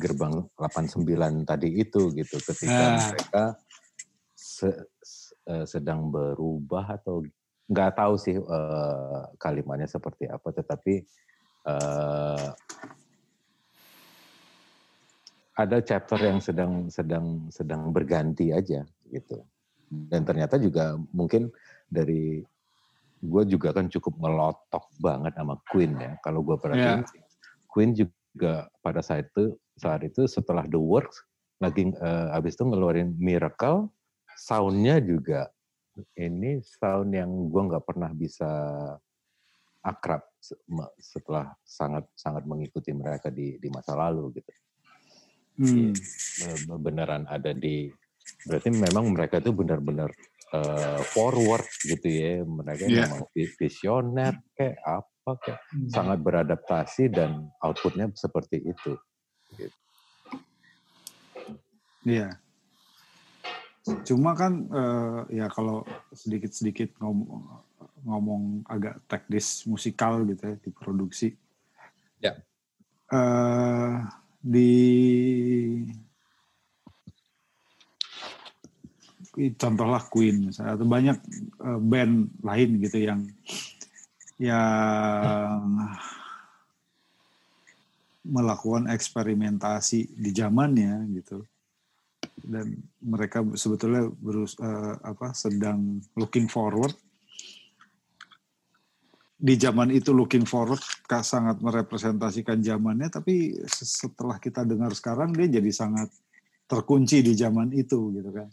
[0.00, 2.98] gerbang 89 tadi itu gitu ketika ah.
[3.12, 3.44] mereka
[4.32, 4.72] se,
[5.04, 7.20] se, eh, sedang berubah atau
[7.72, 11.00] nggak tahu sih uh, kalimatnya seperti apa tetapi
[11.64, 12.52] uh,
[15.56, 19.40] ada chapter yang sedang sedang sedang berganti aja gitu
[19.92, 21.52] dan ternyata juga mungkin
[21.92, 22.40] dari
[23.22, 26.18] gue juga kan cukup ngelotok banget sama Queen ya.
[26.26, 27.28] Kalau gue perhatiin, yeah.
[27.70, 31.22] Queen juga pada saat itu saat itu setelah The Works
[31.62, 33.86] lagi uh, abis itu ngeluarin Miracle,
[34.34, 35.46] soundnya juga
[36.16, 38.48] ini sound yang gue nggak pernah bisa
[39.82, 40.22] akrab
[40.96, 44.52] setelah sangat sangat mengikuti mereka di di masa lalu gitu.
[45.62, 45.92] Hmm.
[46.80, 47.90] Beneran ada di
[48.46, 50.08] berarti memang mereka itu benar-benar
[50.54, 53.06] uh, forward gitu ya mereka yeah.
[53.10, 55.90] memang visioner kayak apa kayak hmm.
[55.90, 58.94] sangat beradaptasi dan outputnya seperti itu
[59.58, 59.76] gitu.
[62.02, 62.41] Iya.
[63.82, 65.82] Cuma kan uh, ya kalau
[66.14, 67.42] sedikit-sedikit ngomong,
[68.06, 71.34] ngomong agak teknis musikal gitu ya di produksi.
[72.22, 72.38] Ya.
[73.10, 74.06] Uh,
[74.38, 74.74] di
[79.58, 81.18] contohlah Queen misalnya atau banyak
[81.58, 83.20] uh, band lain gitu yang
[84.38, 85.62] yang
[88.22, 91.42] melakukan eksperimentasi di zamannya gitu
[92.44, 96.94] dan mereka sebetulnya berus uh, apa sedang looking forward.
[99.42, 100.78] Di zaman itu looking forward
[101.22, 103.10] sangat merepresentasikan zamannya.
[103.10, 106.14] Tapi setelah kita dengar sekarang dia jadi sangat
[106.70, 108.48] terkunci di zaman itu gitu kan.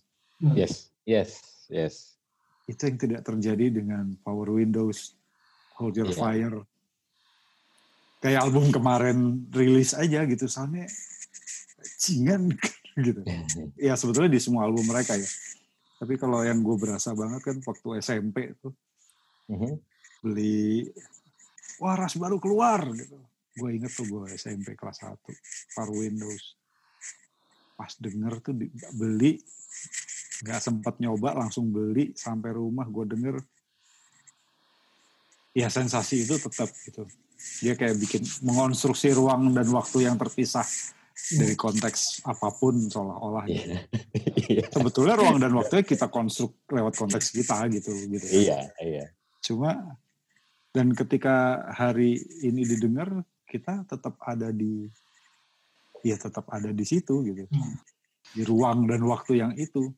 [0.57, 2.17] Yes yes yes.
[2.65, 5.13] Itu yang tidak terjadi dengan Power Windows
[5.77, 6.19] Hold Your yeah.
[6.19, 6.59] Fire.
[8.19, 10.49] Kayak album kemarin rilis aja gitu.
[10.49, 10.89] Soalnya
[11.99, 12.51] cingan
[13.01, 13.21] gitu.
[13.79, 15.27] Ya sebetulnya di semua album mereka ya.
[15.99, 18.71] Tapi kalau yang gue berasa banget kan waktu SMP tuh
[19.51, 19.73] mm-hmm.
[20.23, 20.87] beli
[21.83, 23.19] wah ras baru keluar gitu.
[23.59, 25.19] Gue inget tuh gue SMP kelas 1
[25.75, 26.55] Power Windows.
[27.75, 28.55] Pas denger tuh
[28.95, 29.43] beli
[30.39, 33.35] nggak sempat nyoba langsung beli sampai rumah gue denger.
[35.51, 37.03] Ya sensasi itu tetap gitu.
[37.59, 40.63] Dia kayak bikin mengonstruksi ruang dan waktu yang terpisah
[41.29, 43.75] dari konteks apa pun seolah-olah gitu.
[44.49, 44.65] Yeah.
[44.73, 48.49] Sebetulnya ruang dan waktunya kita konstruk lewat konteks kita gitu gitu.
[48.49, 49.13] Iya, iya.
[49.45, 49.93] Cuma
[50.73, 54.89] dan ketika hari ini didengar kita tetap ada di
[56.01, 57.45] ya tetap ada di situ gitu.
[57.45, 57.77] Hmm.
[58.33, 59.93] Di ruang dan waktu yang itu.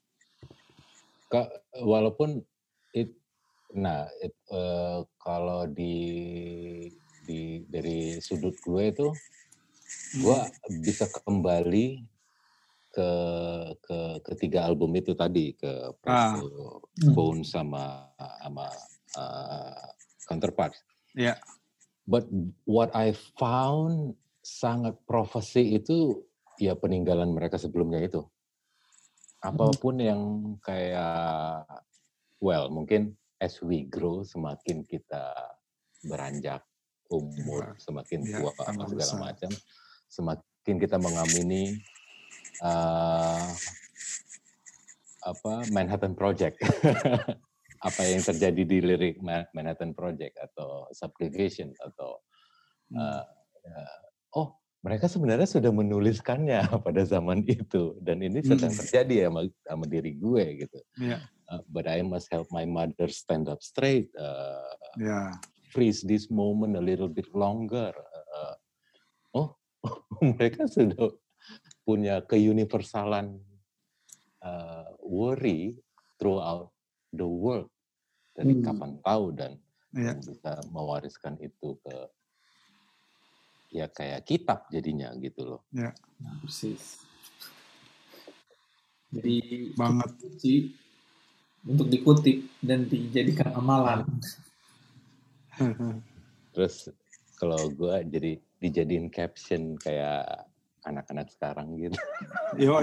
[1.31, 1.47] Kak,
[1.79, 2.43] walaupun
[2.91, 3.15] it,
[3.71, 5.95] nah it, uh, kalau di
[7.23, 9.07] di dari sudut gue itu
[10.19, 10.81] gue hmm.
[10.83, 12.03] bisa kembali
[12.91, 13.11] ke
[13.79, 16.35] ke ketiga album itu tadi ke ah.
[17.15, 18.11] Bone sama
[18.43, 18.67] sama
[19.15, 19.85] uh,
[20.27, 20.75] Counterpart.
[21.15, 21.35] Ya.
[21.35, 21.37] Yeah.
[22.03, 22.27] But
[22.67, 26.27] what I found sangat profesi itu
[26.59, 28.27] ya peninggalan mereka sebelumnya itu.
[29.39, 30.05] Apa pun hmm.
[30.05, 30.21] yang
[30.59, 31.63] kayak
[32.43, 35.31] well mungkin as we grow semakin kita
[36.05, 36.61] beranjak
[37.11, 39.51] umur semakin ya, tua apa segala macam
[40.11, 41.79] semakin kita mengamini
[42.59, 43.47] uh,
[45.23, 46.59] apa Manhattan Project
[47.87, 49.23] apa yang terjadi di lirik
[49.55, 52.19] Manhattan Project atau Subjugation atau
[52.99, 53.23] uh,
[53.63, 54.01] uh,
[54.35, 58.81] oh mereka sebenarnya sudah menuliskannya pada zaman itu dan ini sedang hmm.
[58.83, 60.79] terjadi ya sama, sama diri gue gitu.
[60.99, 61.23] Yeah.
[61.47, 64.11] Uh, but I must help my mother stand up straight.
[64.19, 65.31] Uh, yeah
[65.71, 67.95] freeze this moment a little bit longer.
[67.95, 68.55] Uh,
[69.33, 69.55] oh,
[70.37, 71.11] mereka sudah
[71.81, 73.41] punya keuniversalan
[74.45, 75.77] uh, worry
[76.21, 76.69] throughout
[77.09, 77.69] the world.
[78.31, 78.63] Dari hmm.
[78.63, 79.59] kapan tahu dan
[79.91, 80.15] yeah.
[80.15, 81.95] bisa mewariskan itu ke
[83.71, 85.61] ya kayak kitab jadinya gitu loh.
[85.71, 87.03] Ya, nah, persis.
[89.11, 90.71] Jadi banget sih
[91.67, 94.07] untuk dikutip dan dijadikan amalan.
[96.55, 96.87] Terus
[97.35, 100.45] kalau gue jadi dijadiin caption kayak
[100.85, 101.97] anak-anak sekarang gitu.
[102.61, 102.77] Yo,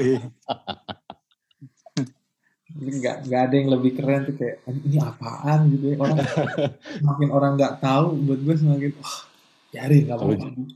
[2.68, 5.72] nggak nggak ada yang lebih keren tuh kayak ini apaan?
[5.72, 5.96] gitu ya.
[6.04, 6.18] Orang
[7.00, 9.20] semakin orang nggak tahu buat gue semakin wah oh,
[9.68, 10.34] biarin nggak kalau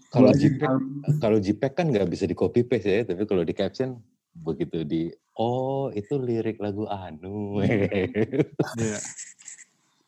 [0.08, 0.72] kalau JPEG
[1.20, 4.00] kalau JPEG kan nggak bisa di copy paste ya tapi kalau di caption
[4.32, 7.60] begitu di oh itu lirik lagu anu.
[7.60, 9.00] Yeah.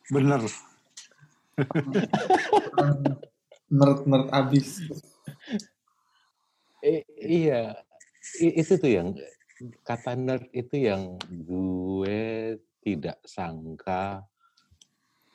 [0.09, 0.41] bener
[3.75, 4.79] nerd-nerd abis.
[6.85, 7.75] Eh, iya,
[8.39, 9.09] itu tuh yang
[9.83, 12.55] kata nerd itu yang gue
[12.85, 14.21] tidak sangka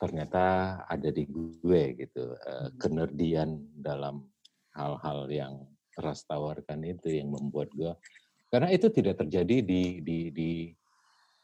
[0.01, 4.25] ternyata ada di gue gitu uh, kenerdian dalam
[4.73, 5.55] hal-hal yang
[6.01, 7.93] ras tawarkan itu yang membuat gue.
[8.49, 10.53] Karena itu tidak terjadi di di di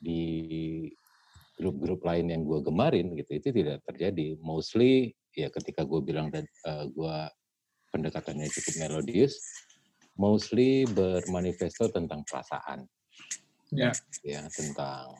[0.01, 0.21] di
[1.57, 4.37] grup-grup lain yang gue gemarin gitu itu tidak terjadi.
[4.45, 7.17] Mostly ya ketika gue bilang uh, eh, gue
[7.93, 9.41] pendekatannya cukup melodius
[10.17, 12.89] mostly bermanifesto tentang perasaan.
[13.73, 13.93] Ya.
[14.25, 15.17] Ya tentang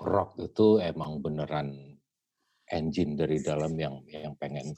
[0.00, 1.96] rock itu emang beneran
[2.68, 4.76] engine dari dalam yang yang pengen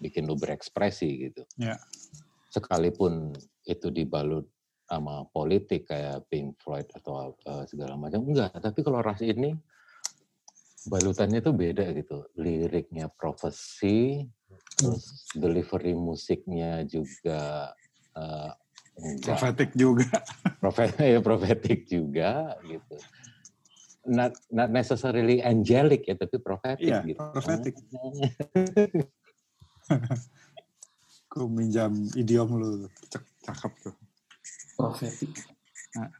[0.00, 1.42] bikin lu berekspresi gitu.
[1.60, 1.78] Ya.
[2.52, 3.32] Sekalipun
[3.64, 4.48] itu dibalut
[4.84, 8.52] sama politik kayak Pink Floyd atau uh, segala macam enggak.
[8.60, 9.56] Tapi kalau ras ini
[10.86, 12.24] balutannya tuh beda gitu.
[12.38, 14.26] Liriknya profesi,
[14.78, 17.72] terus delivery musiknya juga
[18.16, 18.52] uh.
[19.24, 20.04] Profetik juga.
[20.60, 22.96] Profet, ya profetik juga gitu.
[24.04, 27.22] Not, not necessarily angelic ya, tapi profetik Iya, gitu.
[27.32, 27.72] profetik.
[31.32, 32.84] Gue minjam idiom lu.
[33.48, 33.96] Cakep tuh.
[34.76, 35.40] Profetik.
[35.96, 36.12] Nah.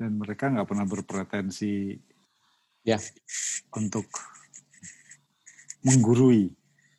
[0.00, 1.92] Dan mereka nggak pernah berpretensi
[2.88, 2.96] Ya.
[3.76, 4.08] untuk
[5.84, 6.48] menggurui.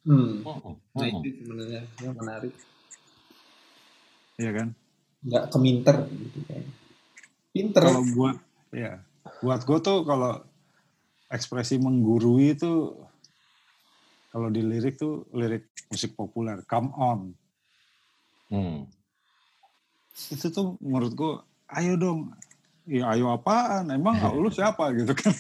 [0.06, 0.46] Hmm.
[0.46, 1.22] Mm-mm, Nah mm-mm.
[1.26, 2.54] itu sebenarnya yang menarik.
[4.38, 4.68] Iya kan?
[5.26, 6.64] Nggak keminter gitu kan.
[7.50, 7.84] Pinter.
[7.90, 8.38] Kalau buat
[8.70, 9.02] ya,
[9.42, 10.46] buat gue tuh kalau
[11.34, 13.02] ekspresi menggurui itu
[14.32, 17.20] kalau di lirik tuh lirik musik populer, come on.
[18.48, 18.88] Hmm.
[20.32, 21.34] Itu tuh menurut gue,
[21.76, 22.32] ayo dong.
[22.92, 23.88] Ya ayo apaan?
[23.88, 25.32] Emang lu siapa gitu kan?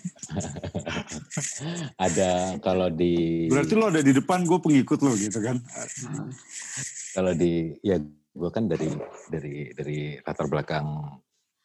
[2.07, 5.59] Ada kalau di Berarti lo ada di depan, gue pengikut lo gitu kan?
[5.59, 6.31] Nah,
[7.15, 7.99] kalau di ya
[8.31, 8.87] gue kan dari
[9.27, 10.87] dari dari latar belakang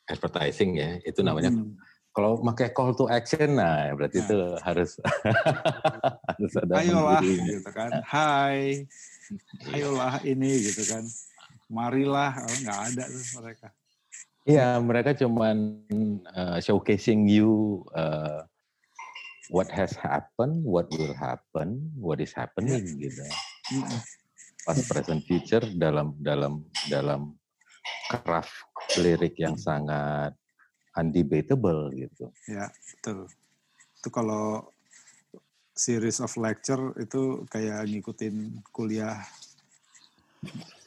[0.05, 1.79] advertising ya itu namanya Hmm.
[2.11, 4.27] kalau pakai call to action nah berarti Nah.
[4.27, 4.91] itu harus
[6.27, 7.55] harus ada Ayolah menggurui.
[7.55, 7.91] gitu kan.
[8.03, 8.83] Hai,
[9.71, 11.07] ayolah ini gitu kan.
[11.67, 13.69] Marilah, oh, nggak ada tuh mereka.
[14.47, 15.83] Iya, mereka cuman
[16.31, 18.47] uh, showcasing you uh,
[19.51, 23.27] what has happened, what will happen, what is happening gitu.
[23.75, 24.01] Mm-mm.
[24.63, 27.35] Past, present, future dalam dalam dalam
[28.07, 28.55] craft
[29.03, 30.31] lirik yang sangat
[30.95, 32.31] undebatable gitu.
[32.47, 33.27] Ya, betul.
[33.99, 34.71] Itu kalau
[35.75, 39.27] series of lecture itu kayak ngikutin kuliah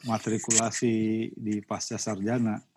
[0.08, 2.69] matrikulasi di pasca sarjana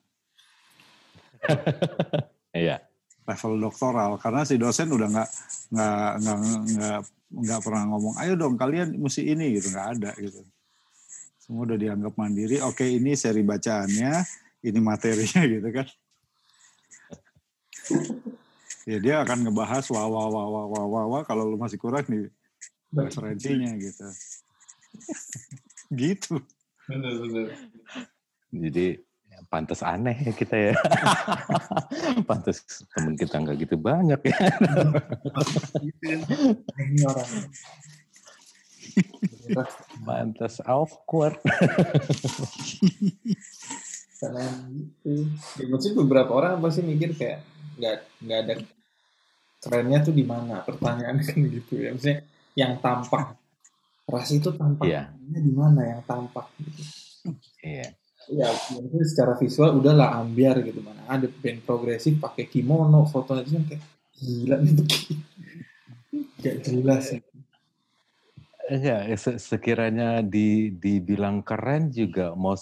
[2.54, 2.86] Iya.
[3.26, 4.22] level doktoral.
[4.22, 5.30] Karena si dosen udah nggak
[5.74, 6.38] nggak nggak
[6.70, 7.00] nggak
[7.34, 9.74] nggak pernah ngomong ayo dong kalian mesti ini gitu.
[9.74, 10.46] Nggak ada gitu.
[11.42, 12.62] Semua udah dianggap mandiri.
[12.62, 14.22] Oke ini seri bacaannya
[14.64, 15.88] ini materinya gitu kan.
[18.84, 22.06] Ya dia akan ngebahas wah wah wah wah wah wah, wah kalau lu masih kurang
[22.12, 22.30] nih
[22.94, 24.08] referensinya gitu.
[25.94, 26.42] Gitu.
[26.90, 27.48] Bener bener.
[28.50, 28.98] Jadi
[29.50, 30.74] pantas aneh ya kita ya.
[32.30, 32.64] pantas
[32.94, 34.38] temen kita nggak gitu banyak ya.
[40.06, 41.40] Pantas awkward.
[44.20, 45.12] Karena gitu.
[45.60, 47.40] Ya, maksudnya beberapa orang pasti mikir kayak
[47.74, 48.54] nggak nggak ada
[49.60, 52.20] kerennya tuh di mana pertanyaannya kan gitu ya maksudnya
[52.54, 53.34] yang tampak
[54.06, 55.40] ras itu tampaknya Iya.
[55.42, 56.84] di mana yang tampak gitu
[57.64, 57.96] Iya.
[58.32, 63.52] Ya mungkin secara visual udahlah ambiar gitu mana ada band progresif pakai kimono fotonya itu
[63.60, 63.84] kan kayak
[64.16, 65.16] gila nih begini
[66.40, 67.20] gak jelas ya.
[69.20, 72.56] Se- sekiranya di dibilang keren juga mau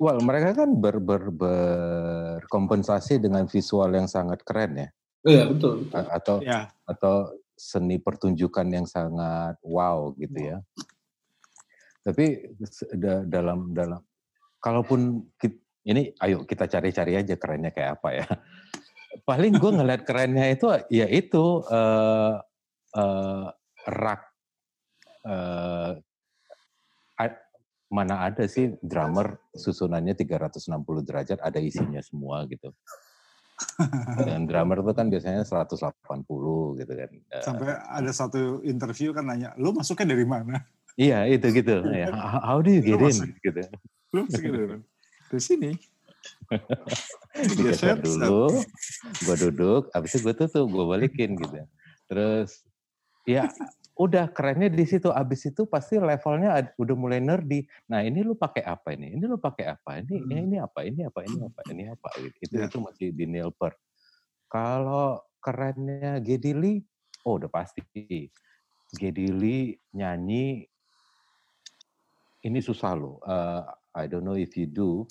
[0.00, 5.84] well mereka kan ber, ber, berkompensasi dengan visual yang sangat keren ya Oh, iya betul,
[5.84, 6.00] betul.
[6.00, 10.64] A- atau ya atau seni pertunjukan yang sangat wow gitu ya.
[12.00, 12.56] Tapi
[12.96, 14.00] da- dalam dalam
[14.60, 18.26] kalaupun kit- ini ayo kita cari-cari aja kerennya kayak apa ya.
[19.26, 22.34] Paling gue ngeliat kerennya itu ya itu eh
[22.94, 23.46] eh,
[23.88, 24.22] rak
[25.24, 25.92] eh,
[27.18, 27.42] a-
[27.90, 32.70] mana ada sih drummer susunannya 360 derajat ada isinya semua gitu.
[34.14, 37.10] Dan drummer itu kan biasanya 180 gitu kan.
[37.42, 40.60] Sampai ada satu interview kan nanya lu masuknya dari mana
[40.98, 41.80] Iya itu gitu.
[41.86, 43.34] Ya, how, do you get in?
[43.40, 43.62] Gitu.
[44.10, 44.76] Dari mana
[45.30, 45.70] dari sini
[47.56, 48.60] Geser, dulu,
[49.24, 51.64] gue duduk, habis itu gue tutup, gue balikin gitu.
[52.10, 52.66] Terus
[53.24, 53.48] ya
[53.96, 55.08] udah kerennya di situ.
[55.08, 57.64] Abis itu pasti levelnya udah mulai nerdy.
[57.88, 59.16] Nah ini lu pakai apa ini?
[59.16, 60.02] Ini lu pakai apa?
[60.02, 60.44] Ini Hmm.
[60.44, 60.84] ini apa?
[60.84, 61.18] Ini apa?
[61.24, 61.60] Ini apa?
[61.70, 62.08] Ini apa?
[62.18, 62.36] Gitu.
[62.44, 62.66] Itu Ya.
[62.68, 63.78] itu masih di nail per.
[64.50, 66.78] Kalau kerennya Geddy Lee,
[67.24, 67.80] oh udah pasti.
[68.92, 70.66] Geddy Lee nyanyi
[72.42, 73.22] ini susah loh.
[73.24, 73.62] Uh,
[73.94, 75.06] I don't know if you do.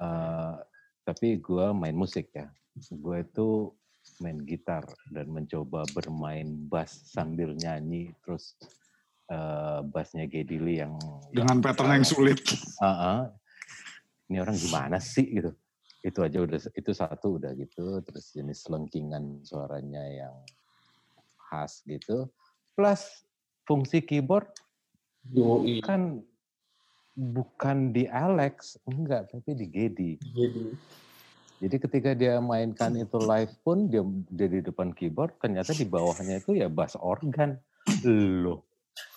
[0.00, 0.60] Uh,
[1.04, 2.48] tapi gue main musik ya.
[2.92, 3.72] Gue itu
[4.20, 8.12] main gitar dan mencoba bermain bass sambil nyanyi.
[8.24, 8.56] Terus
[9.32, 10.96] uh, bassnya Geddy Lee yang
[11.32, 12.40] dengan pattern yang sulit
[12.80, 13.20] Ah, ah.
[14.28, 15.52] ini orang gimana sih gitu.
[16.00, 18.00] Itu aja udah itu satu udah gitu.
[18.02, 20.34] Terus jenis lengkingan suaranya yang
[21.50, 22.30] khas gitu.
[22.76, 23.26] Plus
[23.66, 24.46] fungsi keyboard
[25.34, 25.82] Yoi.
[25.82, 26.22] kan
[27.16, 30.12] bukan di Alex, enggak, tapi di Gedi.
[30.20, 30.64] Jadi
[31.56, 36.44] Jadi ketika dia mainkan itu live pun dia dia di depan keyboard, ternyata di bawahnya
[36.44, 37.56] itu ya bass organ.
[38.04, 38.68] Loh.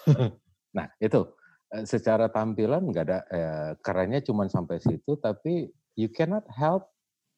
[0.76, 1.28] nah, itu
[1.76, 5.68] eh, secara tampilan nggak ada eh, kerennya cuma sampai situ tapi
[6.00, 6.88] you cannot help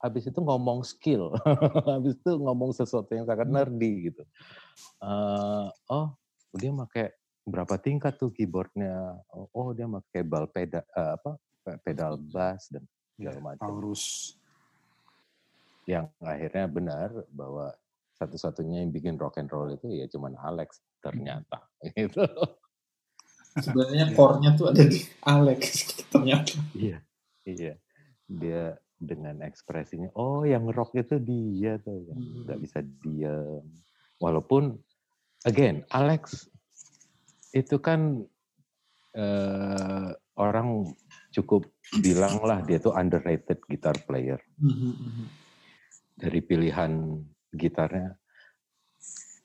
[0.01, 1.33] habis itu ngomong skill
[1.93, 4.23] habis itu ngomong sesuatu yang sangat nerdy gitu
[5.01, 6.17] uh, oh
[6.57, 9.17] dia pakai berapa tingkat tuh keyboardnya?
[9.33, 11.31] Oh, oh dia pakai bal pedal uh, apa
[11.81, 14.33] pedal bass dan segala Ya, macam Taurus.
[15.85, 17.73] yang akhirnya benar bahwa
[18.15, 21.65] satu-satunya yang bikin rock and roll itu ya cuman Alex ternyata
[21.97, 22.21] gitu.
[23.51, 25.61] Sebenarnya core-nya tuh ada di Alex
[26.13, 26.55] ternyata.
[26.71, 27.01] iya
[27.43, 27.75] iya.
[28.31, 32.45] Dia dengan ekspresinya oh yang rock itu dia tuh yang Hmm.
[32.45, 33.65] nggak bisa diam
[34.21, 34.77] walaupun
[35.43, 36.45] again Alex
[37.51, 38.23] itu kan
[39.15, 40.87] eh, orang
[41.35, 41.67] cukup
[41.99, 44.39] bilang lah dia tuh underrated guitar player
[46.15, 47.19] dari pilihan
[47.51, 48.15] gitarnya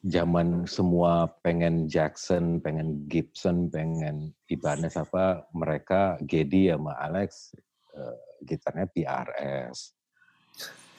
[0.06, 7.58] zaman semua pengen Jackson, pengen Gibson, pengen Ibanez apa mereka Gedi sama Alex
[7.90, 9.96] eh, gitarnya PRS.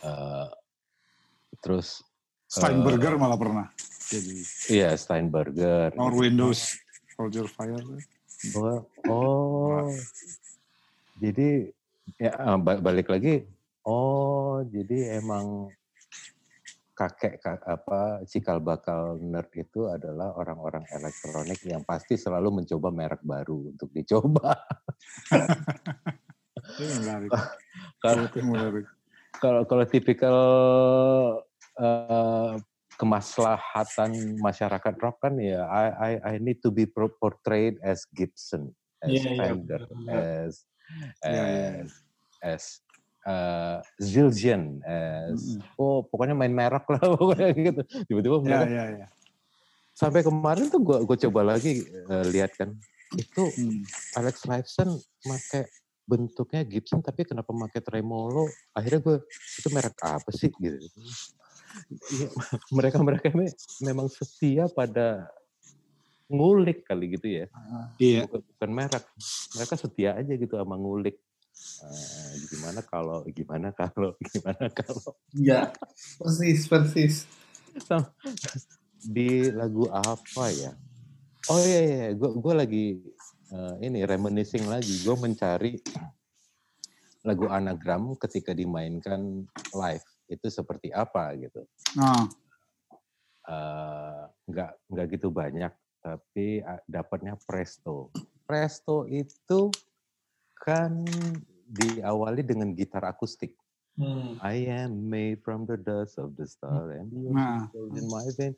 [0.03, 0.49] Eh,
[1.63, 2.03] terus
[2.47, 3.67] Steinberger malah pernah.
[4.07, 4.39] Jadi
[4.71, 5.95] iya Steinberger.
[5.95, 6.79] Power Windows,
[7.18, 7.82] Soldier Fire.
[9.09, 9.89] Oh,
[11.18, 11.74] jadi
[12.22, 13.49] ya ba- balik lagi.
[13.82, 15.74] Oh, jadi emang
[16.93, 23.22] kakek ka- apa cikal bakal nerd itu adalah orang-orang elektronik yang pasti selalu mencoba merek
[23.26, 24.53] baru untuk dicoba.
[28.01, 28.30] Kalau
[29.41, 30.38] kalau kalau tipikal
[31.82, 32.51] eh,
[32.97, 39.13] kemaslahatan masyarakat rock kan ya I I, I need to be portrayed as Gibson, as
[39.13, 40.53] Iya, iya, Fender, as
[41.21, 41.69] Iya, iya.
[41.83, 41.91] as
[42.41, 42.63] as
[43.27, 45.77] uh, Zildjian, as Mm-mm.
[45.77, 47.81] oh pokoknya main merek lah pokoknya gitu.
[48.09, 49.07] Tiba-tiba mereka ya, ya.
[49.93, 52.73] sampai kemarin tuh gua gua coba lagi eh, lihat kan
[53.15, 53.81] itu Hmm.
[54.19, 54.89] Alex Lifeson
[55.23, 55.63] pakai
[56.07, 59.17] bentuknya Gibson tapi kenapa pakai tremolo akhirnya gue
[59.59, 60.87] itu merek apa sih gitu
[62.78, 63.47] mereka mereka ini
[63.84, 65.28] memang setia pada
[66.28, 67.45] ngulik kali gitu ya.
[67.99, 68.28] Iya.
[68.28, 69.05] bukan, bukan merek.
[69.55, 71.17] Mereka setia aja gitu sama ngulik.
[71.57, 75.15] Eh, gimana kalau gimana kalau gimana kalau.
[75.34, 75.73] Iya,
[76.19, 77.15] persis, persis.
[79.01, 80.75] Di lagu apa ya?
[81.47, 82.86] Oh iya iya gue gue lagi
[83.55, 85.01] eh, ini reminiscing lagi.
[85.01, 85.80] Gue mencari
[87.23, 91.63] lagu anagram ketika dimainkan live itu seperti apa gitu
[91.95, 92.28] Nah,
[93.47, 95.71] Eh, nggak nggak gitu banyak
[96.03, 98.11] tapi dapatnya presto
[98.43, 99.71] presto itu
[100.51, 101.07] kan
[101.63, 103.55] diawali dengan gitar akustik
[103.97, 104.38] Hmm.
[104.45, 107.65] I am made from the dust of the star and the Nah.
[107.97, 108.53] in my veins.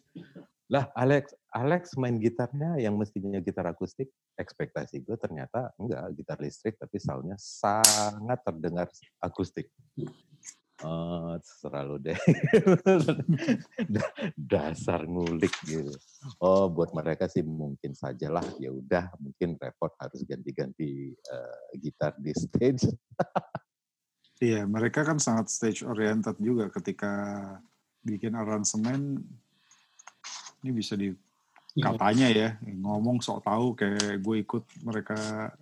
[0.67, 6.76] Lah Alex Alex main gitarnya yang mestinya gitar akustik, ekspektasi gue ternyata enggak gitar listrik
[6.76, 8.91] tapi soundnya sangat terdengar
[9.24, 9.72] akustik.
[10.80, 12.15] Eh, terserah lu deh.
[13.93, 15.91] Da- Dasar ngulik gitu.
[16.39, 22.32] Oh, buat mereka sih mungkin sajalah ya udah mungkin repot harus ganti-ganti eh, gitar di
[22.32, 22.88] stage.
[24.39, 27.11] iya, mereka kan sangat stage oriented juga ketika
[27.99, 29.19] bikin aransemen.
[30.63, 31.11] Ini bisa di
[31.69, 31.93] Iya.
[31.93, 35.53] katanya ya ngomong sok tahu kayak gue ikut mereka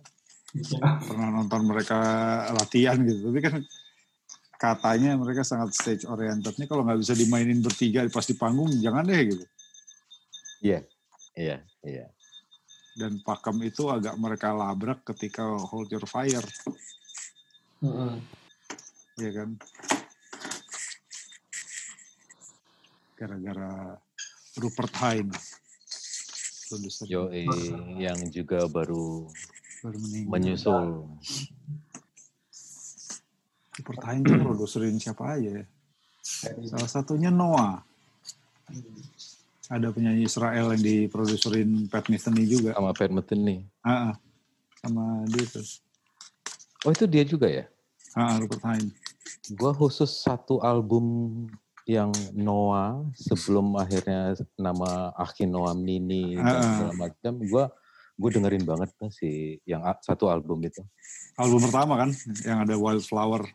[0.56, 1.04] Iya.
[1.04, 1.98] pernah nonton mereka
[2.56, 3.54] latihan gitu tapi kan
[4.58, 9.06] katanya mereka sangat stage oriented nih kalau nggak bisa dimainin bertiga pas di panggung jangan
[9.06, 9.46] deh gitu
[10.58, 10.82] Iya,
[11.38, 12.10] iya, iya.
[12.98, 16.42] dan pakem itu agak mereka labrak ketika hold your fire
[17.78, 18.18] Hmm.
[19.22, 19.54] ya kan
[23.14, 23.94] gara-gara
[24.58, 25.62] Rupert Hines
[26.66, 27.30] produser Yo,
[28.02, 29.30] yang juga baru
[29.78, 30.86] baru meninggal menyusul.
[33.96, 35.64] Hines tuh produserin siapa aja ya
[36.68, 37.80] salah satunya Noah
[39.68, 43.68] ada penyanyi Israel yang diproduserin Pat Metheny juga sama Pat Metheny.
[43.84, 44.16] Ah,
[44.80, 45.64] sama dia tuh
[46.86, 47.64] Oh itu dia juga ya?
[48.16, 48.92] ah, Rupert Hines
[49.56, 51.48] Gua khusus satu album
[51.88, 57.32] yang Noah sebelum akhirnya nama Aki Noah Mini dan segala macam.
[57.48, 57.64] Gua
[58.18, 60.82] gue dengerin banget tuh si yang satu album itu.
[61.38, 62.10] album pertama kan
[62.42, 63.46] yang ada Wildflower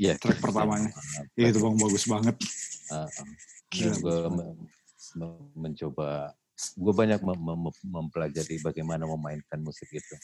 [0.00, 0.16] Iya.
[0.16, 0.88] track pertamanya
[1.36, 2.36] ya, itu bang bagus banget
[3.70, 4.16] Gila, gue
[5.52, 10.14] mencoba gue banyak mem- mem- mempelajari bagaimana memainkan musik itu.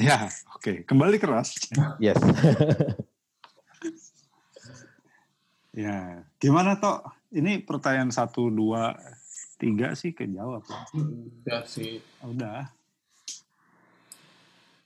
[0.00, 1.56] ya oke kembali keras
[2.00, 2.16] yes.
[5.72, 7.00] ya gimana toh
[7.32, 8.92] ini pertanyaan satu dua
[9.56, 10.80] tiga sih kejawab ya.
[10.92, 12.02] Udah sih.
[12.20, 12.68] Udah.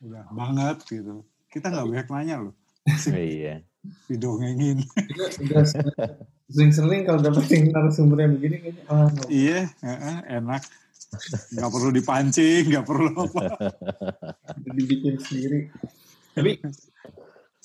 [0.05, 1.25] Udah banget gitu.
[1.51, 2.55] Kita nggak banyak nanya loh.
[3.13, 3.63] iya.
[4.11, 4.83] Didongengin.
[5.15, 5.65] Udah, udah
[6.47, 10.63] sering-sering kalau dapetin narasumber yang begini kayaknya ah, iya, heeh, enak.
[11.55, 13.45] Nggak perlu dipancing, nggak perlu apa.
[14.79, 15.71] dibikin sendiri.
[16.35, 16.63] Tapi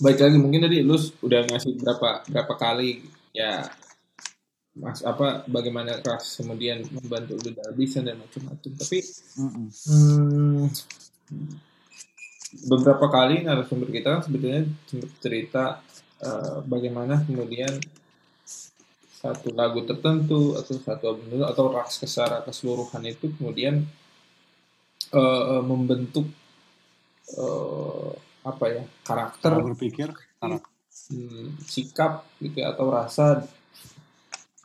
[0.02, 3.06] baik lagi mungkin tadi lu udah ngasih berapa berapa kali
[3.38, 3.70] ya
[4.72, 8.72] mas apa bagaimana kelas kemudian membantu lu dalam desain dan macam-macam.
[8.82, 8.98] Tapi
[9.38, 9.68] Mm-mm.
[9.70, 10.64] hmm,
[12.52, 15.64] beberapa kali narasumber kita kan sebetulnya sempat cerita
[16.20, 17.80] eh, bagaimana kemudian
[19.22, 23.86] satu lagu tertentu atau satu album tertentu atau ras secara keseluruhan itu kemudian
[25.16, 26.28] eh, membentuk
[27.40, 30.10] eh, apa ya karakter Cara berpikir,
[30.42, 30.70] karakter.
[31.14, 33.46] hmm, sikap gitu ya, atau rasa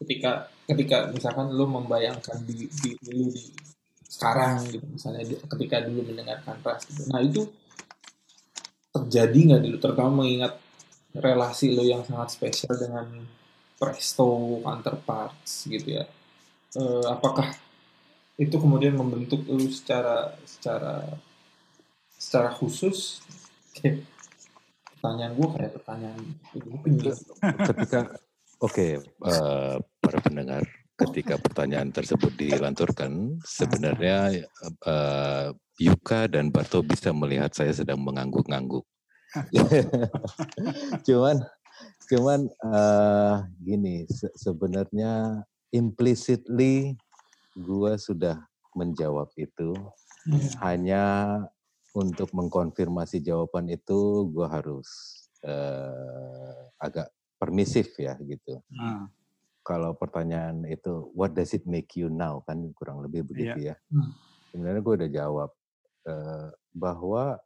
[0.00, 3.44] ketika ketika misalkan lo membayangkan di di, dulu di
[4.08, 7.04] sekarang gitu misalnya di- ketika dulu mendengarkan ras gitu.
[7.12, 7.46] nah itu
[8.96, 10.56] terjadi nggak dulu terutama mengingat
[11.16, 13.06] relasi lo yang sangat spesial dengan
[13.76, 16.04] Presto counterparts gitu ya.
[16.76, 17.52] Eh, apakah
[18.40, 21.04] itu kemudian membentuk lo secara secara
[22.16, 23.20] secara khusus?
[23.76, 24.08] Kayak
[24.96, 26.20] pertanyaan gue kayak pertanyaan
[27.68, 28.00] ketika
[28.64, 30.64] oke eh, para pendengar
[30.96, 34.48] ketika pertanyaan tersebut dilanturkan sebenarnya
[34.88, 38.84] eh, Yuka dan Barto bisa melihat saya sedang mengangguk-angguk
[41.06, 41.36] cuman
[42.08, 46.96] cuman eh, gini se- sebenarnya implicitly
[47.52, 48.40] gua sudah
[48.76, 49.72] menjawab itu.
[50.60, 51.04] Hanya
[51.96, 54.88] untuk mengkonfirmasi jawaban itu gue harus
[55.40, 57.08] eh, agak
[57.40, 58.60] permisif ya gitu.
[58.68, 59.08] Nah,
[59.64, 62.44] Kalau pertanyaan itu what does it make you now?
[62.44, 63.76] kan kurang lebih begitu ya.
[63.88, 64.12] Hmm.
[64.52, 65.50] Sebenarnya gue udah jawab
[66.06, 67.38] eh, bahwa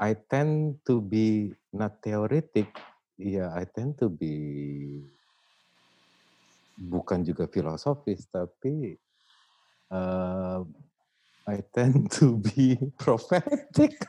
[0.00, 2.66] I tend to be not theoretic,
[3.16, 4.34] ya I tend to be
[6.74, 8.98] bukan juga filosofis tapi
[9.92, 10.60] eh,
[11.46, 13.94] I tend to be prophetic.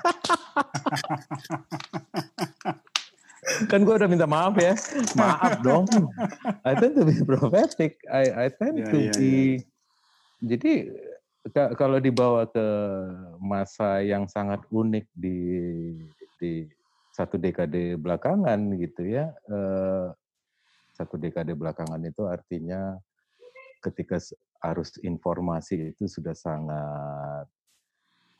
[3.71, 4.73] kan gue udah minta maaf ya,
[5.17, 5.85] maaf dong.
[6.65, 8.01] I tend to be prophetic.
[8.09, 9.61] I I tend Ya, to ya, be.
[10.41, 11.14] Jadi ka-
[11.53, 12.67] kalau dibawa ke
[13.37, 15.39] masa yang sangat unik di
[16.41, 16.65] di
[17.13, 19.29] satu dekade belakangan gitu ya.
[19.49, 20.07] eh,
[20.95, 22.95] satu dekade belakangan itu artinya
[23.83, 24.15] ketika
[24.71, 27.45] arus informasi itu sudah sangat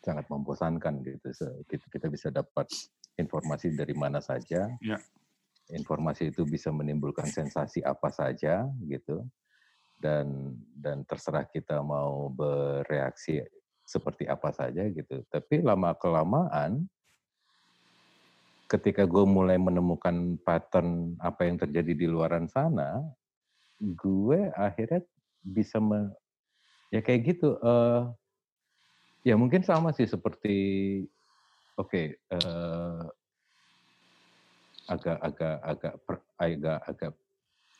[0.01, 1.29] sangat membosankan gitu.
[1.67, 2.69] Kita bisa dapat
[3.19, 4.71] informasi dari mana saja.
[4.79, 4.97] Ya.
[5.73, 9.25] Informasi itu bisa menimbulkan sensasi apa saja gitu.
[9.95, 13.41] Dan dan terserah kita mau bereaksi
[13.85, 15.21] seperti apa saja gitu.
[15.29, 16.85] Tapi lama kelamaan
[18.65, 22.97] ketika gue mulai menemukan pattern apa yang terjadi di luaran sana,
[23.77, 25.05] gue akhirnya
[25.45, 26.09] bisa me,
[26.89, 27.61] ya kayak gitu.
[27.61, 28.03] eh
[29.25, 30.57] ya mungkin sama sih seperti
[31.77, 33.03] oke eh,
[34.85, 35.93] agak agak agak
[36.37, 37.11] agak agak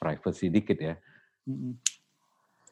[0.02, 0.96] privacy dikit ya.
[1.46, 1.78] mm-mm.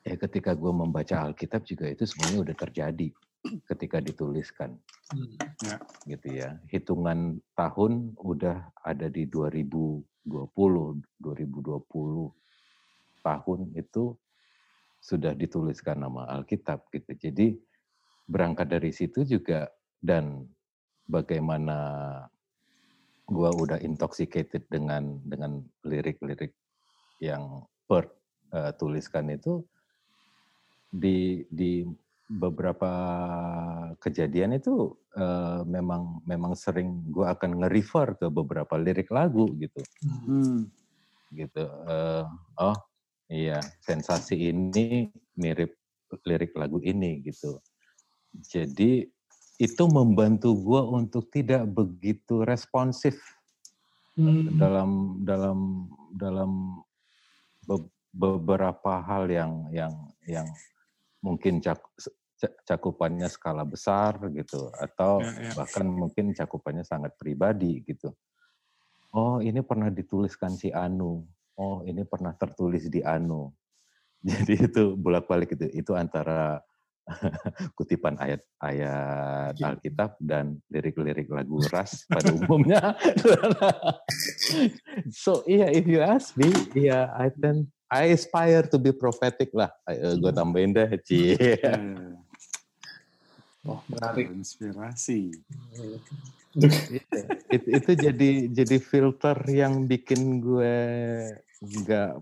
[0.04, 3.08] Ya ketika gue membaca Alkitab juga itu semuanya udah terjadi
[3.72, 4.80] ketika dituliskan
[5.14, 5.38] Hmm.
[6.10, 6.58] gitu ya.
[6.74, 10.02] Hitungan tahun udah ada di 2020,
[11.22, 12.34] 2020
[13.22, 14.18] tahun itu
[15.04, 17.12] sudah dituliskan nama Alkitab gitu.
[17.14, 17.48] Jadi
[18.26, 19.70] berangkat dari situ juga
[20.00, 20.48] dan
[21.06, 21.78] bagaimana
[23.28, 26.56] gua udah intoxicated dengan dengan lirik-lirik
[27.20, 28.10] yang per
[28.56, 29.64] eh, tuliskan itu
[30.94, 31.82] di di
[32.30, 32.92] beberapa
[33.98, 39.82] kejadian itu eh, memang memang sering gua akan nge-refer ke beberapa lirik lagu gitu
[40.24, 40.70] Hmm.
[41.34, 41.66] Gitu.
[41.66, 42.26] Eh,
[42.62, 42.78] oh
[43.26, 45.74] iya, sensasi ini mirip
[46.30, 47.58] lirik lagu ini gitu.
[48.38, 49.02] Jadi
[49.58, 53.18] itu membantu gua untuk tidak begitu responsif
[54.14, 54.46] Hmm.
[54.62, 54.90] dalam
[55.26, 56.52] dalam dalam
[57.66, 59.94] be- beberapa hal yang yang
[60.30, 60.46] yang
[61.24, 61.96] mungkin cak-
[62.36, 65.52] ca- cakupannya skala besar gitu atau Ya, ya.
[65.56, 68.12] bahkan mungkin cakupannya sangat pribadi gitu.
[69.16, 71.24] Oh, ini pernah dituliskan si Anu.
[71.56, 73.54] Oh, ini pernah tertulis di Anu.
[74.28, 75.70] Jadi itu bolak-balik itu.
[75.72, 76.60] Itu antara
[77.78, 79.76] kutipan ayat-ayat Iya.
[79.76, 82.96] Alkitab dan lirik-lirik lagu ras pada umumnya.
[85.12, 89.70] so, iya, if you ask me, yeah, I tend I aspire to be prophetic lah.
[89.86, 91.38] Uh, gue tambahin deh, Ci.
[93.64, 94.28] Oh, menarik.
[94.28, 95.32] Inspirasi.
[97.50, 100.76] It, itu jadi jadi filter yang bikin gue
[101.64, 102.22] nggak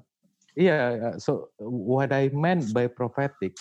[0.56, 3.60] iya so what I meant by prophetic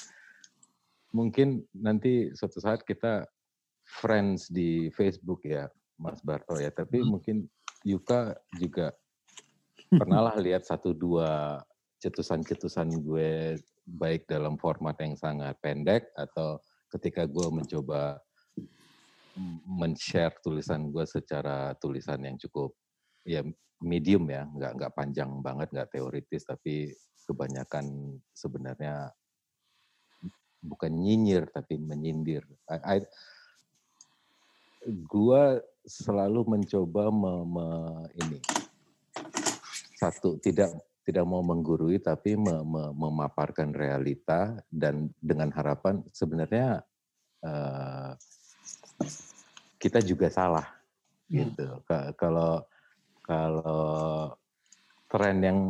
[1.11, 3.27] mungkin nanti suatu saat kita
[3.83, 5.67] friends di Facebook ya
[5.99, 7.09] Mas Barto ya tapi hmm.
[7.19, 7.37] mungkin
[7.83, 8.95] Yuka juga
[9.99, 11.59] pernah lah lihat satu dua
[12.01, 16.59] cetusan-cetusan gue baik dalam format yang sangat pendek atau
[16.97, 18.19] ketika gue mencoba
[19.69, 22.75] men-share tulisan gue secara tulisan yang cukup
[23.25, 23.45] ya
[23.81, 26.93] medium ya, nggak nggak panjang banget, nggak teoritis, tapi
[27.25, 29.09] kebanyakan sebenarnya
[30.61, 32.45] bukan nyinyir tapi menyindir.
[32.69, 32.97] I, I,
[35.09, 35.57] gua
[35.89, 37.69] selalu mencoba me, me,
[38.21, 38.39] ini
[39.97, 46.85] satu tidak tidak mau menggurui tapi me, me, memaparkan realita dan dengan harapan sebenarnya
[47.45, 48.13] uh,
[49.81, 50.69] kita juga salah
[51.29, 51.35] hmm.
[51.41, 51.69] gitu.
[52.21, 52.69] Kalau
[53.25, 54.35] kalau
[55.11, 55.61] tren yang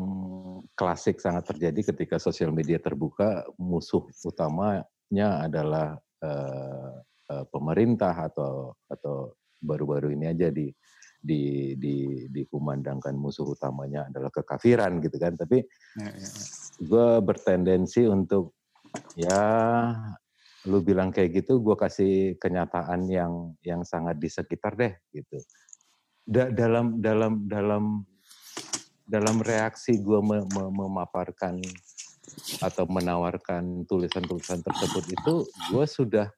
[0.75, 6.93] klasik sangat terjadi ketika sosial media terbuka, musuh utamanya adalah uh,
[7.31, 10.73] uh, pemerintah atau atau baru-baru ini aja di
[11.21, 15.61] di di dikumandangkan musuh utamanya adalah kekafiran gitu kan tapi
[16.01, 16.31] ya, ya, ya.
[16.81, 18.57] gue bertendensi untuk
[19.15, 19.45] ya
[20.69, 25.41] lu bilang kayak gitu gue kasih kenyataan yang yang sangat di sekitar deh gitu
[26.25, 27.85] da dalam dalam dalam
[29.09, 31.61] dalam reaksi gue mem memaparkan
[32.61, 35.35] atau menawarkan tulisan-tulisan tersebut itu
[35.73, 36.29] gue sudah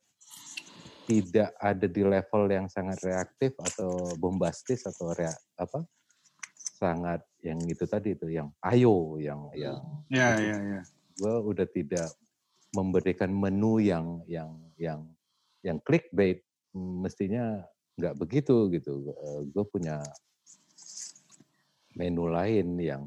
[1.02, 5.82] tidak ada di level yang sangat reaktif atau bombastis atau rea, apa
[6.56, 9.78] sangat yang itu tadi itu yang ayo yang yang
[10.10, 10.80] ya ya ya.
[11.14, 12.10] Gue udah tidak
[12.74, 15.00] memberikan menu yang yang yang
[15.62, 16.42] yang clickbait
[16.74, 17.62] mestinya
[17.98, 19.14] nggak begitu gitu.
[19.54, 20.02] Gue punya
[21.94, 23.04] menu lain yang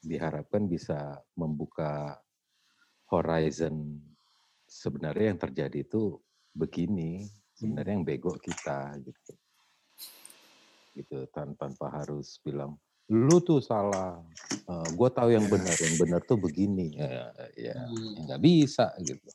[0.00, 2.16] diharapkan bisa membuka
[3.10, 3.98] horizon
[4.66, 6.16] sebenarnya yang terjadi itu
[6.56, 9.32] begini sebenarnya yang bego kita gitu.
[10.96, 14.18] Gitu tanpa harus bilang lu tuh salah
[14.66, 16.98] uh, gue tahu yang benar yang benar tuh begini.
[16.98, 18.26] Ya ya hmm.
[18.26, 19.30] nggak bisa gitu.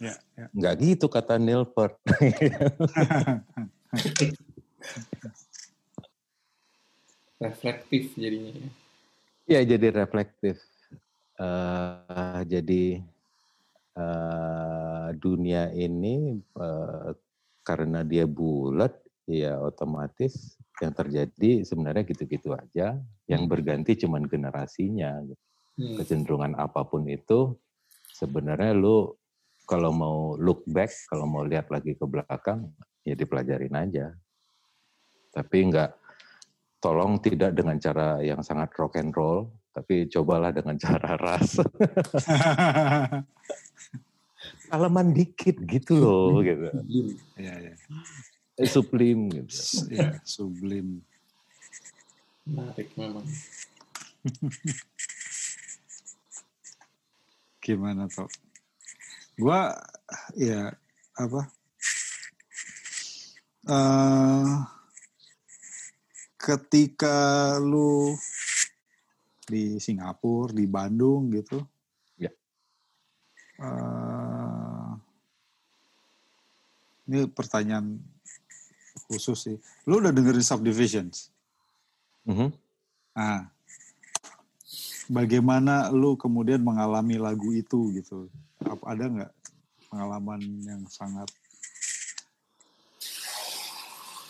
[0.00, 0.48] Ya, ya.
[0.56, 2.00] nggak gitu kata Nilpert.
[7.40, 8.68] Reflektif jadinya ya.
[9.50, 10.62] Ya jadi reflektif.
[11.40, 13.00] Uh, jadi
[14.00, 17.12] uh, dunia ini uh,
[17.60, 18.96] karena dia bulat
[19.28, 22.96] ya otomatis yang terjadi sebenarnya gitu-gitu aja
[23.28, 23.52] yang hmm.
[23.52, 25.22] berganti cuman generasinya
[25.76, 26.00] hmm.
[26.00, 27.54] kecenderungan apa pun itu
[28.16, 29.12] sebenarnya lu
[29.68, 32.72] kalau mau look back kalau mau lihat lagi ke belakang
[33.06, 34.06] ya dipelajarin aja
[35.30, 35.94] tapi enggak
[36.82, 41.60] tolong tidak dengan cara yang sangat rock and roll tapi cobalah dengan cara ras
[44.70, 46.70] Alaman dikit gitu loh gitu.
[47.34, 47.74] Ya, ya.
[48.54, 49.54] Eh, sublim gitu.
[49.90, 51.02] Ya, sublim.
[52.46, 53.26] Menarik memang.
[57.60, 58.30] Gimana toh?
[59.34, 59.74] Gua
[60.38, 60.72] ya
[61.18, 61.50] apa?
[63.66, 64.64] Uh,
[66.40, 68.16] ketika lu
[69.44, 71.60] di Singapura, di Bandung gitu,
[73.60, 74.09] Uh,
[77.10, 77.98] ini pertanyaan
[79.10, 79.56] khusus sih.
[79.90, 81.34] Lu udah dengerin Subdivisions?
[82.22, 82.48] Mm -hmm.
[83.18, 83.50] Nah,
[85.10, 88.30] bagaimana lu kemudian mengalami lagu itu gitu?
[88.62, 89.32] Apa ada nggak
[89.90, 91.26] pengalaman yang sangat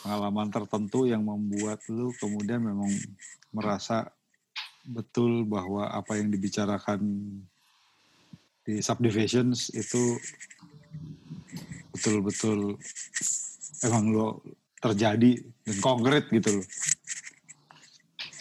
[0.00, 2.88] pengalaman tertentu yang membuat lu kemudian memang
[3.52, 4.08] merasa
[4.88, 7.04] betul bahwa apa yang dibicarakan
[8.64, 10.16] di subdivisions itu
[11.90, 12.78] betul-betul
[13.86, 14.28] emang lo
[14.80, 15.36] terjadi
[15.66, 16.68] dan konkret gitu loh.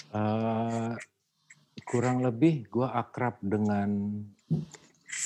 [0.10, 0.94] Uh,
[1.86, 3.90] kurang lebih gue akrab dengan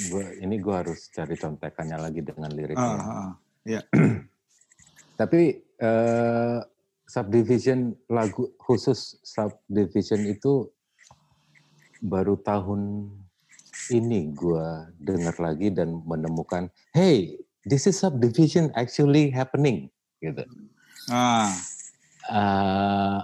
[0.10, 2.96] gue ini gue harus cari contekannya lagi dengan liriknya.
[2.98, 3.32] Uh, uh,
[3.64, 3.82] ya.
[5.20, 5.42] Tapi
[5.80, 6.60] uh,
[7.06, 10.72] subdivision lagu khusus subdivision itu
[12.04, 13.12] baru tahun
[13.92, 14.68] ini gue
[15.00, 17.38] dengar lagi dan menemukan, hey,
[17.68, 20.44] this is subdivision actually happening, gitu.
[21.12, 21.52] Ah.
[22.24, 23.20] Uh,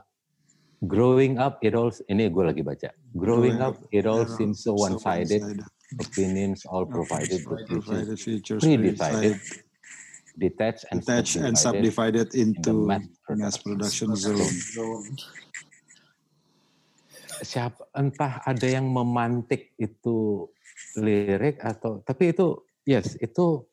[0.84, 5.40] growing up it all ini gue lagi baca growing up it all seems so one-sided
[6.00, 9.40] opinions all provided the provided features pre-decided
[10.40, 12.88] detached and detached and subdivided into
[13.28, 14.48] mass production zone.
[17.44, 20.48] Siapa entah ada yang memantik itu
[20.96, 23.68] lirik atau tapi itu yes itu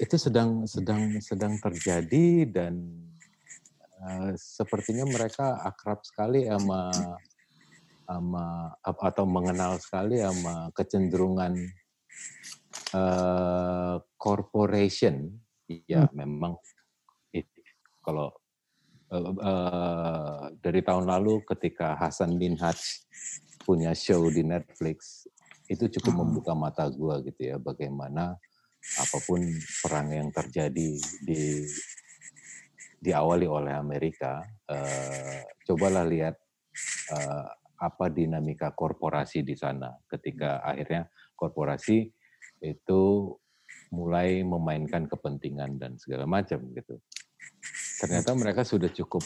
[0.00, 2.88] itu sedang sedang sedang terjadi dan
[4.00, 6.88] uh, sepertinya mereka akrab sekali sama
[8.08, 11.52] sama atau mengenal sekali sama kecenderungan
[12.96, 15.30] uh, corporation
[15.86, 16.16] ya hmm.
[16.16, 16.56] memang
[17.36, 17.46] it,
[18.00, 18.32] kalau
[19.12, 22.80] uh, uh, dari tahun lalu ketika Hasan bin Haj
[23.62, 25.28] punya show di Netflix
[25.70, 26.20] itu cukup hmm.
[26.24, 28.34] membuka mata gua gitu ya bagaimana
[28.98, 29.40] apa pun
[29.84, 30.88] perang yang terjadi
[31.24, 31.42] di
[33.00, 36.36] diawali oleh Amerika, uh, cobalah lihat
[37.16, 37.48] uh,
[37.80, 42.12] apa dinamika korporasi di sana ketika akhirnya korporasi
[42.60, 43.32] itu
[43.88, 47.00] mulai memainkan kepentingan dan segala macam gitu.
[48.04, 49.24] Ternyata mereka sudah cukup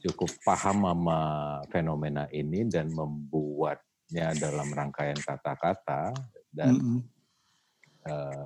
[0.00, 1.20] cukup paham sama
[1.68, 6.14] fenomena ini dan membuatnya dalam rangkaian kata-kata
[6.54, 7.00] dan mm -hmm.
[8.06, 8.44] uh,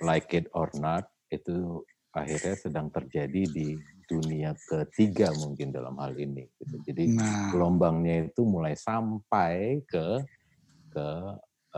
[0.00, 3.78] like it or not itu akhirnya sedang terjadi di
[4.10, 6.50] dunia ketiga mungkin dalam hal ini.
[6.58, 6.76] Gitu.
[6.90, 7.54] Jadi nah.
[7.54, 10.18] gelombangnya itu mulai sampai ke
[10.90, 11.06] ke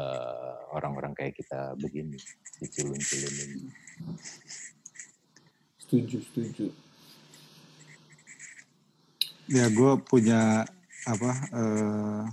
[0.01, 2.17] uh, orang-orang kayak kita begini,
[2.57, 3.61] di culun-culun ini.
[5.77, 6.67] Setuju, setuju.
[9.53, 10.65] Ya, gue punya
[11.05, 11.33] apa?
[11.53, 12.25] Uh,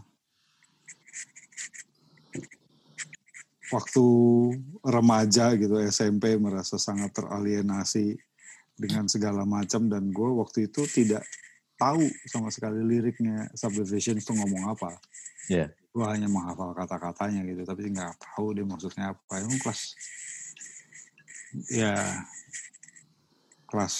[3.69, 4.05] waktu
[4.81, 8.17] remaja gitu SMP merasa sangat teralienasi
[8.79, 11.21] dengan segala macam dan gue waktu itu tidak
[11.79, 14.99] tahu sama sekali liriknya Subdivision itu ngomong apa.
[15.47, 15.71] Yeah.
[15.91, 19.33] Gue hanya menghafal kata-katanya gitu tapi nggak tahu dia maksudnya apa.
[19.39, 19.81] Emang kelas
[21.73, 21.93] ya
[23.69, 23.95] kelas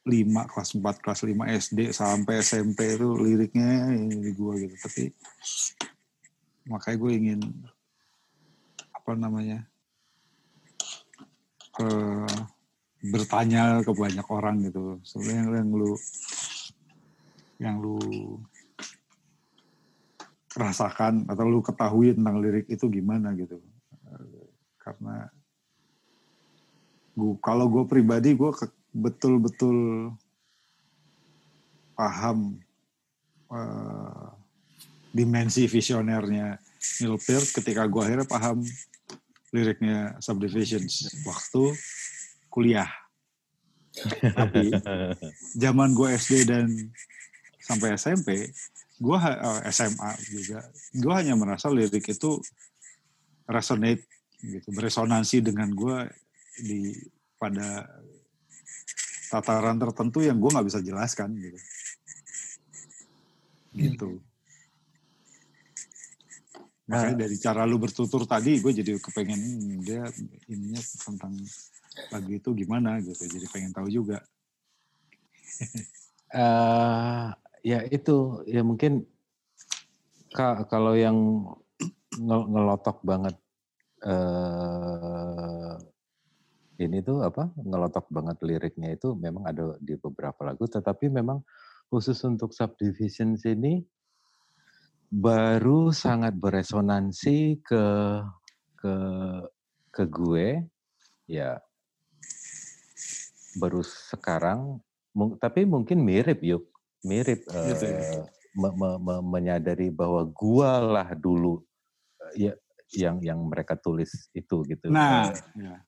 [0.00, 4.74] 5, kelas 4, kelas 5 SD sampai SMP itu liriknya ini di gue gitu.
[4.80, 5.02] Tapi
[6.68, 7.40] makanya gue ingin
[8.92, 9.64] apa namanya
[11.80, 12.36] uh,
[13.00, 15.00] bertanya ke banyak orang gitu.
[15.04, 15.92] Sebenarnya yang lu
[17.60, 17.98] yang lu
[20.56, 23.60] rasakan atau lu ketahui tentang lirik itu gimana gitu.
[24.80, 25.28] Karena
[27.16, 28.50] gue kalau gue pribadi gue
[28.90, 30.10] betul-betul
[31.94, 32.56] paham
[33.52, 34.39] uh,
[35.10, 36.54] dimensi visionernya
[37.02, 38.62] Neil Peart ketika gue akhirnya paham
[39.50, 41.74] liriknya Subdivisions waktu
[42.50, 42.88] kuliah.
[44.38, 44.70] Tapi
[45.66, 46.70] zaman gue SD dan
[47.58, 48.54] sampai SMP,
[49.02, 50.60] gue eh, SMA juga,
[50.94, 52.38] gue hanya merasa lirik itu
[53.50, 54.06] resonate
[54.40, 56.06] gitu, beresonansi dengan gue
[56.62, 56.94] di
[57.34, 57.86] pada
[59.30, 61.58] tataran tertentu yang gue nggak bisa jelaskan gitu.
[63.70, 64.10] Gitu.
[66.90, 67.22] Makanya nah.
[67.22, 69.40] dari cara lu bertutur tadi, gue jadi kepengen
[69.86, 70.02] dia
[70.50, 71.38] ininya tentang
[72.10, 73.30] lagu itu gimana gitu.
[73.30, 74.18] Jadi pengen tahu juga.
[76.34, 77.30] uh,
[77.70, 79.06] ya itu, ya mungkin
[80.34, 81.46] ka, kalau yang
[82.18, 83.38] ngel ngelotok banget
[84.02, 85.78] uh,
[86.82, 91.38] ini tuh apa ngelotok banget liriknya itu memang ada di beberapa lagu, tetapi memang
[91.86, 93.86] khusus untuk subdivisions ini
[95.10, 97.84] baru sangat beresonansi ke
[98.78, 98.94] ke
[99.90, 100.62] ke gue
[101.26, 101.58] ya.
[103.58, 104.78] Baru sekarang
[105.42, 106.70] tapi mungkin mirip yuk.
[107.02, 111.62] Mirip gitu uh, me, me, me, menyadari bahwa gua lah dulu
[112.20, 112.54] uh, ya
[112.90, 114.90] yang yang mereka tulis itu gitu.
[114.90, 115.80] Nah uh,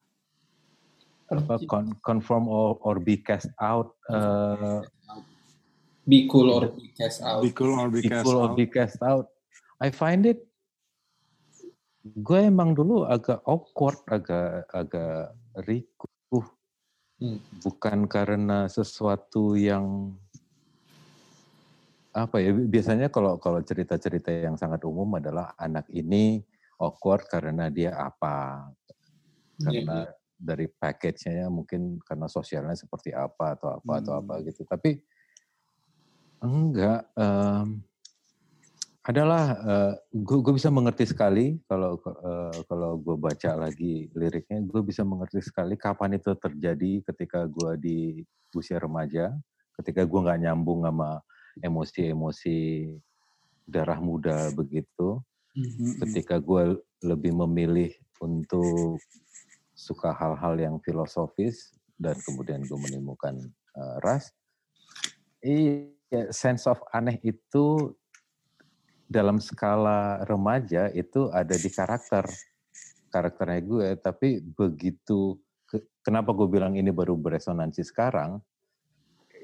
[1.32, 4.84] apa con, conform or, or be cast out uh,
[6.02, 7.42] Be cool or be cast out.
[7.46, 8.50] Be cool or be, be cast cool out.
[8.50, 9.30] or be cast out.
[9.78, 10.42] I find it
[12.02, 15.30] gue emang dulu agak awkward, agak agak
[15.62, 16.10] riku.
[17.22, 17.38] Hmm.
[17.62, 20.18] Bukan karena sesuatu yang
[22.12, 26.44] apa ya biasanya kalau kalau cerita-cerita yang sangat umum adalah anak ini
[26.76, 28.68] awkward karena dia apa
[29.56, 30.12] iya, karena yeah, yeah.
[30.36, 34.00] dari package-nya mungkin karena sosialnya seperti apa atau apa hmm.
[34.04, 35.00] atau apa gitu tapi
[36.42, 37.78] Enggak, um,
[39.02, 45.02] adalah uh, gue bisa mengerti sekali kalau uh, kalau gue baca lagi liriknya, gue bisa
[45.06, 47.98] mengerti sekali kapan itu terjadi ketika gue di
[48.54, 49.30] usia remaja,
[49.78, 51.22] ketika gue nggak nyambung sama
[51.62, 52.90] emosi-emosi
[53.66, 56.00] darah muda begitu, Hmm.
[56.00, 57.92] ketika gue lebih memilih
[58.24, 58.96] untuk
[59.76, 63.36] suka hal-hal yang filosofis dan kemudian gue menemukan
[63.76, 64.32] uh, ras,
[65.44, 65.92] iya
[66.32, 67.96] sense of aneh itu
[69.08, 72.24] dalam skala remaja itu ada di karakter
[73.12, 75.36] karakternya gue, tapi begitu
[76.00, 78.40] kenapa gue bilang ini baru beresonansi sekarang,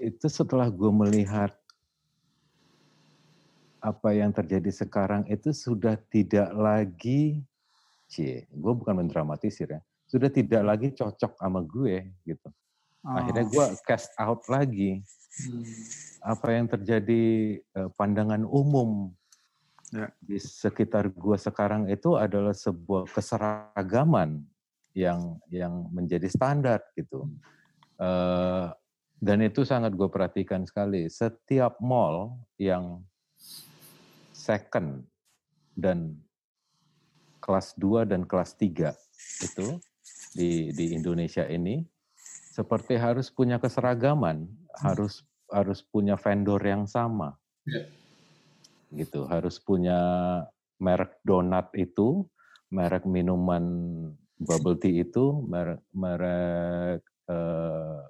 [0.01, 1.53] itu setelah gue melihat
[3.79, 7.45] apa yang terjadi sekarang itu sudah tidak lagi,
[8.09, 12.49] cie, gue bukan mendramatisir ya, sudah tidak lagi cocok sama gue gitu.
[13.05, 15.05] Akhirnya gue cast out lagi.
[15.29, 15.65] Hmm.
[16.25, 17.25] Apa yang terjadi
[17.61, 19.13] eh, pandangan umum
[19.89, 20.13] Ya.
[20.21, 24.45] di sekitar gue sekarang itu adalah sebuah keseragaman
[24.93, 27.25] yang yang menjadi standar gitu.
[27.97, 28.69] Eh,
[29.19, 31.09] dan itu sangat gue perhatikan sekali.
[31.09, 33.01] Setiap mall yang
[34.37, 35.09] second
[35.73, 36.21] dan
[37.41, 38.93] kelas 2 dan kelas 3
[39.41, 39.67] itu
[40.37, 41.81] di di Indonesia ini
[42.53, 47.37] seperti harus punya keseragaman, harus harus punya vendor yang sama.
[47.65, 47.89] Ya.
[48.93, 50.01] Gitu, harus punya
[50.81, 52.25] merek donat itu,
[52.73, 53.65] merek minuman
[54.41, 58.01] bubble tea itu, merek merek eh,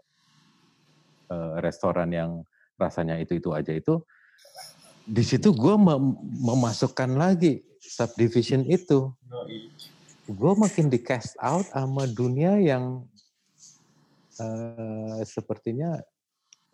[1.31, 2.31] eh, restoran yang
[2.79, 3.99] rasanya itu itu aja itu
[5.09, 9.11] di situ gue mem- memasukkan lagi subdivision itu
[10.29, 13.09] gue makin di cast out sama dunia yang
[14.37, 15.97] eh, sepertinya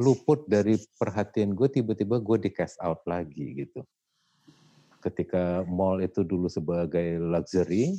[0.03, 3.87] luput dari perhatian gue tiba-tiba gue di cast out lagi gitu.
[4.99, 7.95] Ketika mall itu dulu sebagai luxury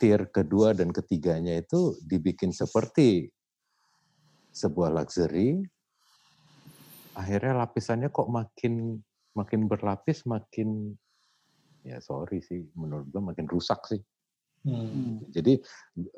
[0.00, 3.28] tier kedua dan ketiganya itu dibikin seperti
[4.50, 5.62] sebuah luxury.
[7.12, 8.98] Akhirnya lapisannya kok makin
[9.36, 10.96] makin berlapis makin
[11.82, 14.00] ya sorry sih menurut gue makin rusak sih.
[14.62, 15.18] Hmm.
[15.34, 15.58] jadi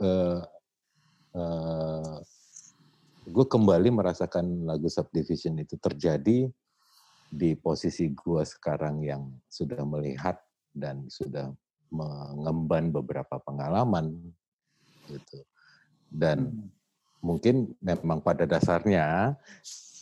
[0.05, 0.41] eh,
[1.33, 2.17] eh,
[3.25, 6.49] gue kembali merasakan lagu subdivision itu terjadi
[7.35, 10.39] di posisi gue sekarang yang sudah melihat
[10.71, 11.51] dan sudah
[11.89, 14.13] mengemban beberapa pengalaman
[15.09, 15.41] gitu.
[16.11, 16.69] Dan
[17.25, 19.35] mungkin memang pada dasarnya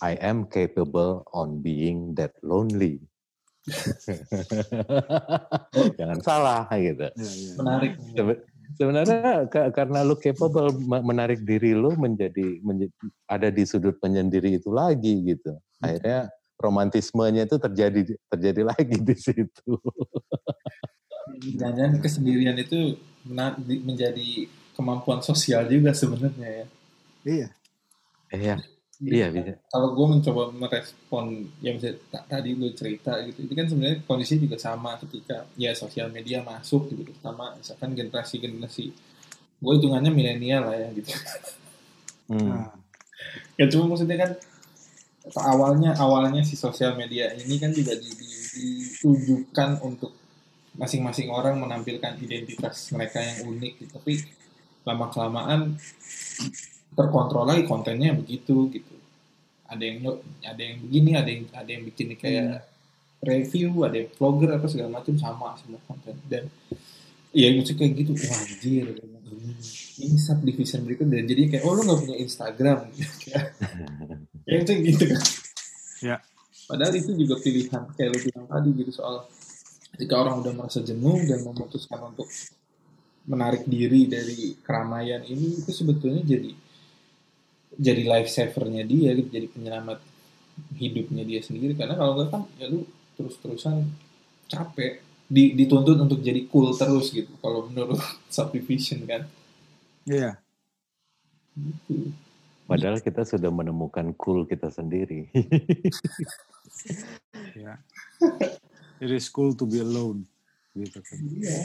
[0.02, 2.98] I am capable on being that lonely.
[5.98, 7.06] Jangan salah gitu.
[7.06, 7.52] Ya, ya.
[7.54, 7.92] Menarik.
[8.72, 12.92] Sebe- sebenarnya ka- karena lu capable me- menarik diri lu menjadi, menjadi
[13.28, 15.52] ada di sudut penyendiri itu lagi gitu.
[15.78, 18.00] Akhirnya romantismenya itu terjadi
[18.32, 19.72] terjadi lagi di situ.
[21.58, 22.96] Jangan kesendirian itu
[23.82, 26.66] menjadi kemampuan sosial juga sebenarnya ya.
[27.22, 27.48] Iya.
[28.32, 28.56] Iya,
[29.02, 29.58] iya bisa.
[29.72, 34.38] Kalau gue mencoba merespon yang bisa ta- tadi lu cerita gitu, itu kan sebenarnya kondisi
[34.38, 38.84] juga sama ketika ya sosial media masuk gitu, sama misalkan generasi-generasi
[39.62, 41.10] gue hitungannya milenial lah ya gitu.
[42.30, 42.48] Hmm.
[42.48, 42.68] Nah,
[43.58, 44.30] Ya cuma maksudnya kan
[45.38, 50.12] awalnya awalnya si sosial media ini kan juga di- di- ditujukan untuk
[50.76, 53.92] masing-masing orang menampilkan identitas mereka yang unik gitu.
[53.96, 54.12] Tapi
[54.88, 55.60] lama kelamaan
[56.92, 58.94] terkontrol lagi kontennya begitu gitu.
[59.68, 59.98] Ada yang
[60.44, 62.68] ada yang begini, ada yang ada yang bikin kayak
[63.22, 66.50] review, ada yang vlogger apa segala macam sama semua konten dan
[67.32, 68.12] Iya, maksudnya kayak gitu.
[68.28, 68.86] Wah, anjir.
[68.92, 69.52] Ini,
[70.04, 71.24] ini subdivision berikutnya.
[71.24, 72.78] Jadi kayak, oh lu gak punya Instagram.
[73.24, 73.56] Kayak
[74.48, 75.22] ya itu gitu kan.
[76.04, 76.16] Ya.
[76.68, 77.82] Padahal itu juga pilihan.
[77.96, 79.24] Kayak lu bilang tadi gitu soal
[79.96, 82.28] ketika orang udah merasa jenuh dan memutuskan untuk
[83.24, 86.52] menarik diri dari keramaian ini, itu sebetulnya jadi
[87.78, 89.98] jadi life savernya dia gitu, jadi penyelamat
[90.76, 91.72] hidupnya dia sendiri.
[91.76, 92.84] Karena kalau enggak kan ya lu
[93.16, 93.88] terus-terusan
[94.48, 95.00] capek
[95.32, 97.96] di, dituntut untuk jadi cool terus gitu kalau menurut
[98.34, 99.24] subdivision kan
[100.04, 100.36] Iya.
[101.56, 102.10] gitu.
[102.66, 105.28] Padahal kita sudah menemukan cool kita sendiri.
[107.52, 107.76] Ya.
[108.96, 110.24] It is cool to be alone.
[110.72, 111.18] Gitu kan.
[111.20, 111.62] Iya.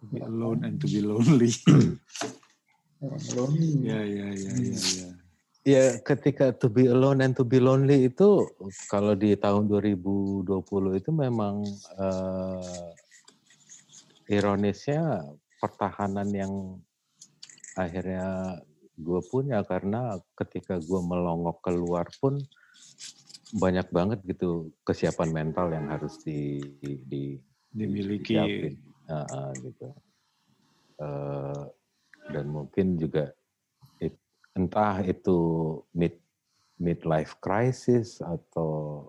[0.00, 1.50] To be alone and to be lonely.
[3.02, 3.84] Orang lonely.
[3.84, 5.08] ya, ya, ya, ya, ya.
[5.66, 8.46] Ya, ketika to be alone and to be lonely itu
[8.86, 10.46] kalau di tahun 2020
[10.94, 11.66] itu memang
[11.98, 12.86] eh,
[14.30, 15.26] ironisnya
[15.58, 16.52] pertahanan yang
[17.74, 18.62] akhirnya
[18.94, 22.38] gue punya karena ketika gue melongok keluar pun
[23.50, 27.40] banyak banget gitu kesiapan mental yang harus di, di, di-
[27.76, 28.38] Dimiliki.
[29.04, 29.92] Ah, ah, gitu.
[30.96, 31.62] Eh,
[32.30, 33.30] dan mungkin juga
[34.02, 34.22] it-
[34.54, 35.38] entah itu
[35.94, 36.18] mid
[36.76, 39.08] midlife crisis atau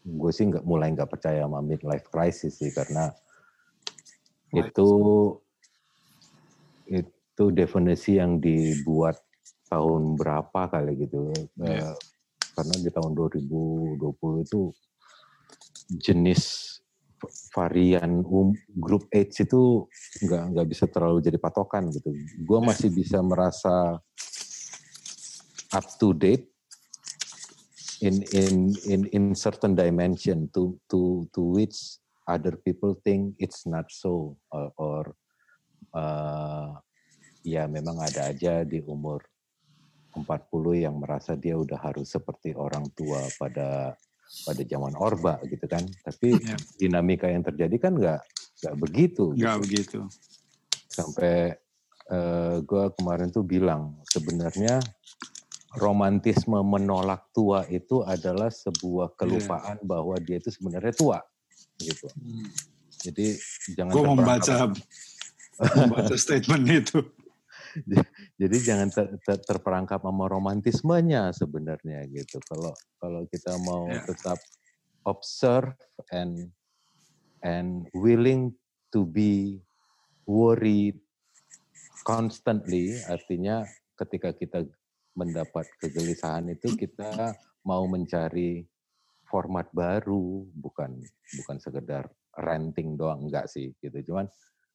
[0.00, 3.12] gue sih nggak mulai nggak percaya sama midlife crisis sih karena
[4.56, 4.90] itu
[6.90, 9.20] itu definisi yang dibuat
[9.70, 11.30] tahun berapa kali gitu
[11.60, 11.94] yeah.
[12.56, 14.74] karena di tahun 2020 itu
[16.00, 16.69] jenis
[17.50, 19.86] varian um, grup age itu
[20.22, 22.14] nggak nggak bisa terlalu jadi patokan gitu.
[22.46, 23.98] Gue masih bisa merasa
[25.70, 26.50] up to date
[28.00, 28.54] in in
[28.86, 34.70] in in certain dimension to to to which other people think it's not so or,
[34.78, 35.02] or
[35.92, 36.78] uh,
[37.42, 39.20] ya memang ada aja di umur
[40.14, 43.94] 40 yang merasa dia udah harus seperti orang tua pada
[44.46, 45.82] pada zaman Orba gitu kan.
[46.06, 46.56] Tapi ya.
[46.78, 48.20] dinamika yang terjadi kan nggak
[48.64, 49.34] nggak begitu.
[49.34, 49.62] Nggak gitu.
[49.66, 49.98] begitu.
[50.90, 51.54] Sampai
[52.10, 54.82] uh, eh, gue kemarin tuh bilang sebenarnya
[55.78, 59.16] romantisme menolak tua itu adalah sebuah iya.
[59.18, 59.86] kelupaan yeah.
[59.86, 61.18] bahwa dia itu sebenarnya tua
[61.78, 62.10] gitu.
[62.18, 62.50] Hmm.
[63.00, 63.26] Jadi
[63.78, 64.54] jangan Gue membaca
[65.78, 67.00] membaca statement itu.
[68.40, 72.42] Jadi jangan ter, ter, terperangkap sama romantismenya sebenarnya gitu.
[72.44, 74.04] Kalau kalau kita mau yeah.
[74.04, 74.38] tetap
[75.06, 75.72] observe
[76.12, 76.50] and
[77.40, 78.52] and willing
[78.92, 79.62] to be
[80.28, 80.98] worried
[82.04, 83.64] constantly, artinya
[83.96, 84.64] ketika kita
[85.14, 87.34] mendapat kegelisahan itu kita
[87.66, 88.64] mau mencari
[89.28, 90.96] format baru, bukan
[91.42, 94.12] bukan sekedar renting doang enggak sih gitu.
[94.12, 94.26] Cuman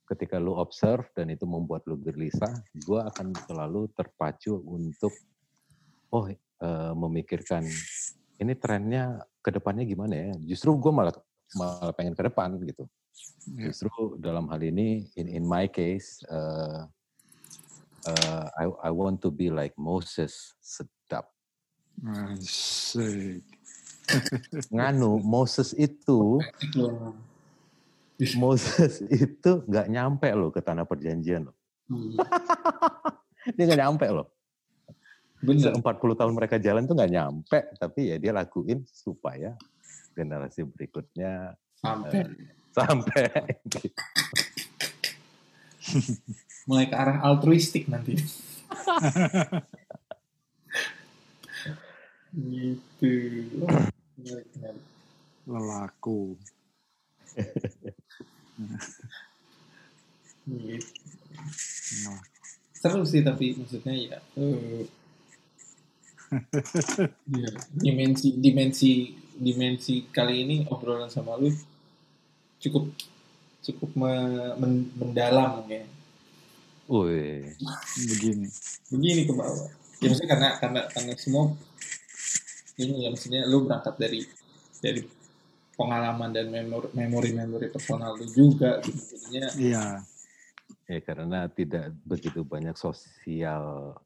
[0.05, 5.11] ketika lu observe dan itu membuat lu gelisah, gue akan selalu terpacu untuk
[6.13, 7.65] oh e, memikirkan
[8.37, 10.31] ini trennya ke depannya gimana ya.
[10.45, 11.13] Justru gue malah
[11.57, 12.85] malah pengen ke depan gitu.
[13.55, 13.69] Ya.
[13.71, 16.89] Justru dalam hal ini in in my case uh,
[18.09, 21.29] uh, I I want to be like Moses sedap.
[24.73, 26.43] Nganu Moses itu
[28.39, 31.55] Moses itu nggak nyampe loh ke tanah perjanjian loh.
[31.91, 32.15] Hmm.
[33.55, 34.27] dia nggak nyampe loh.
[35.43, 35.77] Benar.
[35.77, 39.53] 40 tahun mereka jalan tuh nggak nyampe, tapi ya dia lakuin supaya
[40.15, 42.31] generasi berikutnya sampai uh,
[42.71, 43.23] sampai.
[46.65, 48.17] Mulai ke arah altruistik nanti.
[52.33, 53.13] gitu.
[55.45, 56.39] Lelaku
[58.55, 58.77] gitu.
[62.05, 62.21] Nah.
[62.75, 64.83] Seru sih tapi maksudnya ya, uh,
[67.41, 71.49] ya dimensi dimensi dimensi kali ini obrolan sama lu
[72.61, 72.93] cukup
[73.65, 74.13] cukup me,
[74.61, 75.81] men, mendalam ya.
[76.85, 77.49] Wih,
[77.97, 78.47] begini.
[78.93, 79.69] Begini ke bawah.
[79.97, 81.57] Ya maksudnya karena karena karena semua
[82.77, 84.21] ini ya maksudnya lu berangkat dari
[84.83, 85.01] dari
[85.75, 86.47] pengalaman dan
[86.95, 89.03] memori-memori personal itu juga gitu.
[89.15, 89.85] Jadinya iya.
[90.85, 93.97] Ya karena tidak begitu banyak sosial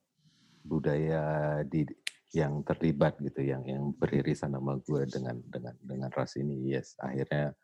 [0.64, 1.88] budaya di
[2.30, 7.58] yang terlibat gitu yang yang beririsan sama gue dengan dengan dengan ras ini yes akhirnya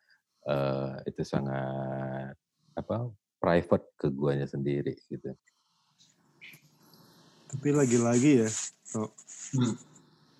[0.49, 2.33] uh, itu sangat
[2.73, 5.37] apa private ke guanya sendiri gitu
[7.45, 8.49] tapi lagi-lagi ya
[8.81, 9.13] so,
[9.53, 9.77] hmm.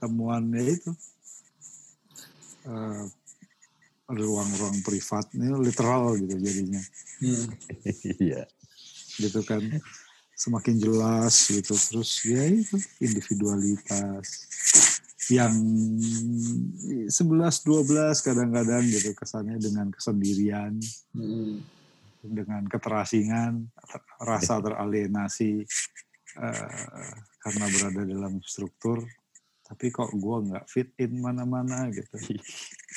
[0.02, 0.92] temuannya itu
[2.66, 3.06] uh,
[4.06, 6.84] ruang-ruang privat ini literal gitu jadinya.
[7.22, 7.46] Hmm.
[8.22, 8.44] Iya.
[9.16, 9.64] gitu kan
[10.36, 14.28] semakin jelas gitu terus ya itu individualitas
[15.32, 15.56] yang
[17.08, 20.76] 11 12 kadang-kadang gitu kesannya dengan kesendirian
[21.16, 21.64] hmm.
[22.28, 23.72] dengan keterasingan
[24.20, 25.64] rasa teralienasi
[26.36, 29.08] uh, karena berada dalam struktur
[29.66, 32.22] tapi kok gue nggak fit in mana-mana gitu.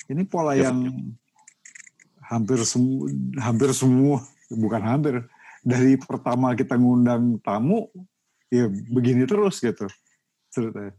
[0.09, 0.89] Ini pola ya, yang
[2.25, 5.15] hampir semua, hampir semua, bukan hampir,
[5.61, 7.93] dari pertama kita ngundang tamu,
[8.49, 9.85] ya begini terus gitu.
[10.49, 10.97] Ceritanya.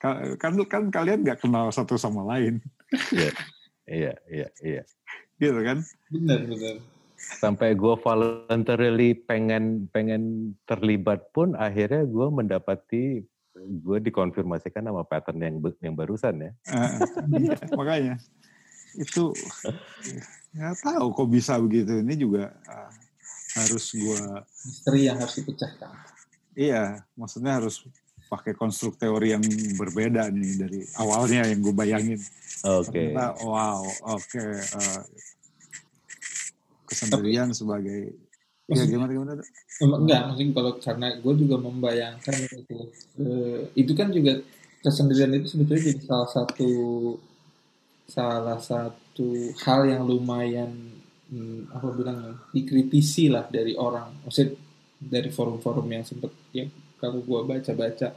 [0.00, 2.64] Kan, kan kalian nggak kenal satu sama lain.
[3.12, 3.32] Iya,
[3.88, 4.82] iya, iya, iya.
[5.36, 5.84] Gitu kan?
[6.08, 6.76] Benar, benar.
[7.16, 13.24] Sampai gue voluntarily pengen pengen terlibat pun akhirnya gue mendapati
[13.56, 16.52] gue dikonfirmasikan sama pattern yang yang barusan ya.
[16.68, 16.92] Uh,
[17.40, 18.14] iya, makanya
[18.96, 19.32] itu
[20.56, 22.00] nggak tahu kok bisa begitu.
[22.00, 22.92] Ini juga uh,
[23.60, 24.20] harus gue
[24.66, 25.90] misteri yang harus dipecahkan.
[26.56, 27.84] Iya, maksudnya harus
[28.26, 29.44] pakai konstruk teori yang
[29.78, 32.20] berbeda nih dari awalnya yang gue bayangin.
[32.64, 33.12] Oke.
[33.12, 33.44] Okay.
[33.44, 34.24] wow, oke.
[34.26, 35.02] Okay, uh,
[36.86, 38.26] kesendirian sebagai
[38.66, 39.32] Ya gimana gimana?
[39.78, 42.76] Enggak, maksudnya kalau karena gue juga membayangkan itu,
[43.22, 44.42] uh, itu kan juga
[44.82, 46.70] kesendirian itu sebetulnya jadi salah satu
[48.06, 50.70] salah satu hal yang lumayan
[51.30, 54.24] hmm, apa bilang ya, dikritisi lah dari orang.
[54.26, 54.48] Maksud
[54.96, 56.64] dari forum-forum yang sempat ya
[56.96, 58.14] kalau gua baca-baca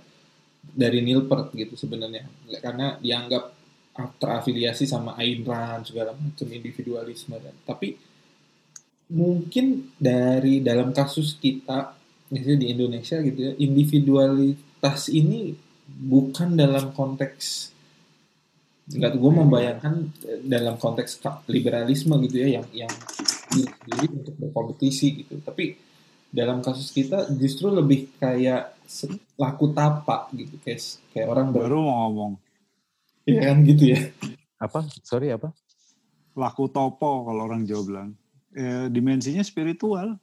[0.62, 2.30] dari Nilpert gitu sebenarnya.
[2.62, 3.60] Karena dianggap
[4.08, 8.00] terafiliasi sama Ayn Rand segala macam individualisme dan tapi
[9.12, 11.98] mungkin dari dalam kasus kita
[12.30, 15.58] misalnya di Indonesia gitu ya individualitas ini
[15.90, 17.74] bukan dalam konteks
[18.90, 19.94] nggak gue membayangkan
[20.42, 22.94] dalam konteks liberalisme gitu ya yang yang
[23.86, 25.38] diri untuk berkompetisi gitu.
[25.46, 25.78] Tapi
[26.30, 28.74] dalam kasus kita justru lebih kayak
[29.38, 30.82] laku tapak gitu kayak
[31.14, 32.34] kayak orang baru mau ngomong.
[33.30, 34.10] Ya kan gitu ya.
[34.58, 34.90] Apa?
[35.06, 35.54] Sorry apa?
[36.34, 38.10] Laku topo kalau orang Jawa bilang.
[38.50, 40.18] E, dimensinya spiritual.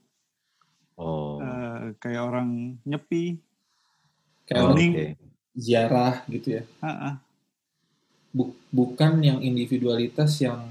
[0.98, 1.38] Oh.
[1.38, 1.48] E,
[2.02, 3.38] kayak orang nyepi.
[4.51, 5.10] Kayak oh, orang okay.
[5.55, 6.62] ziarah gitu ya
[8.36, 8.52] Ha-ha.
[8.72, 10.68] bukan yang individualitas yang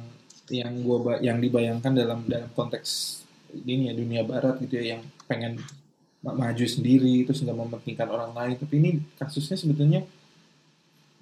[0.53, 3.21] yang gua yang dibayangkan dalam dalam konteks
[3.65, 5.57] ini ya dunia barat gitu ya yang pengen
[6.21, 10.01] maju sendiri terus nggak mementingkan orang lain tapi ini kasusnya sebetulnya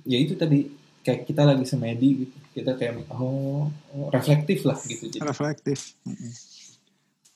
[0.07, 0.71] ya itu tadi
[1.03, 5.23] kayak kita lagi semedi gitu kita kayak oh, oh reflektif lah gitu jadi.
[5.23, 5.95] reflektif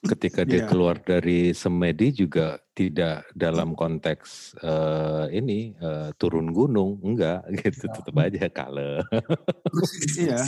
[0.05, 0.69] ketika dia yeah.
[0.69, 7.89] keluar dari semedi juga tidak dalam konteks uh, ini uh, turun gunung enggak gitu.
[7.89, 9.01] Tetap aja kale
[10.21, 10.45] iya.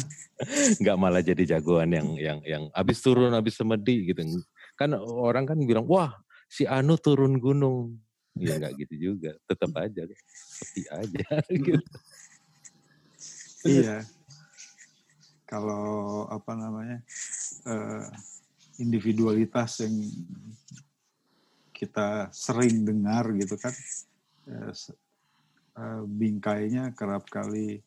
[0.77, 4.21] Enggak malah jadi jagoan yang yang yang habis turun habis semedi gitu.
[4.77, 6.13] Kan orang kan bilang wah
[6.45, 7.97] si Anu turun gunung.
[8.37, 9.33] Ya nggak gitu juga.
[9.49, 11.27] Tetap aja seperti aja
[11.65, 11.95] gitu.
[13.65, 14.05] Iya.
[15.49, 17.01] Kalau apa namanya
[17.65, 18.05] uh,
[18.79, 19.95] individualitas yang
[21.75, 23.71] kita sering dengar gitu kan
[24.51, 24.73] uh,
[25.79, 27.79] uh, bingkainya kerap kali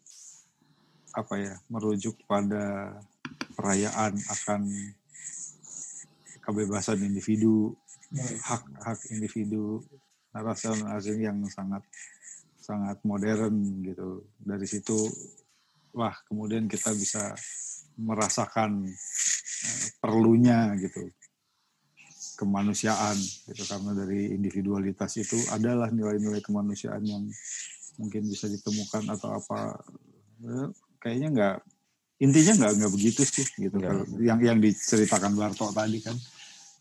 [1.13, 2.97] apa ya merujuk pada
[3.53, 4.65] perayaan akan
[6.43, 7.77] kebebasan individu,
[8.43, 9.85] hak-hak individu,
[10.35, 10.73] narasi
[11.21, 11.85] yang sangat
[12.59, 14.27] sangat modern gitu.
[14.41, 14.97] Dari situ
[15.93, 17.37] wah kemudian kita bisa
[18.01, 18.89] merasakan
[19.99, 21.09] perlunya gitu.
[22.39, 23.63] Kemanusiaan gitu.
[23.67, 27.23] Karena dari individualitas itu adalah nilai-nilai kemanusiaan yang
[28.01, 29.79] mungkin bisa ditemukan atau apa.
[30.43, 30.69] Eh,
[31.03, 31.57] kayaknya nggak
[32.23, 33.77] intinya nggak nggak begitu sih gitu.
[33.83, 33.91] Ya.
[34.23, 36.15] yang yang diceritakan Barto tadi kan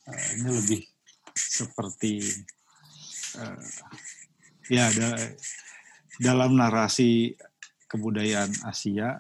[0.05, 0.81] uh, ini lebih
[1.33, 2.21] seperti
[3.41, 3.57] uh,
[4.69, 5.17] ya ada
[6.21, 7.33] dalam narasi
[7.89, 9.17] kebudayaan Asia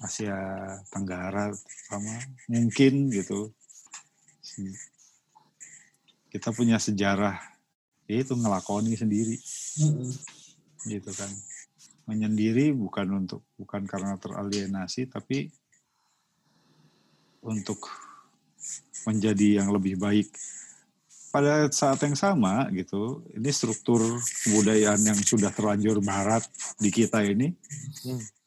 [0.00, 0.36] Asia
[0.88, 1.52] Tenggara
[1.88, 2.16] sama
[2.48, 3.52] mungkin gitu
[6.32, 7.36] kita punya sejarah
[8.10, 9.36] itu ngelakoni sendiri
[9.78, 10.10] mm -hmm.
[10.90, 11.30] gitu kan
[12.10, 15.46] menyendiri bukan untuk bukan karena teralienasi tapi
[17.44, 17.86] untuk
[19.06, 20.28] menjadi yang lebih baik
[21.30, 24.02] pada saat yang sama gitu ini struktur
[24.44, 26.42] kebudayaan yang sudah terlanjur barat
[26.82, 27.54] di kita ini
[28.02, 28.39] hmm.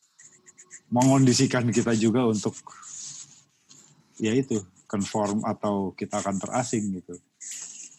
[0.94, 2.54] Mengondisikan kita juga untuk
[4.22, 7.18] ya itu konform atau kita akan terasing gitu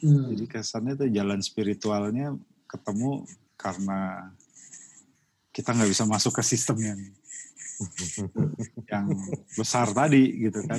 [0.07, 0.31] hmm.
[0.31, 2.39] jadi kesannya tuh jalan spiritualnya
[2.71, 3.27] ketemu
[3.59, 4.31] karena
[5.55, 7.01] kita nggak bisa masuk ke sistem yang
[8.93, 9.07] yang
[9.55, 10.79] besar tadi gitu kan.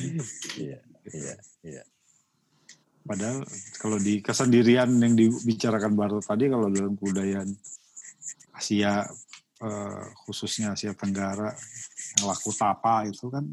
[0.59, 0.79] Iya,
[1.11, 1.83] iya, iya.
[3.05, 3.45] Padahal
[3.77, 7.49] kalau di kesendirian yang dibicarakan Barto tadi kalau dalam kebudayaan
[8.55, 9.05] Asia
[9.61, 11.53] eh, khususnya Asia Tenggara
[12.15, 13.43] yang laku tapa itu kan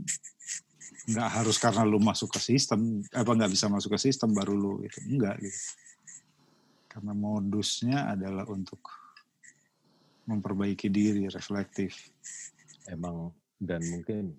[1.03, 4.73] nggak harus karena lu masuk ke sistem apa nggak bisa masuk ke sistem baru lu
[4.87, 5.61] itu enggak gitu
[6.93, 8.85] karena modusnya adalah untuk
[10.29, 12.13] memperbaiki diri, reflektif.
[12.85, 14.37] Emang dan mungkin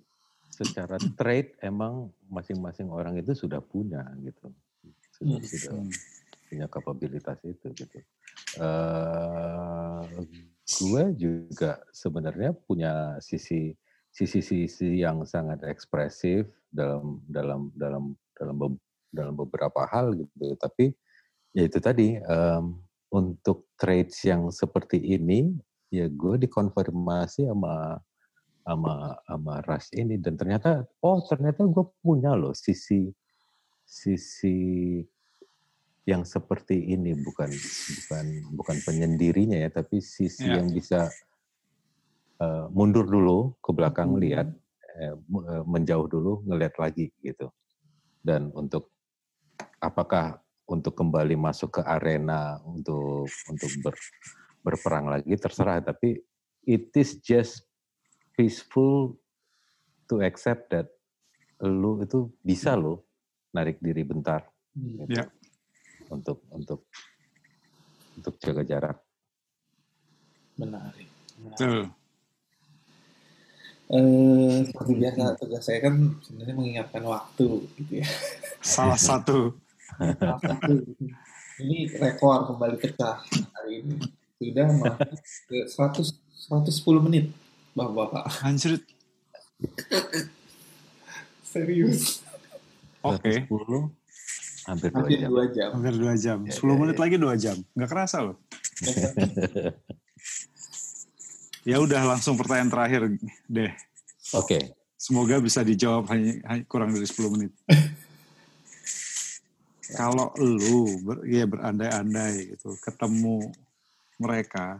[0.54, 4.54] secara trade emang masing-masing orang itu sudah punya gitu,
[5.18, 5.50] sudah hmm.
[5.50, 5.74] sudah
[6.46, 7.98] punya kapabilitas itu gitu.
[8.62, 10.06] Uh,
[10.62, 13.74] gue juga sebenarnya punya sisi
[14.14, 18.78] sisi-sisi yang sangat ekspresif dalam dalam dalam dalam
[19.10, 20.54] dalam beberapa hal gitu.
[20.54, 20.94] Tapi
[21.58, 22.78] ya itu tadi um,
[23.14, 25.54] untuk trades yang seperti ini
[25.94, 28.02] ya gue dikonfirmasi sama
[28.66, 33.14] sama sama ras ini dan ternyata oh ternyata gue punya loh sisi
[33.86, 35.04] sisi
[36.10, 38.26] yang seperti ini bukan bukan
[38.58, 40.58] bukan penyendirinya ya tapi sisi ya.
[40.58, 41.08] yang bisa
[42.44, 44.20] uh, mundur dulu ke belakang hmm.
[44.20, 44.48] lihat
[45.00, 47.48] uh, menjauh dulu ngelihat lagi gitu
[48.20, 48.92] dan untuk
[49.80, 53.96] apakah untuk kembali masuk ke arena untuk untuk ber
[54.64, 56.20] berperang lagi terserah tapi
[56.64, 57.68] it is just
[58.36, 59.16] peaceful
[60.08, 60.88] to accept that
[61.64, 63.08] lu itu bisa lo
[63.52, 65.06] narik diri bentar Hmm.
[65.06, 65.30] Ya.
[66.10, 66.90] untuk untuk
[68.18, 68.98] untuk jaga jarak.
[70.58, 71.10] Menarik.
[71.38, 71.54] menarik.
[71.54, 71.80] Betul.
[73.94, 77.46] Eh, seperti biasa tugas saya kan sebenarnya mengingatkan waktu
[77.78, 78.08] gitu ya.
[78.58, 79.54] Salah satu.
[80.02, 80.82] Salah satu.
[81.62, 83.22] Ini rekor kembali pecah
[83.54, 84.02] hari ini.
[84.42, 85.14] Sudah masuk
[85.46, 86.10] ke 100
[86.50, 87.26] 110 menit,
[87.78, 88.44] Bapak-bapak.
[88.44, 88.82] Anjir.
[91.46, 92.26] Serius.
[93.06, 93.46] Oke.
[93.46, 93.94] 10
[94.64, 95.30] hampir dua Hampir jam.
[95.30, 95.70] dua jam.
[95.76, 96.38] Hampir dua jam.
[96.48, 97.02] Ya, 10 ya, menit ya.
[97.06, 97.58] lagi dua jam.
[97.78, 98.38] Nggak kerasa loh.
[101.64, 103.02] Ya udah langsung pertanyaan terakhir
[103.48, 103.72] deh.
[104.36, 107.52] Oke, Semoga bisa dijawab hanya, hanya kurang dari 10 menit.
[110.00, 113.52] Kalau lu ber, ya berandai-andai gitu, ketemu
[114.16, 114.80] mereka,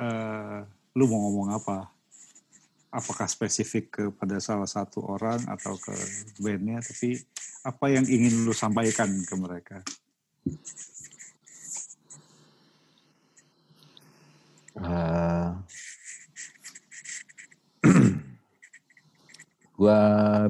[0.00, 0.64] eh,
[0.96, 1.92] lu mau ngomong apa?
[2.88, 5.92] Apakah spesifik kepada salah satu orang atau ke
[6.40, 6.80] bandnya?
[6.80, 7.20] Tapi
[7.68, 9.84] apa yang ingin lu sampaikan ke mereka?
[14.84, 15.48] Eh,
[19.80, 20.00] gua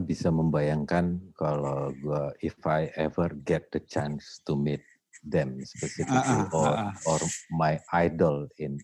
[0.03, 4.83] bisa membayangkan kalau gua if I ever get the chance to meet
[5.23, 6.95] them specifically Ah, ah, or ah, ah.
[7.07, 7.21] or
[7.55, 8.77] my idol in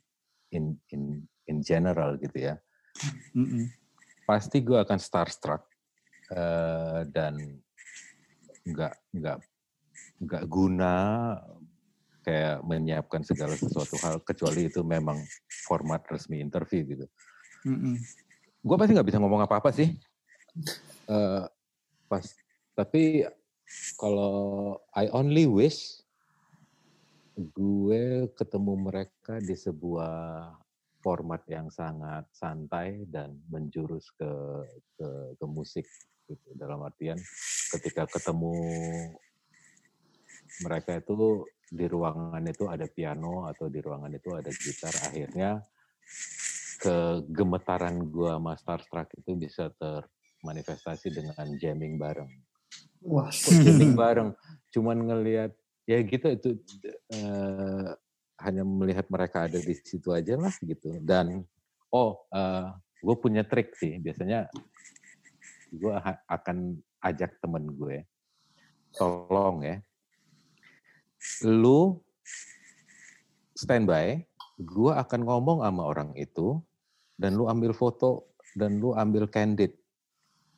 [0.55, 2.57] in in in general gitu ya
[3.35, 3.67] Mm-mm.
[4.25, 5.67] pasti gua akan starstruck
[6.31, 7.59] eh, dan
[8.71, 9.39] nggak nggak
[10.21, 10.95] nggak guna
[12.21, 15.17] kayak menyiapkan segala sesuatu hal kecuali itu memang
[15.65, 17.07] format resmi interview gitu
[17.65, 17.97] Mm-mm.
[18.61, 19.89] gue pasti nggak bisa ngomong apa-apa sih.
[21.11, 21.45] Eh,
[22.07, 22.25] pas,
[22.75, 23.25] tapi
[23.99, 26.03] kalau I only wish
[27.35, 30.49] gue ketemu mereka di sebuah
[31.01, 34.33] format yang sangat santai dan menjurus ke
[34.99, 35.09] ke,
[35.41, 35.87] ke musik
[36.29, 36.49] gitu.
[36.53, 37.17] Dalam artian
[37.73, 38.53] ketika ketemu
[40.61, 45.63] mereka itu di ruangan itu ada piano atau di ruangan itu ada gitar akhirnya
[46.83, 52.31] kegemetaran gua sama Starstruck itu bisa termanifestasi dengan jamming bareng.
[53.07, 54.35] Wah, jamming bareng?
[54.75, 55.55] Cuman ngelihat
[55.87, 56.49] ya gitu itu
[57.15, 57.91] eh,
[58.41, 60.99] hanya melihat mereka ada di situ aja lah gitu.
[61.05, 61.45] Dan
[61.93, 62.25] oh,
[63.01, 64.01] gue punya trik sih.
[64.01, 64.49] Biasanya
[65.71, 65.95] gue
[66.27, 68.05] akan ajak temen gue,
[68.97, 69.77] tolong ya,
[71.45, 72.01] lu
[73.57, 74.25] standby,
[74.57, 76.61] gue akan ngomong sama orang itu,
[77.21, 79.77] dan lu ambil foto, dan lu ambil candid.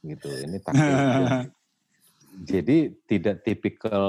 [0.02, 0.94] Gitu, ini taktik.
[2.32, 4.08] Jadi tidak tipikal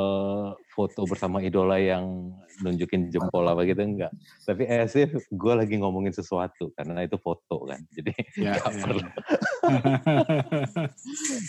[0.71, 2.31] foto bersama idola yang
[2.63, 4.15] nunjukin jempol apa gitu enggak.
[4.47, 7.83] Tapi as if gue lagi ngomongin sesuatu karena itu foto kan.
[7.91, 9.01] Jadi Ya, nggak ya, perlu.
[9.03, 9.13] ya.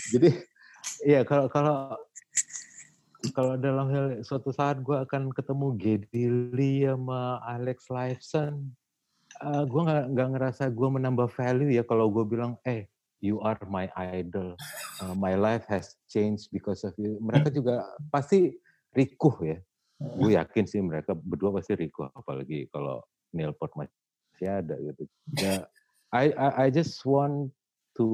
[0.13, 0.29] Jadi
[1.07, 1.95] ya kalau kalau
[3.33, 8.69] kalau dalam hal suatu saat gue akan ketemu Geddy Lee sama Alex Lifeson,
[9.41, 12.85] uh, gue nggak nggak ngerasa gue menambah value ya kalau gue bilang, eh
[13.23, 14.53] you are my idol,
[14.95, 17.19] Uh, my life has changed because of you.
[17.19, 18.55] Mereka juga pasti
[18.95, 19.57] rikuh ya.
[19.99, 23.03] Gue yakin sih mereka berdua pasti rikuh, apalagi kalau
[23.35, 25.03] Neil Peart masih ada gitu.
[25.35, 25.67] Ya,
[26.15, 27.51] I, I I just want
[27.99, 28.07] to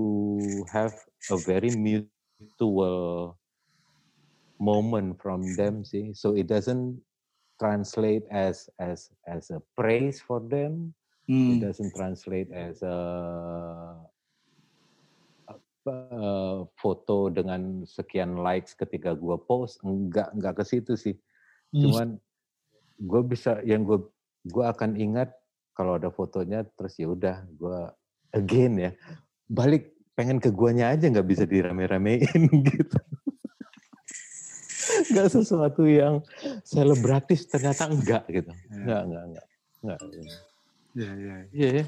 [0.73, 0.93] have
[1.29, 3.37] a very mutual
[4.61, 6.13] moment from them sih.
[6.13, 7.01] So it doesn't
[7.57, 10.93] translate as as as a praise for them.
[11.33, 11.65] It Hmm.
[11.65, 12.97] doesn't translate as a
[15.81, 21.17] eh, foto dengan sekian likes ketika gua post enggak enggak ke situ sih
[21.71, 21.87] Hmm.
[21.87, 22.07] cuman
[22.99, 24.03] gue bisa yang gue
[24.43, 25.31] gue akan ingat
[25.73, 27.79] kalau ada fotonya terus ya udah gue
[28.35, 28.91] again ya
[29.47, 32.27] balik pengen ke guanya aja nggak bisa dirame-ramein
[32.69, 32.99] gitu
[35.09, 36.21] nggak sesuatu yang
[36.61, 39.01] selebratis ternyata enggak gitu Ya.
[39.01, 39.45] enggak enggak enggak
[39.81, 39.99] enggak
[40.91, 41.35] Ya, ya.
[41.55, 41.85] iya ya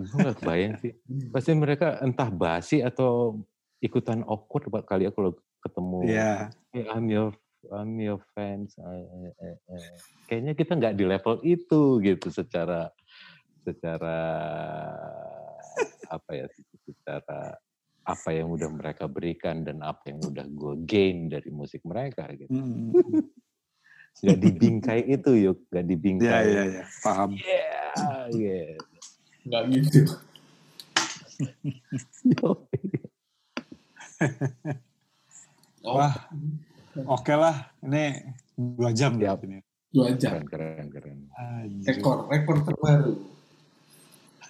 [0.00, 0.92] gue nggak kebayang sih
[1.28, 3.36] pasti mereka entah basi atau
[3.78, 6.48] ikutan awkward kali ya kalau ketemu Ya.
[6.72, 7.34] "Hey, I'm your
[7.68, 8.78] I'm your fans.
[8.78, 9.06] I-
[9.42, 9.78] I- I."
[10.24, 12.88] Kayaknya kita nggak di level itu gitu secara
[13.60, 14.16] secara
[16.08, 16.46] apa ya
[16.86, 17.58] secara
[18.08, 22.48] apa yang udah mereka berikan dan apa yang udah gue gain dari musik mereka gitu.
[22.48, 22.96] Hmm.
[24.18, 26.42] Nggak dibingkai itu yuk, nggak Ya, dibingkai.
[26.50, 26.84] ya, ya.
[27.06, 27.30] Paham.
[27.38, 28.74] Yeah, yeah.
[29.46, 30.00] Nggak gitu.
[32.42, 32.58] Oh,
[36.02, 36.10] Wah,
[37.06, 37.70] oke lah.
[37.78, 39.38] Ini dua jam ya.
[39.38, 39.62] Ini.
[39.94, 40.42] dua jam.
[40.42, 41.18] keren, keren, keren.
[41.38, 42.02] Anjir.
[42.02, 43.14] rekor rekor terbaru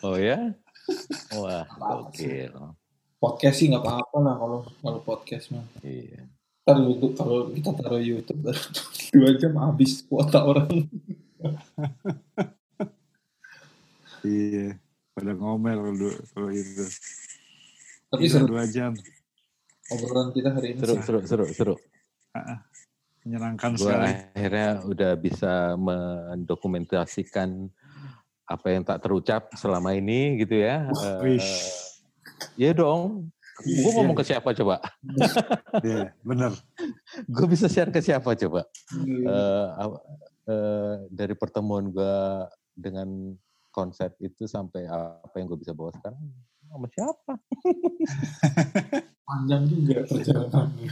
[0.01, 0.57] Oh ya?
[1.37, 2.49] Wah, Apa sih?
[3.19, 6.23] Podcast sih nggak apa-apa lah kalau kalau podcast mah Iya.
[6.63, 8.41] Ntar YouTube kalau kita taruh YouTube
[9.15, 10.69] dua jam habis kuota orang
[14.21, 14.75] Iya.
[15.13, 16.85] Pada ngomel kalau kalau itu.
[18.09, 18.93] tapi Gila, seru dua jam.
[19.89, 21.75] obrolan kita hari ini Seru, sih seru, seru, seru.
[23.23, 24.13] Menyenangkan Gue sekali.
[24.33, 27.69] akhirnya udah bisa mendokumentasikan
[28.45, 30.89] apa yang tak terucap selama ini gitu ya.
[31.21, 31.41] Wih.
[32.59, 33.31] Iya dong.
[33.59, 34.79] Gue ngomong ke siapa coba?
[35.83, 36.55] Iya, bener.
[37.27, 38.67] Gue bisa share ke siapa coba?
[39.75, 40.03] Apa-
[40.49, 42.17] eh, dari pertemuan gue
[42.73, 43.35] dengan
[43.75, 46.19] konsep itu sampai apa yang gue bisa bawa sekarang
[46.71, 47.33] sama siapa?
[49.29, 50.91] panjang juga perjalanannya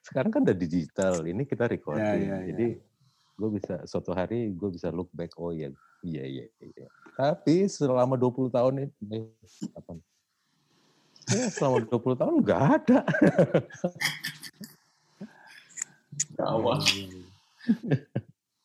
[0.00, 2.00] Sekarang kan udah digital, ini kita recording.
[2.00, 2.46] Ya, ya, ya.
[2.54, 2.68] Jadi
[3.40, 5.72] gue bisa suatu hari gue bisa look back oh ya
[6.04, 6.86] iya iya iya.
[7.16, 9.24] Tapi selama 20 tahun ini eh,
[9.76, 9.96] apa?
[11.30, 13.00] Ya, selama 20 tahun nggak ada.
[16.34, 16.80] gawat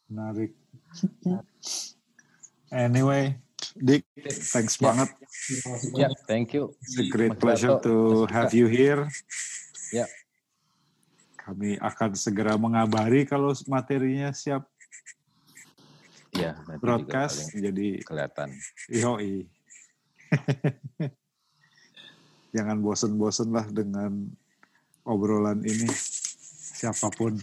[0.09, 0.51] Menarik.
[2.71, 3.37] Anyway,
[3.77, 4.07] Dick,
[4.49, 4.89] thanks Ya.
[4.91, 5.09] banget.
[5.93, 6.73] Ya, banyak thank you.
[6.81, 9.05] It's a great Mas pleasure to Mas have you here.
[9.93, 10.07] Ya.
[11.37, 14.65] Kami akan segera mengabari kalau materinya siap
[16.35, 17.53] Ya, juga broadcast.
[17.55, 18.49] Jadi, kelihatan.
[18.91, 19.47] yoi.
[22.55, 24.31] Jangan bosen-bosen lah dengan
[25.03, 25.91] obrolan ini.
[26.79, 27.35] Siapa pun.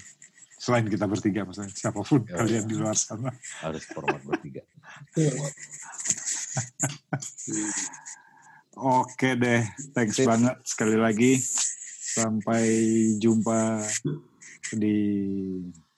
[0.56, 1.68] Selain kita bertiga, maksudnya.
[1.68, 2.68] Siapa pun Ya, kalian ya.
[2.70, 3.28] di luar sana.
[3.60, 4.64] Harus format bertiga.
[8.72, 9.62] Oke deh,
[9.92, 10.24] thanks Sip.
[10.24, 11.36] banget sekali lagi.
[12.12, 12.64] Sampai
[13.20, 13.84] jumpa
[14.72, 14.96] di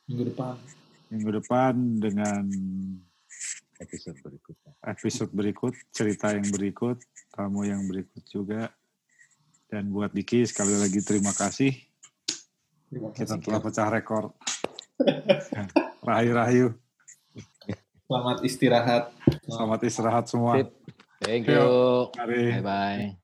[0.06, 0.54] minggu depan
[1.10, 2.42] minggu depan dengan
[3.74, 4.70] Episode berikutnya.
[4.86, 6.98] episode berikut, cerita yang berikut,
[7.34, 8.70] tamu yang berikut juga.
[9.74, 11.74] Dan buat Diki sekali lagi terima kasih.
[12.86, 14.30] terima Kita kasih telah pecah rekor.
[16.06, 16.78] Rahayu-rahayu.
[18.06, 19.10] selamat istirahat
[19.42, 20.62] Selamat istirahat semua.
[21.18, 21.58] Thank Yo.
[21.58, 21.66] you.
[22.14, 22.42] Mari.
[22.54, 23.23] Bye bye.